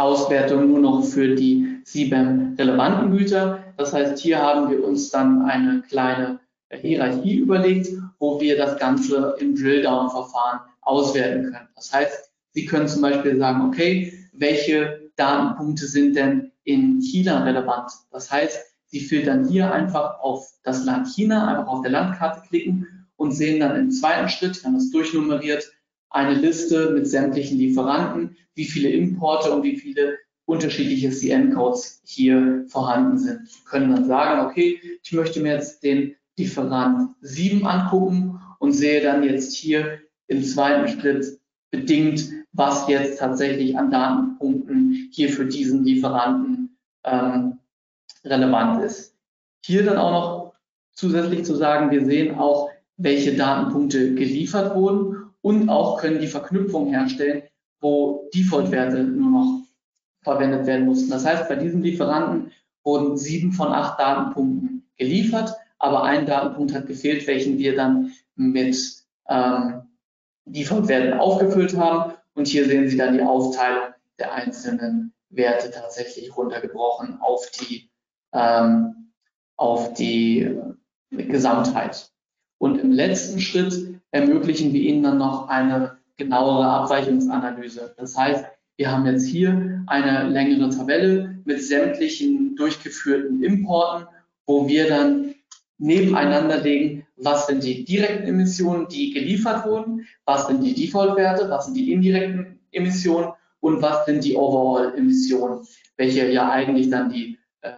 Auswertung 0.00 0.68
nur 0.68 0.80
noch 0.80 1.04
für 1.04 1.34
die 1.34 1.80
CBAM-relevanten 1.84 3.16
Güter. 3.16 3.64
Das 3.76 3.92
heißt, 3.92 4.18
hier 4.18 4.40
haben 4.40 4.70
wir 4.70 4.84
uns 4.84 5.10
dann 5.10 5.42
eine 5.42 5.82
kleine 5.82 6.40
Hierarchie 6.70 7.36
überlegt, 7.36 7.88
wo 8.18 8.40
wir 8.40 8.56
das 8.56 8.78
Ganze 8.78 9.36
im 9.40 9.54
Drill-Down-Verfahren 9.54 10.60
auswerten 10.80 11.44
können. 11.44 11.68
Das 11.74 11.92
heißt, 11.92 12.30
Sie 12.52 12.66
können 12.66 12.88
zum 12.88 13.02
Beispiel 13.02 13.36
sagen, 13.36 13.68
okay, 13.68 14.12
welche 14.32 15.10
Datenpunkte 15.16 15.86
sind 15.86 16.16
denn 16.16 16.50
in 16.64 17.00
China 17.00 17.44
relevant? 17.44 17.92
Das 18.10 18.30
heißt, 18.30 18.58
Sie 18.86 19.00
filtern 19.00 19.46
hier 19.46 19.72
einfach 19.72 20.18
auf 20.20 20.48
das 20.64 20.84
Land 20.84 21.08
China, 21.08 21.46
einfach 21.46 21.68
auf 21.68 21.82
der 21.82 21.92
Landkarte 21.92 22.42
klicken 22.48 23.06
und 23.16 23.32
sehen 23.32 23.60
dann 23.60 23.76
im 23.76 23.90
zweiten 23.90 24.28
Schritt, 24.28 24.64
wenn 24.64 24.74
das 24.74 24.90
durchnummeriert, 24.90 25.70
eine 26.10 26.34
Liste 26.34 26.90
mit 26.90 27.06
sämtlichen 27.06 27.58
Lieferanten, 27.58 28.36
wie 28.54 28.64
viele 28.64 28.90
Importe 28.90 29.52
und 29.52 29.62
wie 29.62 29.76
viele 29.76 30.18
unterschiedliche 30.44 31.10
CN-Codes 31.10 32.02
hier 32.04 32.64
vorhanden 32.68 33.18
sind. 33.18 33.48
Sie 33.48 33.64
können 33.64 33.94
dann 33.94 34.04
sagen, 34.06 34.46
okay, 34.46 34.80
ich 35.02 35.12
möchte 35.12 35.40
mir 35.40 35.54
jetzt 35.54 35.82
den 35.84 36.16
Lieferant 36.36 37.14
7 37.20 37.64
angucken 37.64 38.40
und 38.58 38.72
sehe 38.72 39.02
dann 39.02 39.22
jetzt 39.22 39.54
hier 39.54 40.00
im 40.26 40.42
zweiten 40.42 40.88
Schritt 40.88 41.38
bedingt, 41.70 42.28
was 42.52 42.88
jetzt 42.88 43.20
tatsächlich 43.20 43.78
an 43.78 43.92
Datenpunkten 43.92 45.08
hier 45.12 45.28
für 45.28 45.46
diesen 45.46 45.84
Lieferanten 45.84 46.76
ähm, 47.04 47.58
relevant 48.24 48.82
ist. 48.82 49.16
Hier 49.64 49.84
dann 49.84 49.98
auch 49.98 50.10
noch 50.10 50.54
zusätzlich 50.92 51.44
zu 51.44 51.54
sagen, 51.54 51.90
wir 51.92 52.04
sehen 52.04 52.34
auch, 52.34 52.70
welche 52.96 53.36
Datenpunkte 53.36 54.14
geliefert 54.14 54.74
wurden 54.74 55.19
und 55.42 55.68
auch 55.68 56.00
können 56.00 56.20
die 56.20 56.26
Verknüpfung 56.26 56.88
herstellen, 56.88 57.42
wo 57.80 58.28
Default-Werte 58.34 59.04
nur 59.04 59.30
noch 59.30 59.60
verwendet 60.22 60.66
werden 60.66 60.86
mussten. 60.86 61.10
Das 61.10 61.24
heißt, 61.24 61.48
bei 61.48 61.56
diesem 61.56 61.82
Lieferanten 61.82 62.52
wurden 62.84 63.16
sieben 63.16 63.52
von 63.52 63.68
acht 63.68 63.98
Datenpunkten 63.98 64.90
geliefert, 64.96 65.54
aber 65.78 66.04
ein 66.04 66.26
Datenpunkt 66.26 66.74
hat 66.74 66.86
gefehlt, 66.86 67.26
welchen 67.26 67.58
wir 67.58 67.74
dann 67.74 68.12
mit 68.36 68.76
ähm, 69.28 69.82
Default-Werten 70.44 71.18
aufgefüllt 71.18 71.76
haben. 71.76 72.14
Und 72.34 72.48
hier 72.48 72.66
sehen 72.66 72.88
Sie 72.88 72.96
dann 72.96 73.14
die 73.14 73.22
Aufteilung 73.22 73.94
der 74.18 74.34
einzelnen 74.34 75.14
Werte 75.30 75.70
tatsächlich 75.70 76.36
runtergebrochen 76.36 77.18
auf 77.20 77.50
die, 77.50 77.90
ähm, 78.32 79.12
auf 79.56 79.94
die 79.94 80.54
Gesamtheit. 81.10 82.10
Und 82.58 82.78
im 82.78 82.92
letzten 82.92 83.40
Schritt 83.40 83.99
ermöglichen 84.10 84.72
wir 84.72 84.80
Ihnen 84.80 85.02
dann 85.02 85.18
noch 85.18 85.48
eine 85.48 85.98
genauere 86.16 86.66
Abweichungsanalyse. 86.66 87.94
Das 87.96 88.16
heißt, 88.16 88.44
wir 88.76 88.90
haben 88.90 89.06
jetzt 89.06 89.26
hier 89.26 89.82
eine 89.86 90.28
längere 90.28 90.70
Tabelle 90.70 91.38
mit 91.44 91.62
sämtlichen 91.62 92.56
durchgeführten 92.56 93.42
Importen, 93.42 94.06
wo 94.46 94.68
wir 94.68 94.88
dann 94.88 95.34
nebeneinander 95.78 96.58
legen, 96.58 97.06
was 97.16 97.46
sind 97.46 97.64
die 97.64 97.84
direkten 97.84 98.28
Emissionen, 98.28 98.88
die 98.88 99.12
geliefert 99.12 99.66
wurden, 99.66 100.06
was 100.24 100.46
sind 100.46 100.62
die 100.62 100.74
Default-Werte, 100.74 101.48
was 101.50 101.66
sind 101.66 101.76
die 101.76 101.92
indirekten 101.92 102.58
Emissionen 102.70 103.32
und 103.60 103.82
was 103.82 104.06
sind 104.06 104.24
die 104.24 104.36
Overall-Emissionen, 104.36 105.66
welche 105.96 106.30
ja 106.30 106.50
eigentlich 106.50 106.90
dann 106.90 107.10
die 107.10 107.38
äh, 107.62 107.72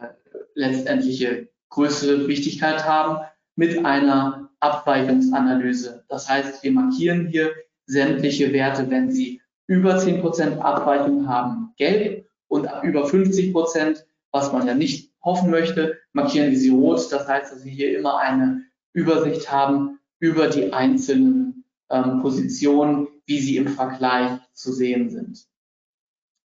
letztendliche 0.55 1.49
größere 1.71 2.29
Wichtigkeit 2.29 2.85
haben 2.85 3.25
mit 3.57 3.85
einer 3.85 4.42
Abweichungsanalyse. 4.63 6.05
Das 6.09 6.29
heißt, 6.29 6.63
wir 6.63 6.73
markieren 6.73 7.27
hier 7.27 7.53
sämtliche 7.87 8.53
Werte, 8.53 8.89
wenn 8.91 9.11
sie 9.11 9.43
über 9.67 9.97
10% 9.97 10.59
Abweichung 10.59 11.29
haben, 11.29 11.73
gelb 11.77 12.27
und 12.49 12.69
über 12.83 13.07
50%, 13.07 14.05
was 14.31 14.53
man 14.53 14.67
ja 14.67 14.75
nicht 14.75 15.13
hoffen 15.23 15.51
möchte, 15.51 15.99
markieren 16.13 16.51
wir 16.51 16.59
sie 16.59 16.71
rot. 16.71 17.11
Das 17.11 17.29
heißt, 17.29 17.53
dass 17.53 17.63
Sie 17.63 17.71
hier 17.71 17.99
immer 17.99 18.19
eine 18.19 18.65
Übersicht 18.93 19.51
haben 19.51 19.99
über 20.19 20.49
die 20.49 20.73
einzelnen 20.73 21.65
ähm, 21.91 22.21
Positionen, 22.21 23.09
wie 23.27 23.39
sie 23.39 23.57
im 23.57 23.69
Vergleich 23.69 24.39
zu 24.53 24.73
sehen 24.73 25.11
sind. 25.11 25.47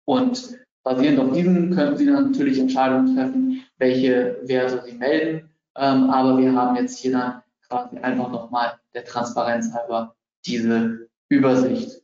Und 0.05 0.58
basierend 0.84 1.20
auf 1.20 1.34
diesen 1.34 1.76
können 1.76 1.97
Sie 1.97 2.05
natürlich 2.05 2.60
Entscheidungen 2.60 3.16
treffen, 3.16 3.64
welche 3.78 4.39
Werte 4.43 4.84
Sie 4.86 4.93
melden. 4.93 5.49
Ähm, 5.76 6.10
aber 6.10 6.38
wir 6.38 6.53
haben 6.53 6.76
jetzt 6.76 6.99
hier 6.99 7.12
dann 7.12 7.41
quasi 7.70 7.97
einfach 7.97 8.32
nochmal 8.32 8.80
der 8.93 9.05
Transparenz 9.05 9.74
halber 9.74 10.15
diese 10.45 11.09
Übersicht. 11.30 12.01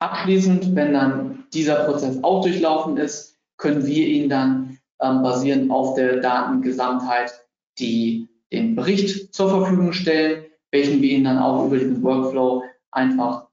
Abschließend, 0.00 0.74
wenn 0.74 0.92
dann 0.94 1.46
dieser 1.52 1.84
Prozess 1.84 2.22
auch 2.22 2.42
durchlaufen 2.42 2.96
ist, 2.96 3.38
können 3.58 3.86
wir 3.86 4.06
Ihnen 4.06 4.30
dann 4.30 4.78
ähm, 5.00 5.22
basierend 5.22 5.70
auf 5.70 5.94
der 5.94 6.20
Datengesamtheit 6.20 7.46
die, 7.78 8.28
den 8.52 8.76
Bericht 8.76 9.34
zur 9.34 9.50
Verfügung 9.50 9.92
stellen, 9.92 10.46
welchen 10.70 11.02
wir 11.02 11.10
Ihnen 11.10 11.24
dann 11.24 11.38
auch 11.38 11.66
über 11.66 11.76
diesen 11.76 12.02
Workflow 12.02 12.64
einfach 12.90 13.48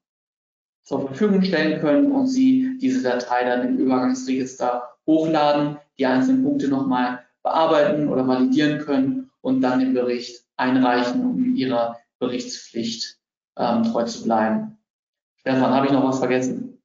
zur 0.84 1.07
Verfügung 1.07 1.43
stellen 1.43 1.82
können 1.82 2.11
und 2.11 2.28
Sie 2.28 2.78
diese 2.80 3.03
Datei 3.03 3.43
dann 3.43 3.67
im 3.67 3.78
Übergangsregister 3.78 4.84
hochladen, 5.05 5.78
die 5.97 6.05
einzelnen 6.05 6.43
Punkte 6.43 6.69
nochmal 6.69 7.25
bearbeiten 7.43 8.07
oder 8.07 8.25
validieren 8.28 8.80
können 8.80 9.30
und 9.41 9.61
dann 9.61 9.80
den 9.80 9.93
Bericht 9.93 10.46
einreichen, 10.58 11.22
um 11.22 11.55
Ihrer 11.55 11.99
Berichtspflicht 12.20 13.18
ähm, 13.58 13.84
treu 13.84 14.03
zu 14.03 14.24
bleiben. 14.24 14.78
Stefan, 15.38 15.74
habe 15.74 15.86
ich 15.86 15.91
noch 15.91 16.03
was 16.03 16.20
vergessen? 16.20 16.82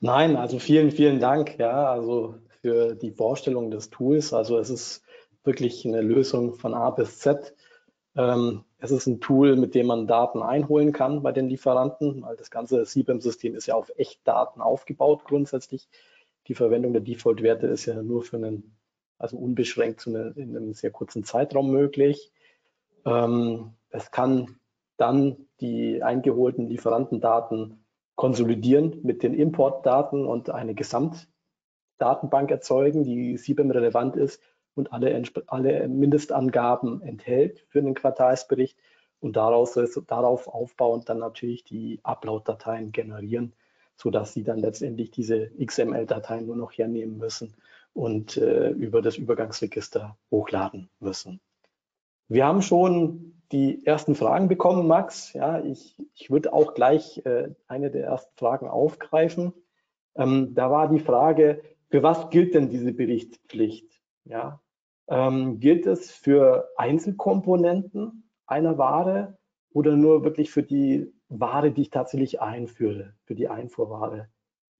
Nein, 0.00 0.36
also 0.36 0.58
vielen, 0.58 0.90
vielen 0.90 1.20
Dank, 1.20 1.58
ja, 1.58 1.90
also 1.90 2.36
für 2.62 2.94
die 2.94 3.10
Vorstellung 3.10 3.70
des 3.70 3.90
Tools. 3.90 4.32
Also 4.32 4.58
es 4.58 4.70
ist 4.70 5.02
wirklich 5.44 5.84
eine 5.86 6.00
Lösung 6.00 6.54
von 6.54 6.74
A 6.74 6.90
bis 6.90 7.18
Z. 7.18 7.54
Ähm, 8.16 8.64
es 8.78 8.90
ist 8.90 9.06
ein 9.06 9.20
Tool, 9.20 9.56
mit 9.56 9.74
dem 9.74 9.86
man 9.86 10.06
Daten 10.06 10.42
einholen 10.42 10.92
kann 10.92 11.22
bei 11.22 11.32
den 11.32 11.48
Lieferanten, 11.48 12.22
weil 12.22 12.36
das 12.36 12.50
ganze 12.50 12.84
CBAM-System 12.84 13.54
ist 13.54 13.66
ja 13.66 13.74
auf 13.74 13.92
Echtdaten 13.96 14.62
aufgebaut 14.62 15.24
grundsätzlich. 15.24 15.88
Die 16.48 16.54
Verwendung 16.54 16.92
der 16.92 17.02
Default-Werte 17.02 17.66
ist 17.66 17.86
ja 17.86 18.02
nur 18.02 18.22
für 18.22 18.36
einen, 18.36 18.74
also 19.20 19.36
unbeschränkt 19.36 20.00
zu 20.00 20.10
eine, 20.10 20.32
in 20.36 20.56
einem 20.56 20.72
sehr 20.72 20.90
kurzen 20.90 21.24
Zeitraum 21.24 21.70
möglich. 21.70 22.32
Ähm, 23.04 23.74
es 23.90 24.10
kann 24.10 24.56
dann 24.96 25.36
die 25.60 26.02
eingeholten 26.02 26.66
Lieferantendaten 26.66 27.84
konsolidieren 28.16 29.00
mit 29.02 29.22
den 29.22 29.34
Importdaten 29.34 30.24
und 30.24 30.50
eine 30.50 30.74
Gesamtdatenbank 30.74 32.50
erzeugen, 32.50 33.04
die 33.04 33.36
CBAM 33.36 33.70
relevant 33.70 34.16
ist 34.16 34.42
und 34.74 34.92
alle, 34.92 35.22
alle 35.46 35.88
Mindestangaben 35.88 37.02
enthält 37.02 37.66
für 37.68 37.82
den 37.82 37.94
Quartalsbericht 37.94 38.78
und 39.20 39.36
daraus, 39.36 39.78
darauf 40.06 40.48
aufbauend 40.48 41.08
dann 41.10 41.18
natürlich 41.18 41.64
die 41.64 42.00
Upload-Dateien 42.02 42.92
generieren, 42.92 43.52
sodass 43.96 44.32
Sie 44.32 44.44
dann 44.44 44.58
letztendlich 44.58 45.10
diese 45.10 45.50
XML-Dateien 45.62 46.46
nur 46.46 46.56
noch 46.56 46.72
hernehmen 46.72 47.18
müssen 47.18 47.54
und 47.92 48.36
äh, 48.36 48.70
über 48.70 49.02
das 49.02 49.16
Übergangsregister 49.16 50.16
hochladen 50.30 50.90
müssen. 51.00 51.40
Wir 52.28 52.46
haben 52.46 52.62
schon 52.62 53.42
die 53.52 53.84
ersten 53.84 54.14
Fragen 54.14 54.48
bekommen, 54.48 54.86
Max. 54.86 55.32
Ja, 55.32 55.60
ich, 55.62 55.96
ich 56.14 56.30
würde 56.30 56.52
auch 56.52 56.74
gleich 56.74 57.24
äh, 57.26 57.54
eine 57.66 57.90
der 57.90 58.04
ersten 58.04 58.36
Fragen 58.36 58.68
aufgreifen. 58.68 59.52
Ähm, 60.14 60.54
da 60.54 60.70
war 60.70 60.88
die 60.88 61.00
Frage, 61.00 61.62
für 61.88 62.02
was 62.02 62.30
gilt 62.30 62.54
denn 62.54 62.68
diese 62.70 62.92
Berichtspflicht? 62.92 64.00
Ja, 64.24 64.60
ähm, 65.08 65.58
gilt 65.58 65.86
es 65.86 66.12
für 66.12 66.70
Einzelkomponenten 66.76 68.30
einer 68.46 68.78
Ware 68.78 69.38
oder 69.72 69.96
nur 69.96 70.22
wirklich 70.22 70.50
für 70.50 70.62
die 70.62 71.12
Ware, 71.28 71.72
die 71.72 71.82
ich 71.82 71.90
tatsächlich 71.90 72.40
einführe, 72.40 73.14
für 73.24 73.34
die 73.34 73.48
Einfuhrware? 73.48 74.28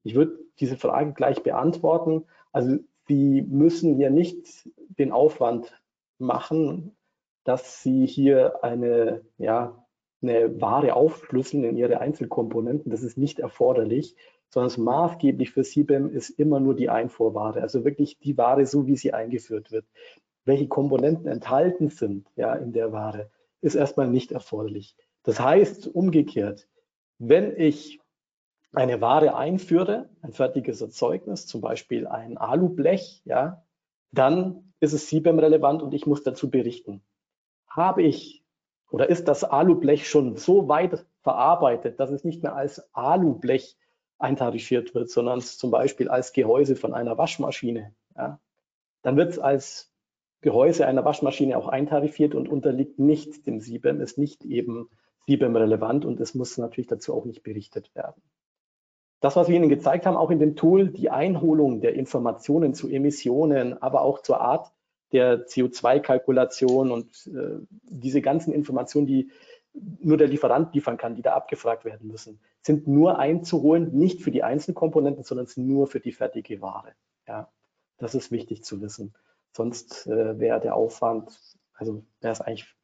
Ich 0.02 0.14
würde 0.14 0.38
diese 0.60 0.76
Frage 0.76 1.12
gleich 1.12 1.42
beantworten. 1.42 2.26
Also 2.52 2.78
Sie 3.10 3.42
müssen 3.42 3.96
hier 3.96 4.10
nicht 4.10 4.68
den 4.76 5.10
Aufwand 5.10 5.76
machen, 6.18 6.96
dass 7.42 7.82
Sie 7.82 8.06
hier 8.06 8.62
eine, 8.62 9.22
ja, 9.36 9.84
eine 10.22 10.60
Ware 10.60 10.94
aufschlüsseln 10.94 11.64
in 11.64 11.76
ihre 11.76 12.00
Einzelkomponenten. 12.00 12.92
Das 12.92 13.02
ist 13.02 13.18
nicht 13.18 13.40
erforderlich 13.40 14.14
sondern 14.50 14.84
maßgeblich 14.84 15.52
für 15.52 15.62
CBAM 15.62 16.10
ist 16.10 16.30
immer 16.30 16.60
nur 16.60 16.74
die 16.74 16.90
Einfuhrware, 16.90 17.62
also 17.62 17.84
wirklich 17.84 18.18
die 18.18 18.36
Ware 18.36 18.66
so, 18.66 18.86
wie 18.86 18.96
sie 18.96 19.14
eingeführt 19.14 19.70
wird. 19.70 19.86
Welche 20.44 20.68
Komponenten 20.68 21.28
enthalten 21.28 21.88
sind 21.88 22.28
ja, 22.36 22.54
in 22.54 22.72
der 22.72 22.92
Ware, 22.92 23.30
ist 23.60 23.76
erstmal 23.76 24.08
nicht 24.08 24.32
erforderlich. 24.32 24.96
Das 25.22 25.38
heißt 25.38 25.86
umgekehrt, 25.86 26.66
wenn 27.18 27.56
ich 27.56 27.99
eine 28.72 29.00
Ware 29.00 29.36
einführe, 29.36 30.08
ein 30.22 30.32
fertiges 30.32 30.80
Erzeugnis, 30.80 31.46
zum 31.46 31.60
Beispiel 31.60 32.06
ein 32.06 32.38
Alublech, 32.38 33.22
ja, 33.24 33.64
dann 34.12 34.72
ist 34.80 34.92
es 34.92 35.08
CBAM 35.08 35.38
relevant 35.38 35.82
und 35.82 35.92
ich 35.94 36.06
muss 36.06 36.22
dazu 36.22 36.50
berichten. 36.50 37.02
Habe 37.68 38.02
ich 38.02 38.44
oder 38.90 39.08
ist 39.08 39.28
das 39.28 39.44
Alublech 39.44 40.08
schon 40.08 40.36
so 40.36 40.68
weit 40.68 41.06
verarbeitet, 41.22 42.00
dass 42.00 42.10
es 42.10 42.24
nicht 42.24 42.42
mehr 42.42 42.56
als 42.56 42.92
Alublech 42.94 43.76
eintarifiert 44.18 44.94
wird, 44.94 45.10
sondern 45.10 45.40
zum 45.40 45.70
Beispiel 45.70 46.08
als 46.08 46.32
Gehäuse 46.32 46.76
von 46.76 46.92
einer 46.92 47.16
Waschmaschine. 47.16 47.94
Ja. 48.16 48.40
Dann 49.02 49.16
wird 49.16 49.30
es 49.30 49.38
als 49.38 49.92
Gehäuse 50.40 50.86
einer 50.86 51.04
Waschmaschine 51.04 51.56
auch 51.56 51.68
eintarifiert 51.68 52.34
und 52.34 52.48
unterliegt 52.48 52.98
nicht 52.98 53.46
dem 53.46 53.60
SIBEM, 53.60 54.00
ist 54.00 54.18
nicht 54.18 54.44
eben 54.44 54.88
SIBEM 55.26 55.54
relevant 55.54 56.04
und 56.04 56.20
es 56.20 56.34
muss 56.34 56.58
natürlich 56.58 56.88
dazu 56.88 57.14
auch 57.14 57.24
nicht 57.24 57.42
berichtet 57.42 57.94
werden. 57.94 58.20
Das, 59.20 59.36
was 59.36 59.48
wir 59.48 59.56
Ihnen 59.56 59.68
gezeigt 59.68 60.06
haben, 60.06 60.16
auch 60.16 60.30
in 60.30 60.38
dem 60.38 60.56
Tool, 60.56 60.88
die 60.88 61.10
Einholung 61.10 61.80
der 61.80 61.94
Informationen 61.94 62.74
zu 62.74 62.88
Emissionen, 62.88 63.80
aber 63.82 64.00
auch 64.00 64.22
zur 64.22 64.40
Art 64.40 64.72
der 65.12 65.46
CO2-Kalkulation 65.46 66.90
und 66.90 67.26
äh, 67.26 67.58
diese 67.82 68.22
ganzen 68.22 68.52
Informationen, 68.52 69.06
die 69.06 69.30
nur 69.72 70.16
der 70.16 70.28
Lieferant 70.28 70.74
liefern 70.74 70.96
kann, 70.96 71.14
die 71.14 71.22
da 71.22 71.34
abgefragt 71.34 71.84
werden 71.84 72.08
müssen, 72.08 72.40
sind 72.62 72.88
nur 72.88 73.18
einzuholen, 73.18 73.92
nicht 73.92 74.22
für 74.22 74.30
die 74.30 74.42
Einzelkomponenten, 74.42 75.24
sondern 75.24 75.46
nur 75.56 75.86
für 75.86 76.00
die 76.00 76.12
fertige 76.12 76.60
Ware. 76.60 76.92
Ja, 77.26 77.48
das 77.98 78.14
ist 78.14 78.30
wichtig 78.30 78.64
zu 78.64 78.80
wissen. 78.80 79.14
Sonst 79.52 80.06
äh, 80.06 80.38
wäre 80.38 80.60
der 80.60 80.74
Aufwand, 80.74 81.38
also 81.74 82.04
wäre 82.20 82.32
es 82.32 82.40
eigentlich 82.40 82.74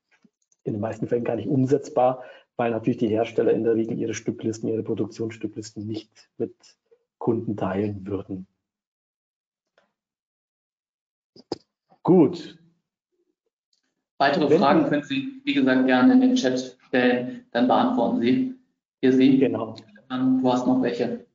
in 0.64 0.72
den 0.74 0.80
meisten 0.80 1.06
Fällen 1.06 1.24
gar 1.24 1.36
nicht 1.36 1.48
umsetzbar, 1.48 2.24
weil 2.56 2.70
natürlich 2.70 2.98
die 2.98 3.08
Hersteller 3.08 3.52
in 3.52 3.64
der 3.64 3.74
Regel 3.74 3.98
ihre 3.98 4.14
Stücklisten, 4.14 4.68
ihre 4.68 4.82
Produktionsstücklisten 4.82 5.86
nicht 5.86 6.30
mit 6.38 6.54
Kunden 7.18 7.56
teilen 7.56 8.06
würden. 8.06 8.46
Gut. 12.02 12.58
Weitere 14.18 14.48
Wenn 14.48 14.58
Fragen 14.58 14.84
können 14.84 15.02
Sie, 15.02 15.42
wie 15.44 15.54
gesagt, 15.54 15.86
gerne 15.86 16.14
in 16.14 16.20
den 16.20 16.34
Chat 16.36 16.78
stellen, 16.86 17.46
dann 17.50 17.66
beantworten 17.66 18.20
Sie. 18.20 18.54
Hier 19.00 19.12
Sie. 19.12 19.38
Genau. 19.38 19.74
Du 20.08 20.52
hast 20.52 20.66
noch 20.66 20.80
welche. 20.82 21.26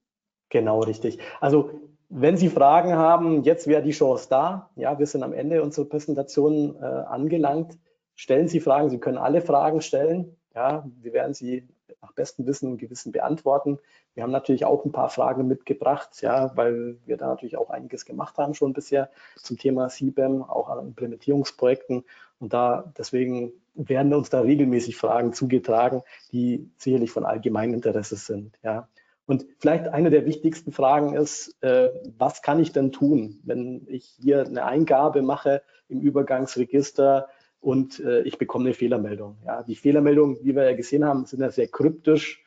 Genau, 0.50 0.80
richtig. 0.80 1.20
Also 1.40 1.82
wenn 2.10 2.38
Sie 2.38 2.50
Fragen 2.50 2.94
haben, 2.94 3.44
jetzt 3.44 3.68
wäre 3.68 3.84
die 3.84 3.92
Chance 3.92 4.28
da. 4.30 4.70
Ja, 4.76 4.98
wir 4.98 5.06
sind 5.06 5.24
am 5.24 5.34
Ende 5.34 5.62
unserer 5.62 5.86
Präsentation 5.86 6.76
äh, 6.76 6.86
angelangt. 6.86 7.78
Stellen 8.16 8.48
Sie 8.48 8.60
Fragen. 8.60 8.90
Sie 8.90 9.00
können 9.00 9.18
alle 9.18 9.42
Fragen 9.42 9.82
stellen. 9.82 10.36
Ja, 10.54 10.86
wir 11.02 11.14
werden 11.14 11.34
sie 11.34 11.68
nach 12.02 12.12
bestem 12.14 12.46
Wissen 12.46 12.72
und 12.72 12.78
Gewissen 12.78 13.12
beantworten. 13.12 13.80
Wir 14.14 14.24
haben 14.24 14.32
natürlich 14.32 14.66
auch 14.66 14.84
ein 14.84 14.92
paar 14.92 15.10
Fragen 15.10 15.48
mitgebracht, 15.48 16.22
ja, 16.22 16.56
weil 16.56 16.98
wir 17.06 17.18
da 17.18 17.28
natürlich 17.28 17.58
auch 17.58 17.70
einiges 17.70 18.06
gemacht 18.06 18.38
haben 18.38 18.54
schon 18.54 18.74
bisher 18.74 19.10
zum 19.38 19.58
Thema 19.58 19.88
CBAM, 19.88 20.44
auch 20.44 20.70
an 20.70 20.88
Implementierungsprojekten. 20.88 22.04
Und 22.40 22.54
da 22.54 22.92
deswegen 22.98 23.54
werden 23.76 24.14
uns 24.14 24.30
da 24.30 24.42
regelmäßig 24.42 24.98
Fragen 24.98 25.34
zugetragen, 25.34 26.02
die 26.32 26.70
sicherlich 26.78 27.12
von 27.12 27.26
allgemeinem 27.26 27.76
Interesse 27.76 28.18
sind. 28.18 28.58
Ja. 28.64 28.90
Und 29.26 29.46
vielleicht 29.60 29.88
eine 29.88 30.10
der 30.10 30.26
wichtigsten 30.26 30.74
Fragen 30.74 31.14
ist, 31.14 31.56
äh, 31.64 31.90
was 32.18 32.42
kann 32.42 32.60
ich 32.60 32.74
denn 32.74 32.92
tun, 32.92 33.40
wenn 33.44 33.86
ich 33.88 34.18
hier 34.22 34.46
eine 34.46 34.66
Eingabe 34.66 35.22
mache 35.22 35.62
im 35.88 36.02
Übergangsregister 36.02 37.30
und 37.62 38.00
äh, 38.00 38.24
ich 38.24 38.38
bekomme 38.38 38.66
eine 38.66 38.74
Fehlermeldung. 38.74 39.38
Ja, 39.46 39.64
die 39.64 39.76
Fehlermeldungen, 39.76 40.38
wie 40.44 40.56
wir 40.56 40.70
ja 40.70 40.76
gesehen 40.76 41.06
haben, 41.06 41.26
sind 41.26 41.40
ja 41.42 41.50
sehr 41.50 41.68
kryptisch, 41.68 42.44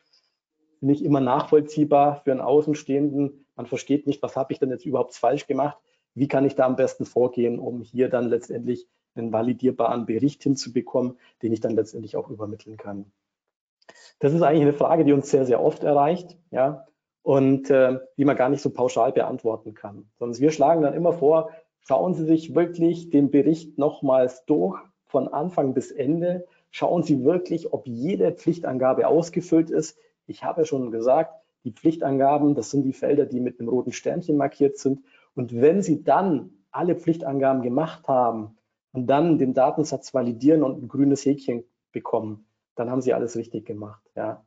nicht 0.81 1.03
immer 1.03 1.21
nachvollziehbar 1.21 2.21
für 2.23 2.31
einen 2.31 2.41
Außenstehenden. 2.41 3.45
Man 3.55 3.65
versteht 3.65 4.05
nicht, 4.05 4.21
was 4.21 4.35
habe 4.35 4.53
ich 4.53 4.59
denn 4.59 4.69
jetzt 4.69 4.85
überhaupt 4.85 5.15
falsch 5.15 5.47
gemacht? 5.47 5.77
Wie 6.13 6.27
kann 6.27 6.45
ich 6.45 6.55
da 6.55 6.65
am 6.65 6.75
besten 6.75 7.05
vorgehen, 7.05 7.59
um 7.59 7.81
hier 7.81 8.09
dann 8.09 8.29
letztendlich 8.29 8.87
einen 9.15 9.31
validierbaren 9.31 10.05
Bericht 10.05 10.43
hinzubekommen, 10.43 11.17
den 11.41 11.53
ich 11.53 11.61
dann 11.61 11.75
letztendlich 11.75 12.17
auch 12.17 12.29
übermitteln 12.29 12.77
kann. 12.77 13.11
Das 14.19 14.33
ist 14.33 14.41
eigentlich 14.41 14.63
eine 14.63 14.73
Frage, 14.73 15.05
die 15.05 15.13
uns 15.13 15.29
sehr, 15.29 15.45
sehr 15.45 15.61
oft 15.61 15.83
erreicht, 15.83 16.37
ja, 16.51 16.85
und 17.21 17.69
äh, 17.69 17.99
die 18.17 18.25
man 18.25 18.35
gar 18.35 18.49
nicht 18.49 18.61
so 18.61 18.69
pauschal 18.69 19.11
beantworten 19.11 19.73
kann. 19.73 20.09
Sondern 20.17 20.39
wir 20.39 20.51
schlagen 20.51 20.81
dann 20.81 20.93
immer 20.93 21.13
vor, 21.13 21.51
schauen 21.79 22.13
Sie 22.13 22.25
sich 22.25 22.55
wirklich 22.55 23.09
den 23.09 23.31
Bericht 23.31 23.77
nochmals 23.77 24.45
durch, 24.45 24.79
von 25.15 25.29
Anfang 25.29 25.73
bis 25.73 25.91
Ende. 25.91 26.45
Schauen 26.71 27.03
Sie 27.03 27.23
wirklich, 27.23 27.71
ob 27.71 27.87
jede 27.87 28.33
Pflichtangabe 28.33 29.07
ausgefüllt 29.07 29.69
ist. 29.69 29.97
Ich 30.27 30.43
habe 30.43 30.61
ja 30.61 30.65
schon 30.65 30.91
gesagt, 30.91 31.33
die 31.63 31.71
Pflichtangaben, 31.71 32.53
das 32.53 32.69
sind 32.69 32.83
die 32.83 32.93
Felder, 32.93 33.25
die 33.25 33.39
mit 33.39 33.59
einem 33.59 33.69
roten 33.69 33.93
Sternchen 33.93 34.35
markiert 34.35 34.77
sind. 34.77 34.99
Und 35.35 35.61
wenn 35.61 35.81
Sie 35.81 36.03
dann 36.03 36.49
alle 36.71 36.95
Pflichtangaben 36.95 37.61
gemacht 37.61 38.09
haben, 38.09 38.57
und 38.95 39.07
dann 39.07 39.37
den 39.37 39.53
Datensatz 39.53 40.13
validieren 40.13 40.63
und 40.63 40.81
ein 40.81 40.87
grünes 40.87 41.25
Häkchen 41.25 41.65
bekommen, 41.91 42.47
dann 42.75 42.89
haben 42.89 43.01
Sie 43.01 43.13
alles 43.13 43.35
richtig 43.35 43.65
gemacht. 43.65 44.01
Ja. 44.15 44.45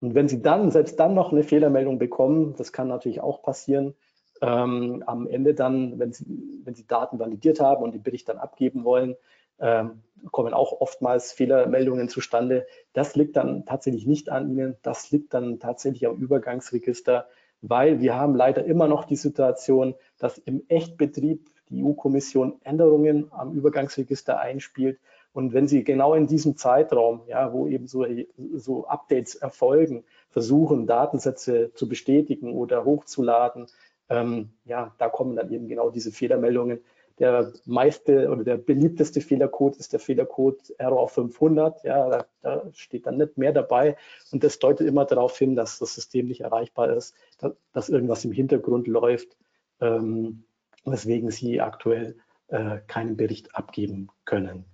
Und 0.00 0.14
wenn 0.14 0.28
Sie 0.28 0.42
dann, 0.42 0.70
selbst 0.70 1.00
dann 1.00 1.14
noch 1.14 1.32
eine 1.32 1.42
Fehlermeldung 1.42 1.98
bekommen, 1.98 2.54
das 2.58 2.72
kann 2.72 2.88
natürlich 2.88 3.22
auch 3.22 3.42
passieren, 3.42 3.94
ähm, 4.42 5.02
am 5.06 5.26
Ende 5.26 5.54
dann, 5.54 5.98
wenn 5.98 6.12
Sie, 6.12 6.26
wenn 6.62 6.74
Sie 6.74 6.86
Daten 6.86 7.18
validiert 7.18 7.58
haben 7.58 7.82
und 7.82 7.94
den 7.94 8.02
Bericht 8.02 8.28
dann 8.28 8.36
abgeben 8.36 8.84
wollen, 8.84 9.16
ähm, 9.58 10.02
kommen 10.32 10.54
auch 10.54 10.80
oftmals 10.80 11.32
Fehlermeldungen 11.32 12.08
zustande. 12.08 12.66
Das 12.92 13.16
liegt 13.16 13.36
dann 13.36 13.64
tatsächlich 13.64 14.06
nicht 14.06 14.28
an 14.30 14.50
Ihnen, 14.50 14.76
das 14.82 15.10
liegt 15.10 15.34
dann 15.34 15.58
tatsächlich 15.58 16.06
am 16.06 16.16
Übergangsregister, 16.16 17.28
weil 17.62 18.00
wir 18.00 18.14
haben 18.14 18.34
leider 18.34 18.64
immer 18.64 18.88
noch 18.88 19.04
die 19.04 19.16
Situation, 19.16 19.94
dass 20.18 20.38
im 20.38 20.62
Echtbetrieb 20.68 21.50
die 21.68 21.82
EU-Kommission 21.82 22.60
Änderungen 22.62 23.32
am 23.32 23.52
Übergangsregister 23.52 24.38
einspielt. 24.38 24.98
Und 25.32 25.52
wenn 25.52 25.68
Sie 25.68 25.84
genau 25.84 26.14
in 26.14 26.26
diesem 26.26 26.56
Zeitraum, 26.56 27.22
ja, 27.26 27.52
wo 27.52 27.66
eben 27.66 27.86
so, 27.86 28.06
so 28.54 28.86
Updates 28.86 29.34
erfolgen, 29.34 30.04
versuchen, 30.30 30.86
Datensätze 30.86 31.72
zu 31.74 31.88
bestätigen 31.88 32.54
oder 32.54 32.84
hochzuladen, 32.84 33.66
ähm, 34.08 34.50
ja, 34.64 34.94
da 34.98 35.08
kommen 35.08 35.36
dann 35.36 35.50
eben 35.50 35.68
genau 35.68 35.90
diese 35.90 36.12
Fehlermeldungen. 36.12 36.80
Der 37.18 37.52
meiste 37.64 38.28
oder 38.28 38.44
der 38.44 38.56
beliebteste 38.58 39.20
Fehlercode 39.20 39.76
ist 39.76 39.92
der 39.92 40.00
Fehlercode 40.00 40.74
Error 40.78 41.08
500. 41.08 41.82
Ja, 41.84 42.08
da, 42.08 42.26
da, 42.42 42.62
steht 42.74 43.06
dann 43.06 43.16
nicht 43.16 43.38
mehr 43.38 43.52
dabei. 43.52 43.96
Und 44.32 44.44
das 44.44 44.58
deutet 44.58 44.86
immer 44.86 45.06
darauf 45.06 45.38
hin, 45.38 45.56
dass 45.56 45.78
das 45.78 45.94
System 45.94 46.26
nicht 46.26 46.42
erreichbar 46.42 46.94
ist, 46.94 47.14
dass, 47.38 47.52
dass 47.72 47.88
irgendwas 47.88 48.24
im 48.24 48.32
Hintergrund 48.32 48.86
läuft. 48.86 49.36
Ähm, 49.80 50.44
weswegen 50.86 51.30
sie 51.30 51.60
aktuell 51.60 52.16
äh, 52.48 52.78
keinen 52.86 53.16
Bericht 53.16 53.54
abgeben 53.54 54.08
können. 54.24 54.64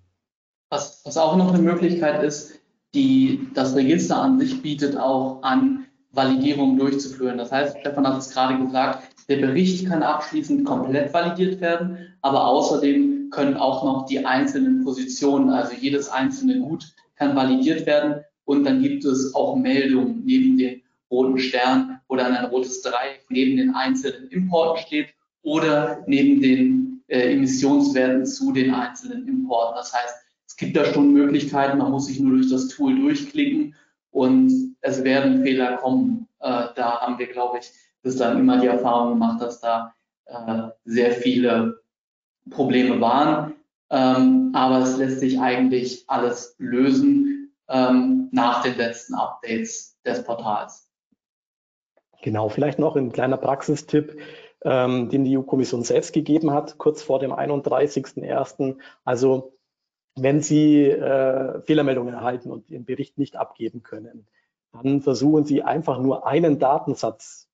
Was, 0.70 1.02
was 1.04 1.16
auch 1.16 1.36
noch 1.36 1.52
eine 1.52 1.62
Möglichkeit 1.62 2.22
ist, 2.22 2.60
die 2.94 3.48
das 3.54 3.74
Register 3.74 4.16
an 4.18 4.38
sich 4.38 4.62
bietet 4.62 4.96
auch 4.96 5.42
an, 5.42 5.86
Validierungen 6.10 6.78
durchzuführen. 6.78 7.38
Das 7.38 7.50
heißt, 7.50 7.78
Stefan 7.80 8.06
hat 8.06 8.18
es 8.18 8.30
gerade 8.30 8.62
gesagt, 8.62 9.08
der 9.32 9.46
Bericht 9.46 9.88
kann 9.88 10.02
abschließend 10.02 10.66
komplett 10.66 11.14
validiert 11.14 11.60
werden, 11.62 12.14
aber 12.20 12.46
außerdem 12.46 13.30
können 13.30 13.56
auch 13.56 13.82
noch 13.82 14.04
die 14.06 14.26
einzelnen 14.26 14.84
Positionen, 14.84 15.48
also 15.48 15.72
jedes 15.74 16.10
einzelne 16.10 16.60
Gut 16.60 16.84
kann 17.16 17.34
validiert 17.34 17.86
werden 17.86 18.22
und 18.44 18.64
dann 18.64 18.82
gibt 18.82 19.06
es 19.06 19.34
auch 19.34 19.56
Meldungen 19.56 20.22
neben 20.26 20.58
den 20.58 20.82
roten 21.10 21.38
Stern, 21.38 22.00
wo 22.08 22.16
dann 22.16 22.34
ein 22.34 22.44
rotes 22.46 22.82
Dreieck 22.82 23.24
neben 23.30 23.56
den 23.56 23.74
einzelnen 23.74 24.28
Importen 24.28 24.82
steht 24.82 25.08
oder 25.42 26.02
neben 26.06 26.42
den 26.42 27.02
äh, 27.08 27.32
Emissionswerten 27.32 28.26
zu 28.26 28.52
den 28.52 28.74
einzelnen 28.74 29.26
Importen. 29.26 29.76
Das 29.76 29.94
heißt, 29.94 30.14
es 30.46 30.56
gibt 30.56 30.76
da 30.76 30.84
schon 30.84 31.12
Möglichkeiten, 31.12 31.78
man 31.78 31.90
muss 31.90 32.06
sich 32.06 32.20
nur 32.20 32.34
durch 32.34 32.50
das 32.50 32.68
Tool 32.68 32.94
durchklicken 33.00 33.74
und 34.10 34.76
es 34.82 35.02
werden 35.04 35.42
Fehler 35.42 35.78
kommen. 35.78 36.28
Äh, 36.40 36.66
da 36.76 37.00
haben 37.00 37.18
wir, 37.18 37.28
glaube 37.28 37.60
ich, 37.60 37.70
bis 38.02 38.16
dann 38.16 38.38
immer 38.38 38.60
die 38.60 38.66
Erfahrung 38.66 39.10
gemacht, 39.10 39.40
dass 39.40 39.60
da 39.60 39.94
äh, 40.26 40.68
sehr 40.84 41.12
viele 41.12 41.80
Probleme 42.50 43.00
waren. 43.00 43.54
Ähm, 43.90 44.52
aber 44.54 44.78
es 44.78 44.96
lässt 44.96 45.20
sich 45.20 45.38
eigentlich 45.40 46.04
alles 46.08 46.54
lösen 46.58 47.52
ähm, 47.68 48.28
nach 48.32 48.62
den 48.62 48.76
letzten 48.76 49.14
Updates 49.14 49.98
des 50.04 50.24
Portals. 50.24 50.88
Genau, 52.22 52.48
vielleicht 52.48 52.78
noch 52.78 52.96
ein 52.96 53.12
kleiner 53.12 53.36
Praxistipp 53.36 54.16
ähm, 54.64 55.08
den 55.08 55.24
die 55.24 55.36
EU-Kommission 55.36 55.82
selbst 55.82 56.12
gegeben 56.12 56.52
hat, 56.52 56.78
kurz 56.78 57.02
vor 57.02 57.18
dem 57.18 57.32
31.01. 57.32 58.78
Also 59.04 59.56
wenn 60.14 60.40
Sie 60.40 60.88
äh, 60.88 61.60
Fehlermeldungen 61.62 62.14
erhalten 62.14 62.50
und 62.50 62.70
Ihren 62.70 62.84
Bericht 62.84 63.18
nicht 63.18 63.36
abgeben 63.36 63.82
können, 63.82 64.26
dann 64.72 65.00
versuchen 65.00 65.44
Sie 65.44 65.62
einfach 65.62 65.98
nur 65.98 66.26
einen 66.26 66.58
Datensatz 66.58 67.48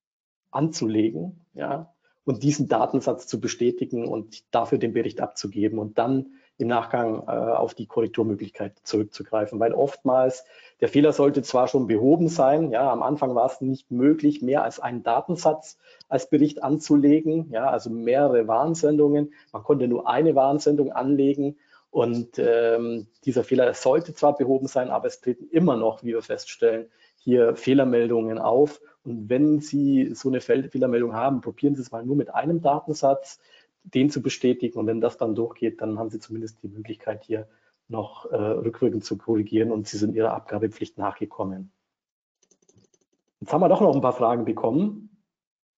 anzulegen, 0.50 1.44
ja, 1.54 1.92
und 2.24 2.42
diesen 2.42 2.68
Datensatz 2.68 3.26
zu 3.26 3.40
bestätigen 3.40 4.06
und 4.06 4.44
dafür 4.54 4.76
den 4.76 4.92
Bericht 4.92 5.20
abzugeben 5.20 5.78
und 5.78 5.96
dann 5.98 6.34
im 6.58 6.68
Nachgang 6.68 7.22
äh, 7.26 7.30
auf 7.30 7.74
die 7.74 7.86
Korrekturmöglichkeit 7.86 8.74
zurückzugreifen, 8.82 9.60
weil 9.60 9.72
oftmals 9.72 10.44
der 10.80 10.88
Fehler 10.88 11.12
sollte 11.12 11.42
zwar 11.42 11.68
schon 11.68 11.86
behoben 11.86 12.28
sein, 12.28 12.70
ja, 12.70 12.90
am 12.92 13.02
Anfang 13.02 13.34
war 13.34 13.46
es 13.46 13.60
nicht 13.60 13.90
möglich, 13.90 14.42
mehr 14.42 14.62
als 14.62 14.78
einen 14.80 15.02
Datensatz 15.02 15.78
als 16.08 16.28
Bericht 16.28 16.62
anzulegen, 16.62 17.48
ja, 17.50 17.70
also 17.70 17.90
mehrere 17.90 18.46
Warnsendungen. 18.46 19.32
Man 19.52 19.62
konnte 19.62 19.88
nur 19.88 20.08
eine 20.08 20.34
Warnsendung 20.34 20.92
anlegen 20.92 21.56
und 21.90 22.38
ähm, 22.38 23.06
dieser 23.24 23.44
Fehler 23.44 23.72
sollte 23.72 24.12
zwar 24.14 24.36
behoben 24.36 24.66
sein, 24.66 24.90
aber 24.90 25.06
es 25.06 25.20
treten 25.20 25.48
immer 25.50 25.76
noch, 25.76 26.02
wie 26.02 26.12
wir 26.12 26.22
feststellen, 26.22 26.90
hier 27.16 27.56
Fehlermeldungen 27.56 28.38
auf. 28.38 28.80
Und 29.08 29.28
wenn 29.28 29.60
Sie 29.60 30.14
so 30.14 30.28
eine 30.28 30.40
Fehlermeldung 30.40 31.14
haben, 31.14 31.40
probieren 31.40 31.74
Sie 31.74 31.82
es 31.82 31.90
mal 31.90 32.04
nur 32.04 32.16
mit 32.16 32.34
einem 32.34 32.60
Datensatz 32.60 33.40
den 33.84 34.10
zu 34.10 34.22
bestätigen. 34.22 34.78
Und 34.78 34.86
wenn 34.86 35.00
das 35.00 35.16
dann 35.16 35.34
durchgeht, 35.34 35.80
dann 35.80 35.98
haben 35.98 36.10
Sie 36.10 36.18
zumindest 36.18 36.62
die 36.62 36.68
Möglichkeit, 36.68 37.24
hier 37.24 37.48
noch 37.88 38.26
äh, 38.26 38.36
rückwirkend 38.36 39.04
zu 39.04 39.16
korrigieren 39.16 39.72
und 39.72 39.88
Sie 39.88 39.96
sind 39.96 40.14
Ihrer 40.14 40.34
Abgabepflicht 40.34 40.98
nachgekommen. 40.98 41.72
Jetzt 43.40 43.52
haben 43.52 43.62
wir 43.62 43.68
doch 43.68 43.80
noch 43.80 43.94
ein 43.94 44.02
paar 44.02 44.12
Fragen 44.12 44.44
bekommen. 44.44 45.22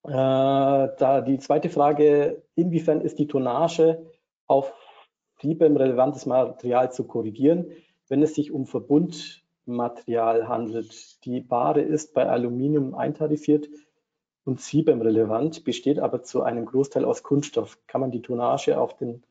Äh, 0.03 0.11
da 0.11 1.21
die 1.21 1.39
zweite 1.39 1.69
Frage, 1.69 2.43
inwiefern 2.55 3.01
ist 3.01 3.19
die 3.19 3.27
Tonnage 3.29 4.07
auf 4.47 4.73
Triebem 5.39 5.77
relevantes 5.77 6.27
Material 6.27 6.91
zu 6.91 7.05
korrigieren, 7.05 7.67
wenn 8.09 8.23
es 8.23 8.35
sich 8.35 8.51
um 8.51 8.67
Verbundmaterial 9.71 10.49
handelt. 10.49 11.25
Die 11.25 11.49
Ware 11.49 11.81
ist 11.81 12.13
bei 12.15 12.29
Aluminium 12.29 12.95
eintarifiert 12.95 13.69
und 14.45 14.61
Siebem 14.61 15.01
relevant, 15.01 15.65
besteht 15.65 15.99
aber 15.99 16.23
zu 16.23 16.43
einem 16.43 16.67
Großteil 16.67 17.05
aus 17.05 17.23
Kunststoff. 17.23 17.79
Kann 17.87 18.01
man 18.01 18.11
die 18.11 18.23
Tonnage 18.23 18.79
auf 18.81 18.97
den 18.97 19.23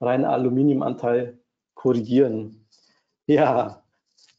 reinen 0.00 0.24
Aluminiumanteil 0.24 1.38
korrigieren? 1.74 2.66
Ja, 3.26 3.82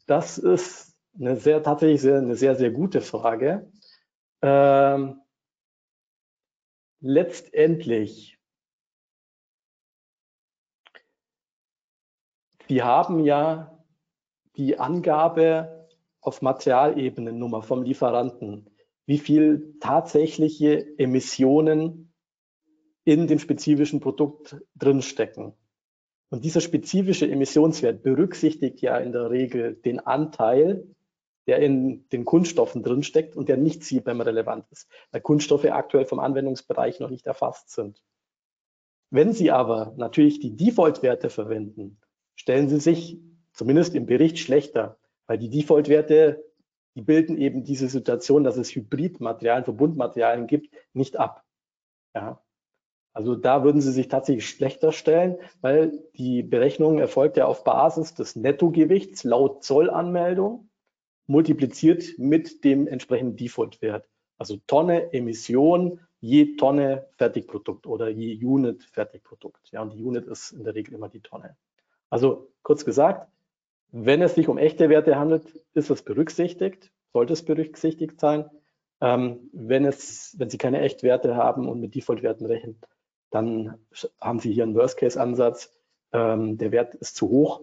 das 0.08 0.38
ist 0.38 0.96
eine 1.20 1.36
sehr, 1.36 1.62
tatsächlich 1.62 2.02
sehr, 2.02 2.20
eine 2.20 2.36
sehr, 2.36 2.56
sehr 2.56 2.72
gute 2.72 3.02
Frage. 3.02 3.70
Ähm, 4.42 5.22
letztendlich, 7.02 8.40
wir 12.68 12.86
haben 12.86 13.20
ja 13.26 13.79
die 14.58 14.80
Angabe 14.80 15.88
auf 16.22 16.42
Materialebene 16.42 17.62
vom 17.62 17.84
Lieferanten 17.84 18.70
wie 19.06 19.18
viel 19.18 19.76
tatsächliche 19.80 20.98
Emissionen 21.00 22.14
in 23.06 23.26
dem 23.26 23.40
spezifischen 23.40 24.02
Produkt 24.02 24.58
drinstecken. 24.76 25.54
Und 26.30 26.44
dieser 26.46 26.62
spezifische 26.62 27.28
Emissionswert 27.28 28.04
berücksichtigt 28.04 28.82
ja 28.82 28.98
in 28.98 29.12
der 29.12 29.32
Regel 29.32 29.76
den 29.76 30.00
Anteil 30.00 30.88
der 31.50 31.58
in 31.58 32.08
den 32.10 32.26
Kunststoffen 32.26 32.84
drinsteckt 32.84 33.36
und 33.36 33.50
der 33.50 33.58
nicht 33.58 33.84
CBAM 33.84 34.22
relevant 34.22 34.66
ist, 34.70 34.88
weil 35.10 35.22
Kunststoffe 35.22 35.66
aktuell 35.66 36.06
vom 36.06 36.20
Anwendungsbereich 36.20 37.00
noch 37.00 37.10
nicht 37.10 37.26
erfasst 37.26 37.72
sind. 37.72 38.04
Wenn 39.10 39.34
Sie 39.34 39.50
aber 39.50 39.96
natürlich 39.98 40.40
die 40.40 40.56
Default-Werte 40.56 41.32
verwenden, 41.32 42.00
stellen 42.36 42.70
Sie 42.70 42.80
sich 42.80 43.18
zumindest 43.60 43.94
im 43.94 44.06
Bericht 44.06 44.40
schlechter, 44.40 44.98
weil 45.28 45.38
die 45.38 45.50
Default-Werte, 45.50 46.42
die 46.96 47.02
bilden 47.02 47.38
eben 47.38 47.66
diese 47.66 47.90
Situation, 47.90 48.46
dass 48.46 48.56
es 48.56 48.74
Hybridmaterialien, 48.74 49.66
Verbundmaterialien 49.66 50.48
gibt, 50.48 50.74
nicht 50.94 51.18
ab. 51.18 51.44
Ja. 52.16 52.42
Also 53.12 53.36
da 53.36 53.66
würden 53.66 53.82
Sie 53.82 53.92
sich 53.92 54.08
tatsächlich 54.08 54.48
schlechter 54.48 54.94
stellen, 54.94 55.36
weil 55.60 55.92
die 56.16 56.42
Berechnung 56.42 57.00
erfolgt 57.00 57.36
ja 57.36 57.48
auf 57.48 57.66
Basis 57.66 58.14
des 58.14 58.38
Nettogewichts 58.38 59.26
laut 59.26 59.62
Zollanmeldung 59.62 60.70
multipliziert 61.28 62.18
mit 62.18 62.64
dem 62.64 62.88
entsprechenden 62.88 63.36
Default-Wert. 63.36 64.08
Also 64.38 64.56
Tonne 64.68 65.12
Emission 65.12 66.00
je 66.22 66.56
Tonne 66.56 67.10
Fertigprodukt 67.18 67.88
oder 67.88 68.08
je 68.08 68.42
Unit 68.42 68.84
Fertigprodukt. 68.86 69.70
Ja, 69.72 69.82
und 69.82 69.94
die 69.94 70.02
Unit 70.02 70.28
ist 70.28 70.52
in 70.52 70.64
der 70.64 70.76
Regel 70.76 70.94
immer 70.94 71.10
die 71.10 71.20
Tonne. 71.20 71.58
Also 72.10 72.54
kurz 72.64 72.86
gesagt, 72.86 73.30
wenn 73.92 74.22
es 74.22 74.36
sich 74.36 74.48
um 74.48 74.58
echte 74.58 74.90
Werte 74.90 75.18
handelt, 75.18 75.46
ist 75.74 75.90
es 75.90 76.04
berücksichtigt, 76.04 76.92
sollte 77.14 77.34
es 77.34 77.44
berücksichtigt 77.44 78.20
sein. 78.20 78.50
Ähm, 79.02 79.50
wenn, 79.54 79.86
es, 79.86 80.36
wenn 80.38 80.50
Sie 80.50 80.58
keine 80.58 80.82
Echtwerte 80.82 81.36
haben 81.36 81.68
und 81.68 81.80
mit 81.80 81.96
Default-Werten 81.96 82.46
rechnen, 82.46 82.80
dann 83.30 83.80
haben 84.20 84.40
Sie 84.40 84.52
hier 84.52 84.64
einen 84.64 84.76
Worst-Case-Ansatz. 84.76 85.74
Ähm, 86.12 86.58
der 86.58 86.72
Wert 86.72 86.96
ist 86.96 87.16
zu 87.16 87.30
hoch, 87.30 87.62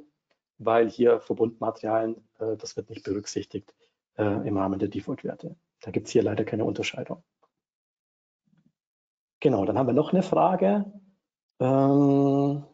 weil 0.58 0.88
hier 0.88 1.20
Verbundmaterialien, 1.20 2.16
äh, 2.38 2.56
das 2.56 2.76
wird 2.76 2.90
nicht 2.90 3.04
berücksichtigt 3.04 3.74
äh, 4.16 4.24
im 4.24 4.56
Rahmen 4.56 4.78
der 4.78 4.88
Default-Werte. 4.88 5.56
Da 5.80 5.90
gibt 5.90 6.06
es 6.06 6.12
hier 6.12 6.22
leider 6.22 6.44
keine 6.44 6.64
Unterscheidung. 6.64 7.22
Genau, 9.40 9.64
dann 9.66 9.78
haben 9.78 9.86
wir 9.86 9.92
noch 9.92 10.12
eine 10.12 10.22
Frage. 10.22 10.90
Ähm, 11.60 12.64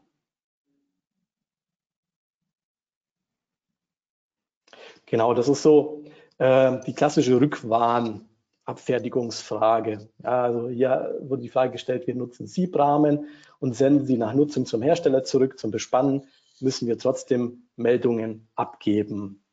genau, 5.12 5.32
das 5.34 5.46
ist 5.46 5.62
so 5.62 6.02
äh, 6.38 6.80
die 6.86 6.94
klassische 6.94 7.38
Rückwarnabfertigungsfrage. 7.40 10.08
Also 10.22 10.70
hier 10.70 11.18
wurde 11.20 11.42
die 11.42 11.50
Frage 11.50 11.72
gestellt, 11.72 12.06
wir 12.06 12.14
nutzen 12.14 12.46
Siebrahmen 12.48 13.26
und 13.60 13.76
senden 13.76 14.06
sie 14.06 14.16
nach 14.16 14.32
Nutzung 14.32 14.64
zum 14.66 14.82
Hersteller 14.82 15.22
zurück 15.22 15.58
zum 15.58 15.70
Bespannen, 15.70 16.26
müssen 16.60 16.88
wir 16.88 16.96
trotzdem 16.98 17.68
Meldungen 17.76 18.48
abgeben. 18.56 19.44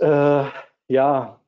Äh, 0.00 0.44
ja, 0.88 1.40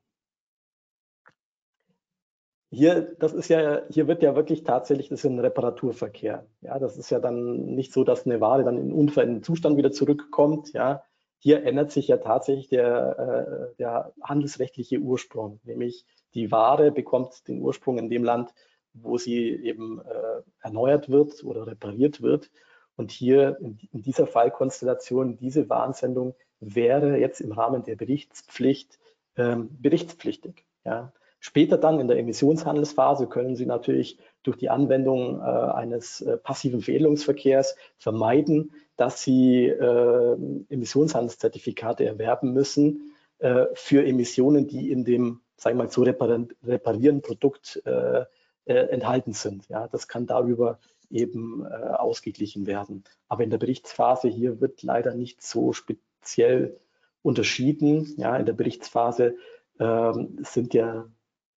hier, 2.69 3.01
das 3.19 3.33
ist 3.33 3.49
ja, 3.49 3.81
hier 3.89 4.07
wird 4.07 4.23
ja 4.23 4.35
wirklich 4.35 4.63
tatsächlich, 4.63 5.09
das 5.09 5.19
ist 5.19 5.25
ein 5.25 5.39
Reparaturverkehr. 5.39 6.47
Ja, 6.61 6.79
das 6.79 6.97
ist 6.97 7.09
ja 7.09 7.19
dann 7.19 7.75
nicht 7.75 7.91
so, 7.91 8.05
dass 8.05 8.25
eine 8.25 8.39
Ware 8.39 8.63
dann 8.63 8.77
in 8.77 8.93
unveränderten 8.93 9.43
Zustand 9.43 9.75
wieder 9.77 9.91
zurückkommt. 9.91 10.71
Ja, 10.73 11.03
hier 11.39 11.63
ändert 11.63 11.91
sich 11.91 12.07
ja 12.07 12.17
tatsächlich 12.17 12.69
der, 12.69 13.71
äh, 13.73 13.77
der 13.77 14.13
handelsrechtliche 14.21 14.99
Ursprung, 14.99 15.59
nämlich 15.63 16.05
die 16.33 16.51
Ware 16.51 16.91
bekommt 16.91 17.47
den 17.47 17.61
Ursprung 17.61 17.97
in 17.97 18.09
dem 18.09 18.23
Land, 18.23 18.53
wo 18.93 19.17
sie 19.17 19.49
eben 19.49 20.01
äh, 20.01 20.41
erneuert 20.61 21.09
wird 21.09 21.43
oder 21.43 21.67
repariert 21.67 22.21
wird. 22.21 22.49
Und 22.95 23.11
hier 23.11 23.57
in, 23.61 23.77
in 23.91 24.01
dieser 24.01 24.25
Fallkonstellation, 24.25 25.37
diese 25.37 25.69
Warnsendung 25.69 26.35
wäre 26.59 27.17
jetzt 27.17 27.41
im 27.41 27.51
Rahmen 27.51 27.83
der 27.83 27.95
Berichtspflicht 27.95 28.99
ähm, 29.35 29.69
berichtspflichtig. 29.79 30.65
Ja. 30.83 31.13
Später 31.39 31.77
dann 31.77 31.99
in 31.99 32.07
der 32.07 32.17
Emissionshandelsphase 32.17 33.27
können 33.27 33.55
Sie 33.55 33.67
natürlich 33.67 34.17
durch 34.47 34.57
die 34.57 34.69
Anwendung 34.69 35.39
äh, 35.39 35.43
eines 35.43 36.21
äh, 36.21 36.37
passiven 36.37 36.81
Veredelungsverkehrs 36.81 37.75
vermeiden, 37.97 38.71
dass 38.95 39.21
Sie 39.21 39.65
äh, 39.65 40.37
Emissionshandelszertifikate 40.69 42.05
erwerben 42.05 42.53
müssen 42.53 43.13
äh, 43.39 43.65
für 43.73 44.05
Emissionen, 44.05 44.67
die 44.67 44.89
in 44.91 45.05
dem, 45.05 45.41
sagen 45.57 45.77
wir 45.77 45.83
mal, 45.83 45.89
zu 45.89 46.01
reparieren 46.01 47.21
Produkt 47.21 47.81
äh, 47.85 48.25
äh, 48.65 48.73
enthalten 48.73 49.33
sind. 49.33 49.67
Ja, 49.69 49.87
das 49.87 50.07
kann 50.07 50.25
darüber 50.25 50.79
eben 51.09 51.65
ausgeglichen 51.65 52.67
werden. 52.67 53.05
Aber 53.29 53.41
in 53.41 53.49
der 53.49 53.59
Berichtsphase 53.59 54.27
hier 54.27 54.59
wird 54.59 54.83
leider 54.83 55.13
nicht 55.13 55.41
so 55.41 55.71
speziell 55.71 56.81
unterschieden. 57.21 58.13
Ja, 58.17 58.35
in 58.35 58.45
der 58.45 58.51
Berichtsphase 58.51 59.37
ähm, 59.79 60.37
sind 60.43 60.73
ja 60.73 61.07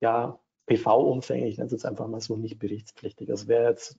ja, 0.01 0.39
PV-Umfänge, 0.71 1.49
ich 1.49 1.59
nenne 1.59 1.67
es 1.67 1.73
jetzt 1.73 1.85
einfach 1.85 2.07
mal 2.07 2.21
so, 2.21 2.37
nicht 2.37 2.61
berichtspflichtig. 2.61 3.27
Das 3.27 3.49
wäre 3.49 3.69
jetzt 3.69 3.99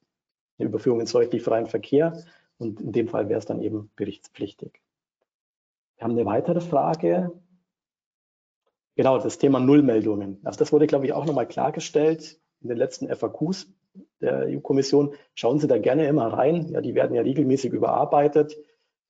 eine 0.57 0.69
Überführung 0.69 1.01
ins 1.01 1.11
deutlich 1.11 1.43
freien 1.43 1.67
Verkehr 1.67 2.23
und 2.57 2.79
in 2.79 2.93
dem 2.93 3.09
Fall 3.09 3.27
wäre 3.27 3.39
es 3.39 3.45
dann 3.45 3.61
eben 3.61 3.91
berichtspflichtig. 3.97 4.81
Wir 5.97 6.05
haben 6.05 6.11
eine 6.11 6.25
weitere 6.25 6.61
Frage. 6.61 7.33
Genau, 8.95 9.17
das 9.17 9.37
Thema 9.37 9.59
Nullmeldungen. 9.59 10.39
Also 10.43 10.59
das 10.59 10.71
wurde, 10.71 10.87
glaube 10.87 11.05
ich, 11.05 11.13
auch 11.13 11.25
nochmal 11.25 11.47
klargestellt 11.47 12.39
in 12.61 12.69
den 12.69 12.77
letzten 12.77 13.13
FAQs 13.13 13.67
der 14.21 14.45
EU-Kommission. 14.47 15.13
Schauen 15.33 15.59
Sie 15.59 15.67
da 15.67 15.77
gerne 15.77 16.07
immer 16.07 16.27
rein. 16.27 16.69
Ja, 16.69 16.79
die 16.79 16.95
werden 16.95 17.15
ja 17.15 17.21
regelmäßig 17.21 17.73
überarbeitet. 17.73 18.55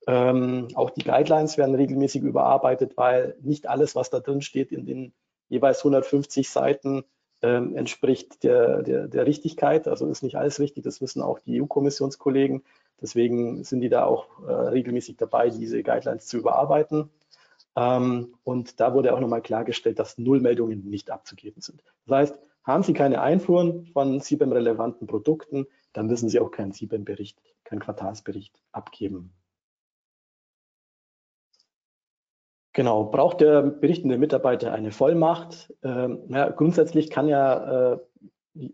Ähm, 0.07 0.69
auch 0.73 0.89
die 0.89 1.03
Guidelines 1.03 1.59
werden 1.59 1.75
regelmäßig 1.75 2.23
überarbeitet, 2.23 2.97
weil 2.97 3.35
nicht 3.41 3.69
alles, 3.69 3.95
was 3.95 4.09
da 4.09 4.19
drin 4.19 4.41
steht, 4.41 4.71
in 4.71 4.85
den 4.87 5.13
jeweils 5.47 5.79
150 5.79 6.49
Seiten 6.49 7.03
ähm, 7.41 7.75
entspricht 7.75 8.43
der, 8.43 8.83
der, 8.83 9.07
der 9.07 9.25
Richtigkeit. 9.25 9.87
Also 9.87 10.07
ist 10.07 10.23
nicht 10.23 10.37
alles 10.37 10.59
richtig, 10.59 10.83
das 10.83 11.01
wissen 11.01 11.21
auch 11.21 11.39
die 11.39 11.61
EU-Kommissionskollegen. 11.61 12.63
Deswegen 13.01 13.63
sind 13.63 13.81
die 13.81 13.89
da 13.89 14.05
auch 14.05 14.27
äh, 14.47 14.51
regelmäßig 14.51 15.17
dabei, 15.17 15.49
diese 15.49 15.81
Guidelines 15.81 16.27
zu 16.27 16.37
überarbeiten. 16.37 17.09
Ähm, 17.75 18.35
und 18.43 18.79
da 18.79 18.93
wurde 18.93 19.13
auch 19.13 19.19
nochmal 19.19 19.41
klargestellt, 19.41 19.99
dass 19.99 20.17
Nullmeldungen 20.17 20.87
nicht 20.89 21.09
abzugeben 21.09 21.61
sind. 21.61 21.83
Das 22.05 22.17
heißt, 22.17 22.35
haben 22.63 22.83
Sie 22.83 22.93
keine 22.93 23.21
Einfuhren 23.21 23.87
von 23.87 24.21
CBAM-relevanten 24.21 25.07
Produkten, 25.07 25.65
dann 25.93 26.07
müssen 26.07 26.29
Sie 26.29 26.39
auch 26.39 26.51
keinen 26.51 26.73
CBAM-Bericht, 26.73 27.39
keinen 27.63 27.79
Quartalsbericht 27.79 28.61
abgeben. 28.71 29.33
Genau, 32.73 33.03
braucht 33.03 33.41
der 33.41 33.63
berichtende 33.63 34.17
Mitarbeiter 34.17 34.71
eine 34.71 34.91
Vollmacht? 34.91 35.73
Ähm, 35.83 36.19
ja, 36.29 36.49
grundsätzlich 36.49 37.09
kann 37.09 37.27
ja 37.27 37.93
äh, 37.93 37.99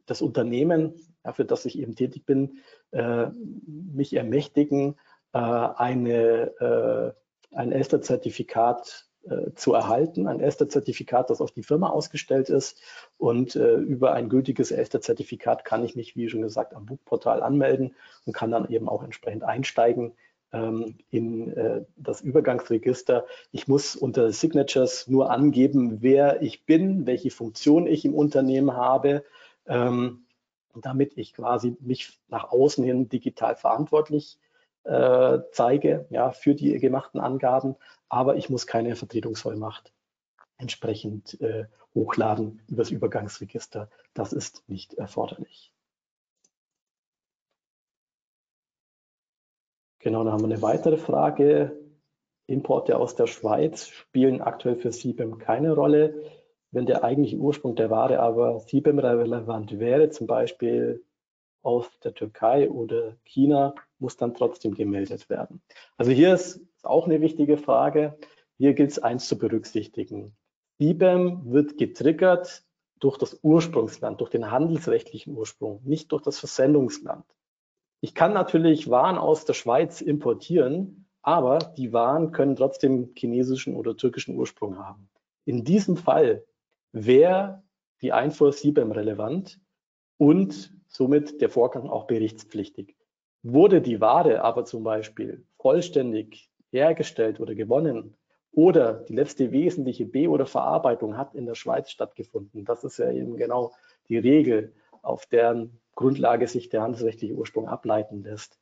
das 0.06 0.22
Unternehmen, 0.22 0.94
ja, 1.26 1.34
für 1.34 1.46
das 1.46 1.66
ich 1.66 1.80
eben 1.80 1.96
tätig 1.96 2.26
bin, 2.26 2.60
äh, 2.92 3.28
mich 3.66 4.14
ermächtigen, 4.14 4.98
äh, 5.34 5.40
eine, 5.40 7.16
äh, 7.52 7.56
ein 7.56 7.72
ESTA-Zertifikat 7.72 9.08
äh, 9.24 9.54
zu 9.56 9.74
erhalten, 9.74 10.28
ein 10.28 10.42
ESTA-Zertifikat, 10.42 11.32
das 11.32 11.42
auf 11.42 11.52
die 11.52 11.64
Firma 11.64 11.90
ausgestellt 11.90 12.50
ist. 12.50 12.80
Und 13.18 13.56
äh, 13.56 13.76
über 13.76 14.14
ein 14.14 14.30
gültiges 14.30 14.72
ESTA-Zertifikat 14.72 15.66
kann 15.66 15.84
ich 15.84 15.96
mich, 15.96 16.16
wie 16.16 16.30
schon 16.30 16.44
gesagt, 16.44 16.76
am 16.76 16.86
Buchportal 16.86 17.42
anmelden 17.42 17.96
und 18.26 18.34
kann 18.34 18.52
dann 18.52 18.70
eben 18.70 18.88
auch 18.88 19.04
entsprechend 19.04 19.44
einsteigen 19.44 20.14
in 20.52 21.52
äh, 21.58 21.84
das 21.98 22.22
Übergangsregister. 22.22 23.26
Ich 23.52 23.68
muss 23.68 23.96
unter 23.96 24.32
Signatures 24.32 25.08
nur 25.08 25.30
angeben, 25.30 26.02
wer 26.02 26.42
ich 26.42 26.66
bin, 26.66 27.06
welche 27.06 27.32
Funktion 27.32 27.86
ich 27.86 28.06
im 28.06 28.16
Unternehmen 28.16 28.74
habe, 28.74 29.26
ähm, 29.66 30.26
damit 30.74 31.18
ich 31.18 31.34
quasi 31.34 31.76
mich 31.80 32.20
nach 32.30 32.52
außen 32.52 32.84
hin 32.84 33.10
digital 33.10 33.56
verantwortlich 33.56 34.40
äh, 34.84 35.40
zeige 35.52 36.06
ja, 36.10 36.32
für 36.32 36.56
die 36.56 36.80
gemachten 36.80 37.20
Angaben. 37.20 37.76
Aber 38.10 38.38
ich 38.38 38.50
muss 38.50 38.68
keine 38.68 38.96
Vertretungsvollmacht 38.96 39.92
entsprechend 40.58 41.40
äh, 41.42 41.66
hochladen 41.94 42.62
übers 42.68 42.90
Übergangsregister. 42.90 43.90
Das 44.14 44.34
ist 44.34 44.64
nicht 44.68 44.94
erforderlich. 44.94 45.74
Genau, 50.08 50.24
dann 50.24 50.32
haben 50.32 50.44
wir 50.44 50.54
eine 50.54 50.62
weitere 50.62 50.96
Frage. 50.96 51.78
Importe 52.46 52.98
aus 52.98 53.16
der 53.16 53.28
Schweiz 53.28 53.88
spielen 53.90 54.40
aktuell 54.40 54.78
für 54.78 54.92
CBAM 54.92 55.38
keine 55.38 55.74
Rolle. 55.74 56.24
Wenn 56.72 56.86
der 56.86 57.04
eigentliche 57.04 57.36
Ursprung 57.36 57.76
der 57.76 57.90
Ware 57.90 58.22
aber 58.22 58.58
CBAM-relevant 58.60 59.80
wäre, 59.80 60.10
zum 60.10 60.26
Beispiel 60.26 61.04
aus 61.62 61.90
der 62.06 62.14
Türkei 62.14 62.70
oder 62.70 63.18
China, 63.26 63.76
muss 64.00 64.16
dann 64.16 64.34
trotzdem 64.34 64.76
gemeldet 64.76 65.30
werden. 65.30 65.62
Also 65.98 66.14
hier 66.14 66.36
ist 66.36 66.62
auch 66.84 67.06
eine 67.06 67.20
wichtige 67.20 67.58
Frage. 67.58 68.18
Hier 68.58 68.76
gilt 68.76 68.92
es 68.92 69.00
eins 69.00 69.28
zu 69.28 69.38
berücksichtigen. 69.38 70.38
CBAM 70.78 71.52
wird 71.52 71.78
getriggert 71.78 72.64
durch 73.02 73.18
das 73.18 73.42
Ursprungsland, 73.44 74.22
durch 74.22 74.30
den 74.30 74.52
handelsrechtlichen 74.52 75.36
Ursprung, 75.36 75.82
nicht 75.84 76.14
durch 76.14 76.22
das 76.22 76.40
Versendungsland. 76.40 77.26
Ich 78.00 78.14
kann 78.14 78.34
natürlich 78.34 78.90
Waren 78.90 79.18
aus 79.18 79.46
der 79.46 79.54
Schweiz 79.54 80.02
importieren, 80.02 81.08
aber 81.24 81.58
die 81.58 81.94
Waren 81.94 82.32
können 82.32 82.56
trotzdem 82.56 83.12
chinesischen 83.16 83.76
oder 83.76 83.98
türkischen 83.98 84.38
Ursprung 84.38 84.78
haben. 84.78 85.10
In 85.46 85.64
diesem 85.64 85.98
Fall 85.98 86.46
wäre 86.92 87.64
die 88.02 88.14
Einfuhr 88.14 88.52
CBAM 88.52 88.92
relevant 88.92 89.60
und 90.18 90.74
somit 90.88 91.42
der 91.42 91.50
Vorgang 91.50 91.90
auch 91.90 92.06
berichtspflichtig. 92.06 92.96
Wurde 93.44 93.82
die 93.82 94.00
Ware 94.00 94.42
aber 94.42 94.66
zum 94.66 94.84
Beispiel 94.84 95.46
vollständig 95.60 96.50
hergestellt 96.72 97.40
oder 97.40 97.56
gewonnen 97.56 98.16
oder 98.52 98.94
die 98.94 99.16
letzte 99.16 99.52
wesentliche 99.52 100.06
Be- 100.06 100.30
oder 100.30 100.46
Verarbeitung 100.46 101.18
hat 101.18 101.36
in 101.36 101.46
der 101.46 101.56
Schweiz 101.56 101.90
stattgefunden, 101.92 102.66
das 102.66 102.84
ist 102.84 102.98
ja 102.98 103.12
eben 103.12 103.38
genau 103.38 103.74
die 104.10 104.18
Regel, 104.18 104.74
auf 105.02 105.26
deren 105.26 105.80
Grundlage 105.98 106.48
sich 106.48 106.70
der 106.70 106.84
handelsrechtliche 106.84 107.34
Ursprung 107.34 107.68
ableiten 107.68 108.24
lässt, 108.24 108.58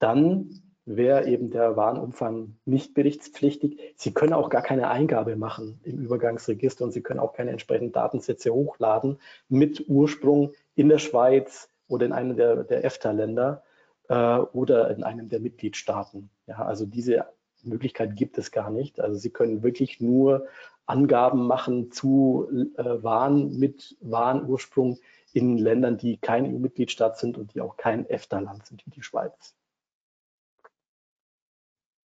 dann 0.00 0.60
wäre 0.84 1.26
eben 1.26 1.50
der 1.50 1.76
Warenumfang 1.76 2.56
nicht 2.66 2.92
berichtspflichtig. 2.92 3.80
Sie 3.96 4.12
können 4.12 4.34
auch 4.34 4.50
gar 4.50 4.60
keine 4.60 4.88
Eingabe 4.88 5.36
machen 5.36 5.80
im 5.84 5.98
Übergangsregister 5.98 6.84
und 6.84 6.90
Sie 6.90 7.00
können 7.00 7.20
auch 7.20 7.32
keine 7.32 7.52
entsprechenden 7.52 7.92
Datensätze 7.92 8.52
hochladen 8.52 9.18
mit 9.48 9.88
Ursprung 9.88 10.52
in 10.74 10.90
der 10.90 10.98
Schweiz 10.98 11.70
oder 11.88 12.04
in 12.04 12.12
einem 12.12 12.36
der, 12.36 12.64
der 12.64 12.84
EFTA-Länder 12.84 13.62
äh, 14.08 14.38
oder 14.38 14.90
in 14.90 15.04
einem 15.04 15.30
der 15.30 15.40
Mitgliedstaaten. 15.40 16.28
Ja, 16.46 16.56
also 16.56 16.84
diese 16.84 17.24
Möglichkeit 17.62 18.16
gibt 18.16 18.36
es 18.36 18.50
gar 18.50 18.70
nicht. 18.70 19.00
Also 19.00 19.16
Sie 19.16 19.30
können 19.30 19.62
wirklich 19.62 20.00
nur 20.00 20.46
Angaben 20.86 21.46
machen 21.46 21.92
zu 21.92 22.48
äh, 22.76 23.02
Waren 23.02 23.58
mit 23.58 23.96
Warenursprung 24.00 24.98
in 25.34 25.58
Ländern, 25.58 25.98
die 25.98 26.16
kein 26.16 26.46
EU-Mitgliedstaat 26.46 27.18
sind 27.18 27.36
und 27.36 27.54
die 27.54 27.60
auch 27.60 27.76
kein 27.76 28.08
EFTA-Land 28.08 28.66
sind, 28.66 28.86
wie 28.86 28.90
die 28.90 29.02
Schweiz. 29.02 29.54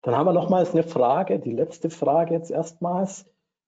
Dann 0.03 0.17
haben 0.17 0.27
wir 0.27 0.33
nochmals 0.33 0.73
eine 0.73 0.85
Frage, 0.85 1.41
die 1.41 1.53
letzte 1.53 1.91
Frage 1.91 2.35
jetzt 2.35 2.53
erstmals. 2.53 3.27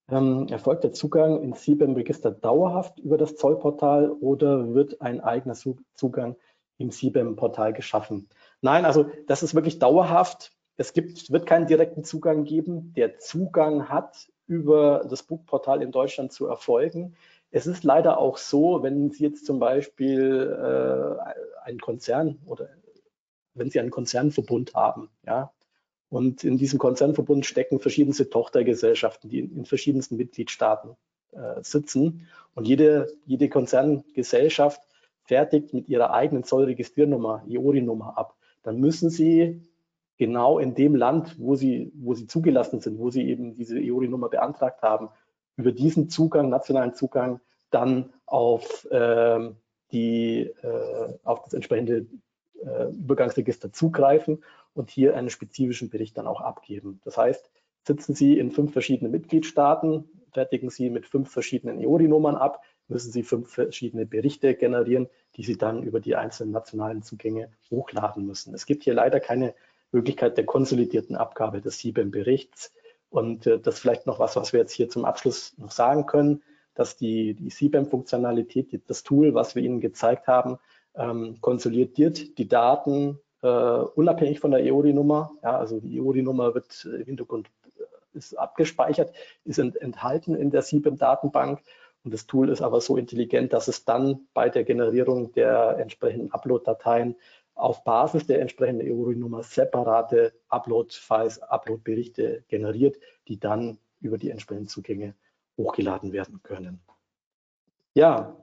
Ähm, 0.08 0.46
erfolgt 0.48 0.84
der 0.84 0.92
Zugang 0.92 1.42
ins 1.42 1.62
CBAM-Register 1.64 2.30
dauerhaft 2.30 3.00
über 3.00 3.18
das 3.18 3.34
Zollportal 3.34 4.10
oder 4.10 4.72
wird 4.72 5.02
ein 5.02 5.20
eigener 5.20 5.54
Zugang 5.54 6.36
im 6.78 6.90
CBAM-Portal 6.92 7.72
geschaffen? 7.72 8.28
Nein, 8.62 8.84
also 8.84 9.06
das 9.26 9.42
ist 9.42 9.56
wirklich 9.56 9.80
dauerhaft. 9.80 10.52
Es 10.76 10.92
gibt, 10.92 11.32
wird 11.32 11.46
keinen 11.46 11.66
direkten 11.66 12.04
Zugang 12.04 12.44
geben. 12.44 12.92
Der 12.94 13.18
Zugang 13.18 13.88
hat 13.88 14.28
über 14.46 15.04
das 15.10 15.24
Buchportal 15.24 15.82
in 15.82 15.90
Deutschland 15.90 16.32
zu 16.32 16.46
erfolgen. 16.46 17.16
Es 17.50 17.66
ist 17.66 17.84
leider 17.84 18.18
auch 18.18 18.36
so, 18.36 18.82
wenn 18.82 19.10
Sie 19.10 19.24
jetzt 19.24 19.46
zum 19.46 19.58
Beispiel 19.58 20.56
äh, 20.58 21.64
einen 21.64 21.80
Konzern 21.80 22.38
oder 22.46 22.68
wenn 23.54 23.70
Sie 23.70 23.80
einen 23.80 23.90
Konzernverbund 23.90 24.74
haben, 24.74 25.08
ja, 25.26 25.52
und 26.10 26.42
in 26.44 26.56
diesem 26.56 26.78
Konzernverbund 26.78 27.44
stecken 27.44 27.80
verschiedenste 27.80 28.30
Tochtergesellschaften, 28.30 29.28
die 29.28 29.40
in, 29.40 29.56
in 29.56 29.64
verschiedensten 29.66 30.16
Mitgliedstaaten 30.16 30.96
äh, 31.32 31.62
sitzen. 31.62 32.26
Und 32.54 32.66
jede, 32.66 33.12
jede 33.26 33.48
Konzerngesellschaft 33.48 34.80
fertigt 35.24 35.74
mit 35.74 35.88
ihrer 35.88 36.12
eigenen 36.12 36.44
Zollregistriernummer, 36.44 37.42
IORI-Nummer 37.46 38.16
ab. 38.16 38.36
Dann 38.62 38.80
müssen 38.80 39.10
sie 39.10 39.60
genau 40.16 40.58
in 40.58 40.74
dem 40.74 40.96
Land, 40.96 41.36
wo 41.38 41.54
sie, 41.54 41.92
wo 41.94 42.14
sie 42.14 42.26
zugelassen 42.26 42.80
sind, 42.80 42.98
wo 42.98 43.10
sie 43.10 43.28
eben 43.28 43.54
diese 43.54 43.78
IORI-Nummer 43.78 44.30
beantragt 44.30 44.82
haben, 44.82 45.10
über 45.58 45.72
diesen 45.72 46.08
Zugang, 46.08 46.48
nationalen 46.48 46.94
Zugang, 46.94 47.40
dann 47.70 48.14
auf, 48.24 48.86
äh, 48.90 49.50
die, 49.92 50.54
äh, 50.62 51.18
auf 51.24 51.42
das 51.42 51.52
entsprechende 51.52 52.06
äh, 52.64 52.84
Übergangsregister 52.90 53.72
zugreifen 53.72 54.44
und 54.72 54.88
hier 54.88 55.16
einen 55.16 55.30
spezifischen 55.30 55.90
Bericht 55.90 56.16
dann 56.16 56.26
auch 56.26 56.40
abgeben. 56.40 57.00
Das 57.04 57.18
heißt, 57.18 57.50
sitzen 57.86 58.14
Sie 58.14 58.38
in 58.38 58.52
fünf 58.52 58.72
verschiedenen 58.72 59.10
Mitgliedstaaten, 59.10 60.08
fertigen 60.32 60.70
Sie 60.70 60.90
mit 60.90 61.06
fünf 61.06 61.30
verschiedenen 61.30 61.80
EORI-Nummern 61.80 62.36
ab, 62.36 62.62
müssen 62.86 63.10
Sie 63.10 63.24
fünf 63.24 63.50
verschiedene 63.52 64.06
Berichte 64.06 64.54
generieren, 64.54 65.08
die 65.36 65.42
Sie 65.42 65.58
dann 65.58 65.82
über 65.82 66.00
die 66.00 66.14
einzelnen 66.14 66.52
nationalen 66.52 67.02
Zugänge 67.02 67.50
hochladen 67.70 68.24
müssen. 68.24 68.54
Es 68.54 68.64
gibt 68.64 68.84
hier 68.84 68.94
leider 68.94 69.20
keine 69.20 69.54
Möglichkeit 69.90 70.36
der 70.36 70.46
konsolidierten 70.46 71.16
Abgabe 71.16 71.60
des 71.60 71.78
CBAM-Berichts. 71.78 72.72
Und 73.10 73.46
äh, 73.46 73.58
das 73.58 73.76
ist 73.76 73.80
vielleicht 73.80 74.06
noch 74.06 74.18
was, 74.18 74.36
was 74.36 74.52
wir 74.52 74.60
jetzt 74.60 74.72
hier 74.72 74.88
zum 74.88 75.04
Abschluss 75.04 75.54
noch 75.58 75.70
sagen 75.70 76.06
können, 76.06 76.42
dass 76.74 76.96
die, 76.96 77.34
die 77.34 77.48
CBAM-Funktionalität, 77.48 78.82
das 78.86 79.02
Tool, 79.02 79.34
was 79.34 79.54
wir 79.54 79.62
Ihnen 79.62 79.80
gezeigt 79.80 80.26
haben, 80.26 80.58
ähm, 80.94 81.38
konsolidiert 81.40 82.38
die 82.38 82.48
Daten 82.48 83.18
äh, 83.42 83.48
unabhängig 83.48 84.40
von 84.40 84.50
der 84.50 84.64
EORI-Nummer. 84.64 85.32
Ja, 85.42 85.58
also 85.58 85.80
die 85.80 85.96
EORI-Nummer 85.96 86.54
wird 86.54 86.84
im 86.84 87.04
Hintergrund 87.04 87.50
äh, 87.78 88.18
ist 88.18 88.38
abgespeichert, 88.38 89.12
ist 89.44 89.58
ent, 89.58 89.76
enthalten 89.80 90.34
in 90.34 90.50
der 90.50 90.62
CBAM-Datenbank. 90.62 91.60
Und 92.04 92.14
das 92.14 92.26
Tool 92.26 92.48
ist 92.48 92.62
aber 92.62 92.80
so 92.80 92.96
intelligent, 92.96 93.52
dass 93.52 93.68
es 93.68 93.84
dann 93.84 94.28
bei 94.32 94.48
der 94.48 94.64
Generierung 94.64 95.32
der 95.32 95.78
entsprechenden 95.78 96.32
Upload-Dateien 96.32 97.16
auf 97.58 97.84
Basis 97.84 98.26
der 98.26 98.40
entsprechenden 98.40 98.86
EORI-Nummer 98.86 99.42
separate 99.42 100.32
Upload-Files, 100.48 101.42
Upload-Berichte 101.42 102.44
generiert, 102.48 102.98
die 103.26 103.38
dann 103.38 103.78
über 104.00 104.16
die 104.16 104.30
entsprechenden 104.30 104.68
Zugänge 104.68 105.14
hochgeladen 105.56 106.12
werden 106.12 106.40
können. 106.42 106.80
Ja, 107.94 108.36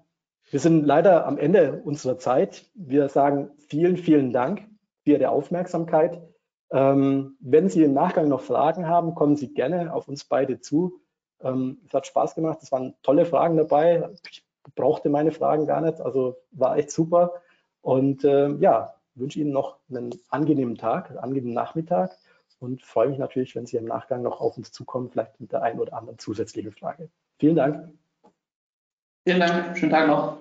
wir 0.52 0.60
sind 0.60 0.86
leider 0.86 1.26
am 1.26 1.38
Ende 1.38 1.82
unserer 1.84 2.18
Zeit. 2.18 2.66
Wir 2.76 3.08
sagen 3.10 3.52
vielen, 3.58 3.98
vielen 3.98 4.34
Dank 4.34 4.68
für 5.04 5.12
Ihre 5.12 5.30
Aufmerksamkeit. 5.30 6.22
Ähm, 6.72 7.38
wenn 7.40 7.70
Sie 7.70 7.84
im 7.84 7.94
Nachgang 7.94 8.28
noch 8.28 8.42
Fragen 8.42 8.88
haben, 8.88 9.16
kommen 9.16 9.38
Sie 9.38 9.54
gerne 9.54 9.94
auf 9.94 10.08
uns 10.10 10.26
beide 10.26 10.60
zu. 10.60 11.00
Ähm, 11.42 11.80
es 11.88 11.94
hat 11.94 12.06
Spaß 12.06 12.36
gemacht, 12.36 12.60
es 12.62 12.72
waren 12.72 12.96
tolle 13.02 13.26
Fragen 13.26 13.56
dabei. 13.56 14.10
Ich 14.30 14.44
brauchte 14.76 15.10
meine 15.10 15.32
Fragen 15.32 15.68
gar 15.68 15.82
nicht, 15.82 16.02
also 16.02 16.36
war 16.52 16.78
echt 16.78 16.92
super. 16.92 17.34
Und 17.82 18.24
äh, 18.24 18.50
ja, 18.56 18.95
wünsche 19.16 19.40
Ihnen 19.40 19.52
noch 19.52 19.80
einen 19.90 20.12
angenehmen 20.30 20.78
Tag, 20.78 21.10
einen 21.10 21.20
angenehmen 21.20 21.54
Nachmittag 21.54 22.18
und 22.60 22.84
freue 22.84 23.10
mich 23.10 23.20
natürlich, 23.20 23.56
wenn 23.56 23.66
Sie 23.66 23.78
im 23.78 23.86
Nachgang 23.86 24.22
noch 24.22 24.42
auf 24.42 24.58
uns 24.58 24.72
zukommen, 24.72 25.10
vielleicht 25.10 25.40
mit 25.40 25.52
der 25.52 25.62
einen 25.62 25.80
oder 25.80 25.94
anderen 25.94 26.20
zusätzlichen 26.20 26.72
Frage. 26.72 27.10
Vielen 27.40 27.56
Dank. 27.56 27.92
Vielen 29.28 29.40
Dank, 29.40 29.78
schönen 29.78 29.92
Tag 29.92 30.08
noch. 30.08 30.40